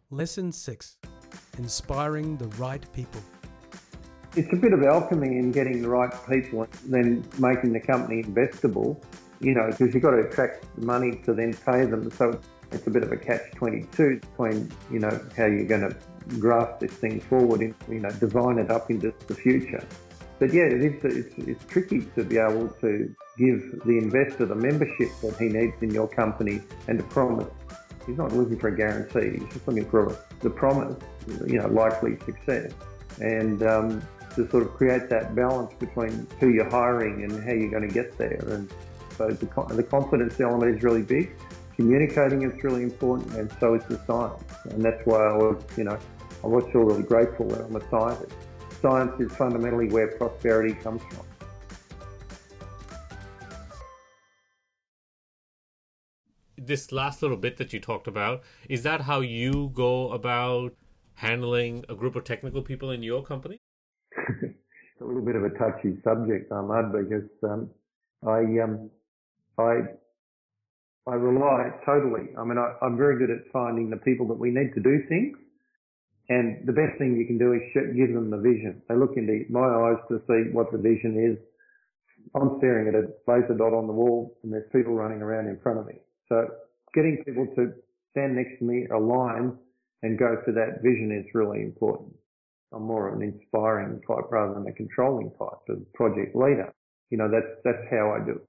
Lesson 0.09 0.51
6 0.51 0.97
inspiring 1.57 2.37
the 2.37 2.47
right 2.49 2.85
people 2.93 3.21
it's 4.35 4.53
a 4.53 4.55
bit 4.55 4.73
of 4.73 4.83
alchemy 4.83 5.37
in 5.37 5.51
getting 5.51 5.81
the 5.81 5.89
right 5.89 6.11
people 6.29 6.63
and 6.63 6.71
then 6.93 7.25
making 7.37 7.73
the 7.73 7.79
company 7.79 8.23
investable, 8.23 9.01
you 9.39 9.53
know, 9.53 9.67
because 9.69 9.93
you've 9.93 10.03
got 10.03 10.11
to 10.11 10.21
attract 10.21 10.65
the 10.75 10.85
money 10.85 11.21
to 11.25 11.33
then 11.33 11.53
pay 11.53 11.85
them. 11.85 12.09
So 12.11 12.39
it's 12.71 12.87
a 12.87 12.89
bit 12.89 13.03
of 13.03 13.11
a 13.11 13.17
catch 13.17 13.51
22 13.55 14.19
between, 14.19 14.71
you 14.91 14.99
know, 14.99 15.19
how 15.35 15.45
you're 15.45 15.65
going 15.65 15.89
to 15.89 15.95
graft 16.39 16.79
this 16.79 16.93
thing 16.93 17.19
forward 17.19 17.61
and, 17.61 17.75
you 17.89 17.99
know, 17.99 18.09
design 18.11 18.57
it 18.57 18.71
up 18.71 18.89
into 18.89 19.13
the 19.27 19.35
future. 19.35 19.83
But 20.39 20.53
yeah, 20.53 20.63
it 20.63 20.81
is, 20.81 21.03
it's, 21.03 21.33
it's 21.37 21.65
tricky 21.65 22.01
to 22.15 22.23
be 22.23 22.37
able 22.37 22.69
to 22.81 23.13
give 23.37 23.81
the 23.85 23.97
investor 23.97 24.45
the 24.45 24.55
membership 24.55 25.09
that 25.21 25.35
he 25.37 25.49
needs 25.49 25.75
in 25.81 25.91
your 25.91 26.07
company 26.07 26.61
and 26.87 26.97
to 26.97 27.03
promise. 27.05 27.47
He's 28.07 28.17
not 28.17 28.31
looking 28.31 28.57
for 28.57 28.69
a 28.69 28.75
guarantee, 28.75 29.39
he's 29.39 29.53
just 29.53 29.67
looking 29.67 29.87
for 29.89 30.17
the 30.39 30.49
promise, 30.49 30.95
you 31.45 31.59
know, 31.59 31.67
likely 31.67 32.17
success. 32.25 32.71
And 33.19 33.61
um, 33.61 34.01
to 34.35 34.49
sort 34.49 34.63
of 34.63 34.73
create 34.73 35.09
that 35.09 35.35
balance 35.35 35.73
between 35.75 36.27
who 36.39 36.49
you're 36.49 36.69
hiring 36.69 37.23
and 37.23 37.43
how 37.43 37.51
you're 37.51 37.71
going 37.71 37.87
to 37.87 37.93
get 37.93 38.17
there. 38.17 38.43
And 38.47 38.71
so 39.17 39.29
the, 39.29 39.45
the 39.75 39.83
confidence 39.83 40.39
element 40.39 40.75
is 40.75 40.83
really 40.83 41.01
big. 41.01 41.35
Communicating 41.75 42.43
is 42.43 42.63
really 42.63 42.83
important, 42.83 43.33
and 43.35 43.51
so 43.59 43.73
is 43.75 43.83
the 43.85 43.99
science. 44.05 44.43
And 44.65 44.83
that's 44.83 45.05
why 45.05 45.25
I 45.25 45.35
was, 45.35 45.63
you 45.77 45.83
know, 45.83 45.97
I 46.43 46.47
was 46.47 46.63
feel 46.71 46.81
really 46.81 47.03
grateful 47.03 47.47
that 47.49 47.61
I'm 47.61 47.75
a 47.75 47.89
scientist. 47.89 48.35
Science 48.81 49.19
is 49.19 49.31
fundamentally 49.35 49.89
where 49.89 50.07
prosperity 50.07 50.73
comes 50.73 51.01
from. 51.03 51.25
This 56.57 56.91
last 56.91 57.21
little 57.21 57.37
bit 57.37 57.57
that 57.57 57.73
you 57.73 57.79
talked 57.79 58.07
about, 58.07 58.41
is 58.69 58.83
that 58.83 59.01
how 59.01 59.21
you 59.21 59.71
go 59.73 60.11
about 60.11 60.73
handling 61.15 61.85
a 61.89 61.95
group 61.95 62.15
of 62.15 62.23
technical 62.23 62.61
people 62.61 62.91
in 62.91 63.03
your 63.03 63.23
company? 63.23 63.60
A 65.01 65.05
little 65.05 65.25
bit 65.25 65.35
of 65.35 65.43
a 65.43 65.49
touchy 65.57 65.97
subject, 66.03 66.51
Ahmad, 66.51 66.91
because 66.91 67.29
um, 67.43 67.69
I 68.25 68.39
um, 68.61 68.89
I 69.57 69.97
I 71.07 71.15
rely 71.15 71.71
totally. 71.85 72.29
I 72.37 72.43
mean, 72.43 72.57
I, 72.57 72.85
am 72.85 72.97
very 72.97 73.17
good 73.17 73.31
at 73.31 73.51
finding 73.51 73.89
the 73.89 73.97
people 73.97 74.27
that 74.27 74.37
we 74.37 74.51
need 74.51 74.73
to 74.75 74.81
do 74.81 75.01
things, 75.09 75.37
and 76.29 76.65
the 76.67 76.73
best 76.73 76.97
thing 76.99 77.17
you 77.17 77.25
can 77.25 77.37
do 77.37 77.53
is 77.53 77.61
give 77.73 78.13
them 78.13 78.29
the 78.29 78.37
vision. 78.37 78.81
They 78.87 78.95
look 78.95 79.17
into 79.17 79.45
my 79.49 79.65
eyes 79.65 79.97
to 80.09 80.21
see 80.27 80.53
what 80.53 80.71
the 80.71 80.77
vision 80.77 81.17
is. 81.17 81.37
I'm 82.35 82.57
staring 82.59 82.87
at 82.87 82.95
a 82.95 83.09
laser 83.25 83.57
dot 83.57 83.73
on 83.73 83.87
the 83.87 83.93
wall, 83.93 84.37
and 84.43 84.53
there's 84.53 84.69
people 84.71 84.93
running 84.93 85.21
around 85.21 85.47
in 85.47 85.59
front 85.63 85.79
of 85.79 85.87
me. 85.87 85.95
So 86.29 86.47
getting 86.93 87.23
people 87.25 87.47
to 87.55 87.73
stand 88.11 88.35
next 88.35 88.59
to 88.59 88.63
me, 88.63 88.85
align, 88.93 89.57
and 90.03 90.19
go 90.19 90.37
for 90.45 90.51
that 90.53 90.81
vision 90.83 91.11
is 91.11 91.25
really 91.33 91.61
important. 91.61 92.13
I'm 92.73 92.83
more 92.83 93.09
of 93.09 93.15
an 93.15 93.21
inspiring 93.21 94.01
type 94.07 94.31
rather 94.31 94.53
than 94.53 94.67
a 94.67 94.73
controlling 94.73 95.31
type 95.31 95.59
of 95.69 95.93
project 95.93 96.35
leader. 96.35 96.73
You 97.09 97.17
know, 97.17 97.29
that's, 97.29 97.59
that's 97.63 97.83
how 97.89 98.15
I 98.15 98.25
do 98.25 98.39
it. 98.39 98.47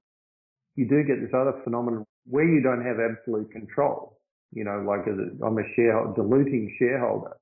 You 0.75 0.87
do 0.87 1.03
get 1.03 1.21
this 1.21 1.33
other 1.35 1.59
phenomenon 1.63 2.05
where 2.25 2.47
you 2.47 2.61
don't 2.61 2.83
have 2.83 2.97
absolute 2.99 3.51
control. 3.51 4.17
You 4.53 4.63
know, 4.63 4.83
like 4.87 5.01
i 5.07 5.45
I'm 5.45 5.57
a 5.57 5.67
shareholder, 5.75 6.21
diluting 6.21 6.73
shareholder. 6.79 7.35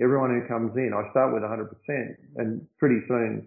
Everyone 0.00 0.30
who 0.30 0.48
comes 0.48 0.72
in, 0.76 0.92
I 0.94 1.08
start 1.10 1.34
with 1.34 1.42
100% 1.42 1.68
and 2.36 2.66
pretty 2.78 3.00
soon, 3.06 3.46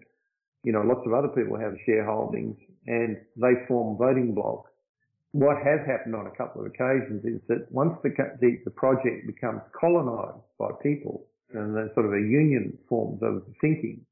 you 0.64 0.72
know, 0.72 0.82
lots 0.82 1.00
of 1.04 1.12
other 1.12 1.28
people 1.28 1.58
have 1.58 1.74
shareholdings 1.86 2.56
and 2.86 3.16
they 3.36 3.66
form 3.66 3.98
voting 3.98 4.34
blocks. 4.34 4.70
What 5.32 5.58
has 5.58 5.80
happened 5.86 6.16
on 6.16 6.26
a 6.26 6.36
couple 6.36 6.62
of 6.62 6.68
occasions 6.68 7.24
is 7.24 7.40
that 7.48 7.70
once 7.70 7.92
the, 8.02 8.10
the, 8.40 8.58
the 8.64 8.70
project 8.70 9.26
becomes 9.26 9.60
colonized 9.78 10.40
by 10.58 10.70
people, 10.82 11.26
and 11.52 11.74
there's 11.74 11.92
sort 11.94 12.06
of 12.06 12.12
a 12.12 12.20
union 12.20 12.76
forms 12.88 13.20
of 13.22 13.42
thinking. 13.60 14.04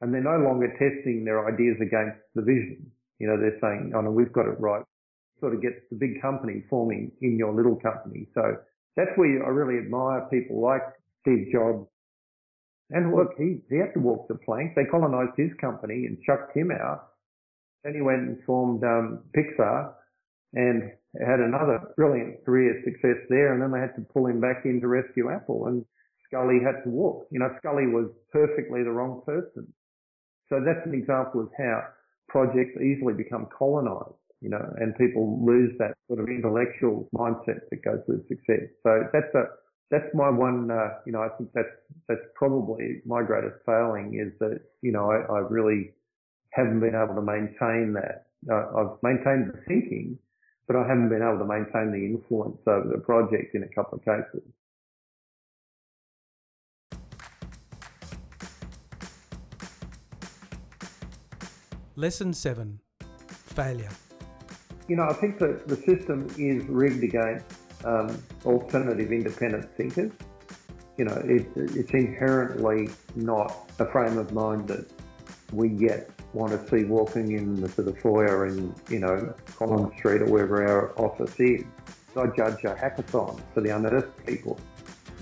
And 0.00 0.14
they're 0.14 0.22
no 0.22 0.38
longer 0.38 0.68
testing 0.78 1.24
their 1.24 1.46
ideas 1.52 1.76
against 1.82 2.22
the 2.34 2.42
vision. 2.42 2.86
You 3.18 3.26
know, 3.26 3.36
they're 3.36 3.58
saying, 3.60 3.92
oh 3.96 4.00
no, 4.00 4.10
we've 4.10 4.32
got 4.32 4.46
it 4.46 4.60
right. 4.60 4.84
Sort 5.40 5.54
of 5.54 5.62
gets 5.62 5.76
the 5.90 5.96
big 5.96 6.22
company 6.22 6.62
forming 6.70 7.10
in 7.20 7.36
your 7.36 7.52
little 7.52 7.76
company. 7.76 8.28
So 8.34 8.42
that's 8.96 9.10
where 9.16 9.44
I 9.44 9.48
really 9.48 9.78
admire 9.78 10.26
people 10.30 10.60
like 10.60 10.82
Steve 11.22 11.48
Jobs. 11.52 11.88
And 12.90 13.14
look, 13.14 13.34
he, 13.36 13.58
he 13.68 13.76
had 13.76 13.92
to 13.94 14.00
walk 14.00 14.28
the 14.28 14.36
plank. 14.36 14.74
They 14.74 14.84
colonized 14.84 15.36
his 15.36 15.50
company 15.60 16.06
and 16.06 16.16
chucked 16.24 16.56
him 16.56 16.70
out. 16.70 17.08
Then 17.84 17.94
he 17.94 18.00
went 18.00 18.22
and 18.22 18.38
formed 18.46 18.82
um, 18.84 19.24
Pixar 19.36 19.92
and 20.54 20.92
had 21.20 21.40
another 21.40 21.92
brilliant 21.96 22.44
career 22.44 22.80
success 22.84 23.18
there. 23.28 23.52
And 23.52 23.60
then 23.60 23.72
they 23.72 23.80
had 23.80 23.94
to 23.96 24.06
pull 24.12 24.26
him 24.26 24.40
back 24.40 24.62
in 24.64 24.80
to 24.80 24.88
rescue 24.88 25.30
Apple. 25.30 25.66
And 25.66 25.84
Sculley 26.30 26.62
had 26.64 26.84
to 26.84 26.90
walk. 26.90 27.26
You 27.30 27.40
know, 27.40 27.50
Sculley 27.58 27.90
was 27.90 28.10
perfectly 28.32 28.82
the 28.82 28.90
wrong 28.90 29.22
person. 29.26 29.72
So 30.48 30.60
that's 30.64 30.86
an 30.86 30.94
example 30.94 31.40
of 31.42 31.50
how 31.58 31.82
projects 32.28 32.80
easily 32.80 33.14
become 33.14 33.48
colonized, 33.56 34.14
you 34.40 34.50
know, 34.50 34.64
and 34.78 34.96
people 34.96 35.44
lose 35.44 35.72
that 35.78 35.94
sort 36.06 36.20
of 36.20 36.28
intellectual 36.28 37.08
mindset 37.14 37.60
that 37.70 37.84
goes 37.84 38.00
with 38.06 38.26
success. 38.28 38.68
So 38.82 39.04
that's 39.12 39.34
a, 39.34 39.44
that's 39.90 40.14
my 40.14 40.30
one, 40.30 40.70
uh, 40.70 41.00
you 41.06 41.12
know, 41.12 41.22
I 41.22 41.28
think 41.36 41.50
that's, 41.54 41.68
that's 42.08 42.20
probably 42.34 43.02
my 43.06 43.22
greatest 43.22 43.64
failing 43.64 44.20
is 44.20 44.38
that, 44.40 44.60
you 44.82 44.92
know, 44.92 45.10
I, 45.10 45.16
I 45.32 45.38
really 45.40 45.92
haven't 46.52 46.80
been 46.80 46.94
able 46.94 47.14
to 47.14 47.22
maintain 47.22 47.92
that 47.94 48.28
Uh, 48.48 48.66
I've 48.78 49.02
maintained 49.02 49.50
the 49.52 49.58
thinking, 49.66 50.16
but 50.66 50.76
I 50.76 50.86
haven't 50.86 51.08
been 51.08 51.22
able 51.26 51.42
to 51.42 51.44
maintain 51.44 51.90
the 51.90 52.06
influence 52.06 52.62
over 52.66 52.86
the 52.86 53.02
project 53.02 53.54
in 53.56 53.64
a 53.64 53.68
couple 53.74 53.98
of 53.98 54.04
cases. 54.04 54.46
Lesson 61.98 62.32
7 62.32 62.78
Failure. 63.26 63.88
You 64.86 64.94
know, 64.94 65.08
I 65.08 65.14
think 65.14 65.40
that 65.40 65.66
the 65.66 65.74
system 65.74 66.28
is 66.38 66.64
rigged 66.68 67.02
against 67.02 67.44
um, 67.84 68.22
alternative 68.46 69.10
independent 69.10 69.68
thinkers. 69.76 70.12
You 70.96 71.06
know, 71.06 71.20
it, 71.24 71.48
it's 71.56 71.90
inherently 71.90 72.90
not 73.16 73.68
a 73.80 73.86
frame 73.86 74.16
of 74.16 74.32
mind 74.32 74.68
that 74.68 74.88
we 75.52 75.70
yet 75.70 76.08
want 76.34 76.52
to 76.52 76.68
see 76.68 76.84
walking 76.84 77.32
in 77.32 77.60
the, 77.60 77.68
foyer 78.00 78.46
in, 78.46 78.72
you 78.88 79.00
know, 79.00 79.34
Collins 79.56 79.92
Street 79.98 80.22
or 80.22 80.26
wherever 80.26 80.64
our 80.64 80.96
office 81.00 81.34
is. 81.40 81.64
I 82.16 82.26
judge 82.28 82.62
a 82.62 82.76
hackathon 82.76 83.40
for 83.52 83.60
the 83.60 83.74
unearthed 83.74 84.24
people. 84.24 84.60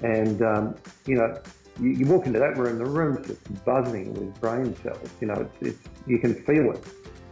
And, 0.03 0.43
um, 0.43 0.74
you 1.07 1.16
know, 1.16 1.41
you, 1.81 1.91
you, 1.91 2.07
walk 2.07 2.27
into 2.27 2.39
that 2.39 2.57
room, 2.57 2.79
the 2.79 2.87
room's 2.87 3.27
just 3.27 3.64
buzzing 3.64 4.12
with 4.14 4.41
brain 4.41 4.74
cells. 4.83 5.11
You 5.20 5.29
know, 5.29 5.35
it's, 5.35 5.74
it's, 5.74 5.89
you 6.07 6.18
can 6.18 6.35
feel 6.35 6.72
it. 6.72 6.85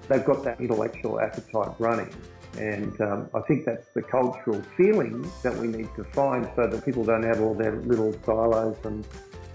They've 0.08 0.24
got 0.24 0.44
that 0.44 0.60
intellectual 0.60 1.20
appetite 1.20 1.74
running. 1.78 2.12
And 2.58 3.00
um, 3.00 3.28
I 3.34 3.40
think 3.40 3.64
that's 3.64 3.88
the 3.94 4.02
cultural 4.02 4.62
feeling 4.76 5.28
that 5.42 5.56
we 5.56 5.66
need 5.66 5.88
to 5.96 6.04
find 6.04 6.48
so 6.54 6.66
that 6.66 6.84
people 6.84 7.04
don't 7.04 7.24
have 7.24 7.40
all 7.40 7.54
their 7.54 7.76
little 7.80 8.14
silos 8.24 8.76
and 8.84 9.04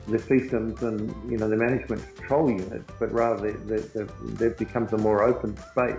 the 0.09 0.19
systems 0.19 0.81
and 0.81 1.13
you 1.31 1.37
know 1.37 1.47
the 1.47 1.55
management 1.55 2.03
control 2.15 2.49
units, 2.49 2.91
but 2.99 3.11
rather 3.11 3.51
there 3.51 4.49
becomes 4.51 4.91
a 4.93 4.97
more 4.97 5.23
open 5.23 5.55
space. 5.71 5.95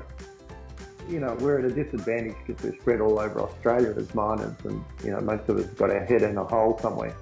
You 1.08 1.20
know, 1.20 1.34
we're 1.40 1.58
at 1.58 1.64
a 1.64 1.70
disadvantage 1.74 2.36
because 2.46 2.62
we're 2.62 2.78
spread 2.80 3.00
all 3.00 3.18
over 3.18 3.40
Australia 3.40 3.94
as 3.96 4.14
miners, 4.14 4.56
and 4.64 4.84
you 5.04 5.12
know 5.12 5.20
most 5.20 5.48
of 5.48 5.58
us 5.58 5.66
got 5.74 5.90
our 5.90 6.04
head 6.04 6.22
in 6.22 6.36
a 6.36 6.44
hole 6.44 6.78
somewhere. 6.80 7.16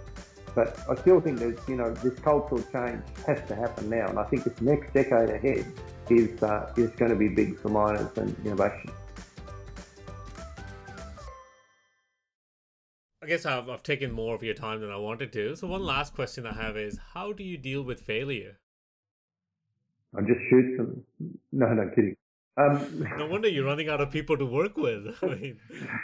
But 0.55 0.79
I 0.89 0.95
still 0.97 1.21
think 1.21 1.39
that 1.39 1.59
you 1.69 1.77
know 1.77 1.93
this 1.95 2.19
cultural 2.21 2.63
change 2.73 3.03
has 3.27 3.47
to 3.49 3.55
happen 3.55 3.89
now, 3.89 4.09
and 4.09 4.19
I 4.19 4.25
think 4.25 4.45
this 4.45 4.61
next 4.61 4.93
decade 4.93 5.31
ahead 5.31 5.67
is 6.11 6.43
uh, 6.43 6.73
is 6.77 6.91
going 6.93 7.11
to 7.11 7.17
be 7.17 7.29
big 7.29 7.59
for 7.61 7.69
miners 7.69 8.17
and 8.17 8.35
innovation. 8.45 8.91
I 13.23 13.27
guess 13.27 13.45
I've, 13.45 13.69
I've 13.69 13.83
taken 13.83 14.11
more 14.11 14.35
of 14.35 14.43
your 14.43 14.55
time 14.55 14.81
than 14.81 14.91
I 14.91 14.97
wanted 14.97 15.35
to. 15.35 15.55
So 15.55 15.67
one 15.67 15.85
last 15.85 16.15
question 16.15 16.47
I 16.47 16.55
have 16.55 16.79
is, 16.79 16.99
how 17.13 17.35
do 17.35 17.45
you 17.45 17.59
deal 17.59 17.83
with 17.83 18.01
failure? 18.01 18.59
I 20.17 20.23
just 20.23 20.41
shoot 20.49 20.79
them. 20.79 21.05
No, 21.53 21.67
no, 21.75 21.91
kidding. 21.95 22.17
Um, 22.57 23.07
no 23.19 23.27
wonder 23.27 23.49
you're 23.49 23.67
running 23.67 23.91
out 23.91 24.01
of 24.01 24.11
people 24.11 24.39
to 24.39 24.47
work 24.47 24.79
with. 24.79 25.15
I 25.23 25.27
mean. 25.27 25.61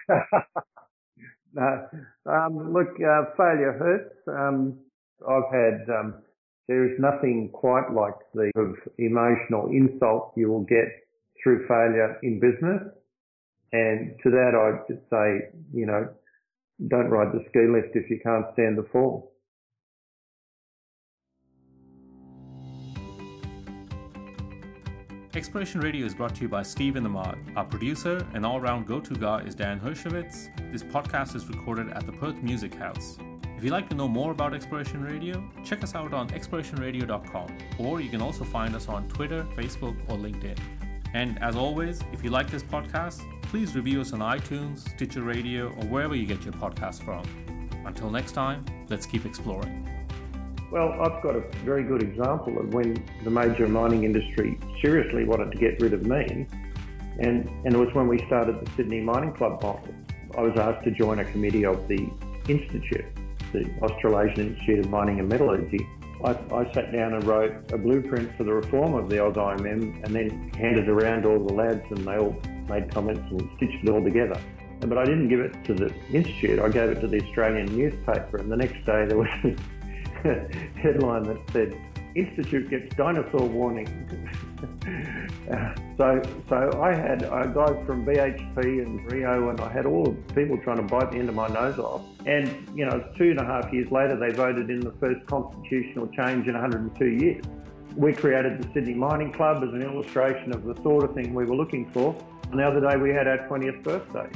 no, 1.55 1.88
um, 2.26 2.72
look, 2.72 2.88
uh, 3.00 3.30
failure 3.36 3.76
hurts. 3.78 4.14
Um, 4.28 4.78
I've 5.26 5.50
had. 5.52 5.88
Um, 5.88 6.14
there 6.66 6.90
is 6.90 6.98
nothing 6.98 7.50
quite 7.52 7.92
like 7.92 8.14
the 8.32 8.50
of 8.57 8.76
emotional 8.98 9.68
insult 9.68 10.32
you 10.34 10.48
will 10.48 10.64
get 10.64 10.88
through 11.42 11.66
failure 11.68 12.18
in 12.22 12.40
business. 12.40 12.80
And 13.72 14.14
to 14.22 14.30
that, 14.30 14.52
I'd 14.55 14.88
just 14.88 15.05
say, 15.11 15.50
you 15.74 15.84
know, 15.84 16.09
don't 16.88 17.11
ride 17.11 17.32
the 17.32 17.44
ski 17.50 17.66
lift 17.68 17.94
if 17.94 18.09
you 18.09 18.18
can't 18.22 18.46
stand 18.55 18.78
the 18.78 18.86
fall. 18.92 19.34
Exploration 25.37 25.80
Radio 25.80 26.07
is 26.07 26.14
brought 26.14 26.32
to 26.37 26.43
you 26.43 26.49
by 26.49 26.62
Steve 26.62 26.95
and 26.95 27.05
Ahmad. 27.05 27.37
Our 27.57 27.64
producer 27.64 28.24
and 28.35 28.47
all 28.47 28.61
round 28.61 28.87
go 28.87 29.01
to 29.01 29.14
guy 29.14 29.41
is 29.41 29.57
Dan 29.57 29.80
Hershowitz. 29.80 30.49
This 30.70 30.85
podcast 30.85 31.35
is 31.35 31.49
recorded 31.49 31.89
at 31.91 32.07
the 32.07 32.12
Perth 32.12 32.41
Music 32.41 32.72
House. 32.72 33.18
If 33.57 33.64
you'd 33.64 33.72
like 33.72 33.89
to 33.89 33.97
know 33.97 34.07
more 34.07 34.30
about 34.30 34.55
Exploration 34.55 35.03
Radio, 35.03 35.43
check 35.64 35.82
us 35.82 35.97
out 35.97 36.14
on 36.14 36.28
explorationradio.com, 36.28 37.59
or 37.80 38.01
you 38.01 38.11
can 38.11 38.22
also 38.22 38.45
find 38.45 38.76
us 38.76 38.87
on 38.89 39.09
Twitter, 39.09 39.45
Facebook, 39.57 39.97
or 40.09 40.16
LinkedIn. 40.16 40.57
And 41.14 41.43
as 41.43 41.57
always, 41.57 42.01
if 42.12 42.22
you 42.22 42.30
like 42.30 42.49
this 42.49 42.62
podcast, 42.62 43.20
please 43.43 43.74
review 43.74 44.03
us 44.03 44.12
on 44.12 44.20
iTunes, 44.20 44.89
Stitcher 44.91 45.22
Radio, 45.22 45.66
or 45.66 45.85
wherever 45.87 46.14
you 46.14 46.26
get 46.26 46.45
your 46.45 46.55
podcasts 46.55 47.03
from. 47.03 47.24
Until 47.85 48.09
next 48.09 48.32
time, 48.32 48.64
let's 48.89 49.05
keep 49.05 49.26
exploring. 49.26 49.85
Well, 50.70 50.93
I've 50.93 51.22
got 51.22 51.37
a 51.37 51.41
very 51.64 51.82
good 51.82 52.03
example 52.03 52.59
of 52.59 52.72
when 52.74 53.05
the 53.22 53.30
major 53.30 53.68
mining 53.68 54.05
industry 54.05 54.53
seriously 54.85 55.24
wanted 55.24 55.51
to 55.51 55.59
get 55.59 55.80
rid 55.80 55.95
of 55.95 56.05
me, 56.05 56.47
and, 57.18 57.49
and 57.64 57.74
it 57.74 57.78
was 57.78 57.89
when 57.95 58.07
we 58.07 58.18
started 58.26 58.61
the 58.61 58.70
Sydney 58.76 59.01
Mining 59.01 59.32
Club 59.32 59.62
model. 59.62 59.95
I 60.37 60.43
was 60.43 60.59
asked 60.59 60.85
to 60.85 60.91
join 60.91 61.20
a 61.20 61.24
committee 61.24 61.64
of 61.64 61.89
the 61.89 62.09
Institute, 62.49 63.07
the 63.53 63.64
Australasian 63.80 64.49
Institute 64.49 64.80
of 64.80 64.91
Mining 64.91 65.20
and 65.20 65.28
Metallurgy, 65.28 65.87
I, 66.24 66.30
I, 66.55 66.72
sat 66.72 66.91
down 66.93 67.12
and 67.14 67.24
wrote 67.24 67.53
a 67.72 67.78
blueprint 67.78 68.35
for 68.37 68.45
the 68.45 68.53
reform 68.53 68.95
of 68.95 69.11
the 69.11 69.16
AusIMM 69.16 70.05
and 70.05 70.14
then 70.14 70.51
handed 70.57 70.89
around 70.89 71.26
all 71.26 71.45
the 71.45 71.53
lads 71.53 71.82
and 71.91 71.99
they 71.99 72.16
all 72.16 72.35
made 72.68 72.91
comments 72.93 73.22
and 73.30 73.43
stitched 73.57 73.85
it 73.85 73.91
all 73.91 74.03
together. 74.03 74.41
But 74.80 74.97
I 74.97 75.05
didn't 75.05 75.28
give 75.28 75.41
it 75.41 75.53
to 75.64 75.74
the 75.74 75.93
institute, 76.12 76.61
I 76.61 76.68
gave 76.68 76.91
it 76.91 77.01
to 77.01 77.09
the 77.09 77.20
Australian 77.22 77.66
newspaper 77.76 78.39
and 78.39 78.51
the 78.51 78.57
next 78.57 78.85
day 78.87 79.05
there 79.07 79.18
was 79.18 79.28
a 80.24 80.78
headline 80.78 81.24
that 81.24 81.39
said, 81.53 81.76
Institute 82.15 82.71
gets 82.71 82.95
dinosaur 82.95 83.47
warning. 83.47 83.89
so, 85.99 86.23
so 86.49 86.81
I 86.81 86.95
had 86.95 87.23
a 87.23 87.51
guy 87.53 87.85
from 87.85 88.07
BHP 88.07 88.57
and 88.83 89.11
Rio, 89.11 89.49
and 89.49 89.61
I 89.61 89.73
had 89.73 89.85
all 89.85 90.05
the 90.05 90.35
people 90.35 90.57
trying 90.59 90.77
to 90.77 90.83
bite 90.83 91.11
the 91.11 91.19
end 91.19 91.29
of 91.29 91.35
my 91.35 91.49
nose 91.49 91.79
off. 91.79 92.03
And 92.27 92.49
you 92.75 92.87
know, 92.87 93.05
two 93.17 93.31
and 93.31 93.41
a 93.41 93.45
half 93.45 93.73
years 93.73 93.91
later, 93.91 94.17
they 94.17 94.31
voted 94.31 94.71
in 94.71 94.81
the 94.81 94.93
first 94.93 95.27
constitutional 95.27 96.07
change 96.09 96.47
in 96.47 96.55
102 96.55 97.05
years. 97.05 97.45
We 97.97 98.12
created 98.12 98.62
the 98.62 98.73
Sydney 98.73 98.95
Mining 98.95 99.33
Club 99.33 99.62
as 99.62 99.71
an 99.71 99.83
illustration 99.83 100.53
of 100.55 100.65
the 100.65 100.75
sort 100.83 101.05
of 101.05 101.15
thing 101.15 101.35
we 101.35 101.45
were 101.45 101.57
looking 101.57 101.91
for. 101.91 102.17
And 102.51 102.61
the 102.61 102.65
other 102.65 102.81
day, 102.81 102.97
we 102.97 103.11
had 103.11 103.27
our 103.27 103.39
20th 103.49 103.83
birthday. 103.83 104.31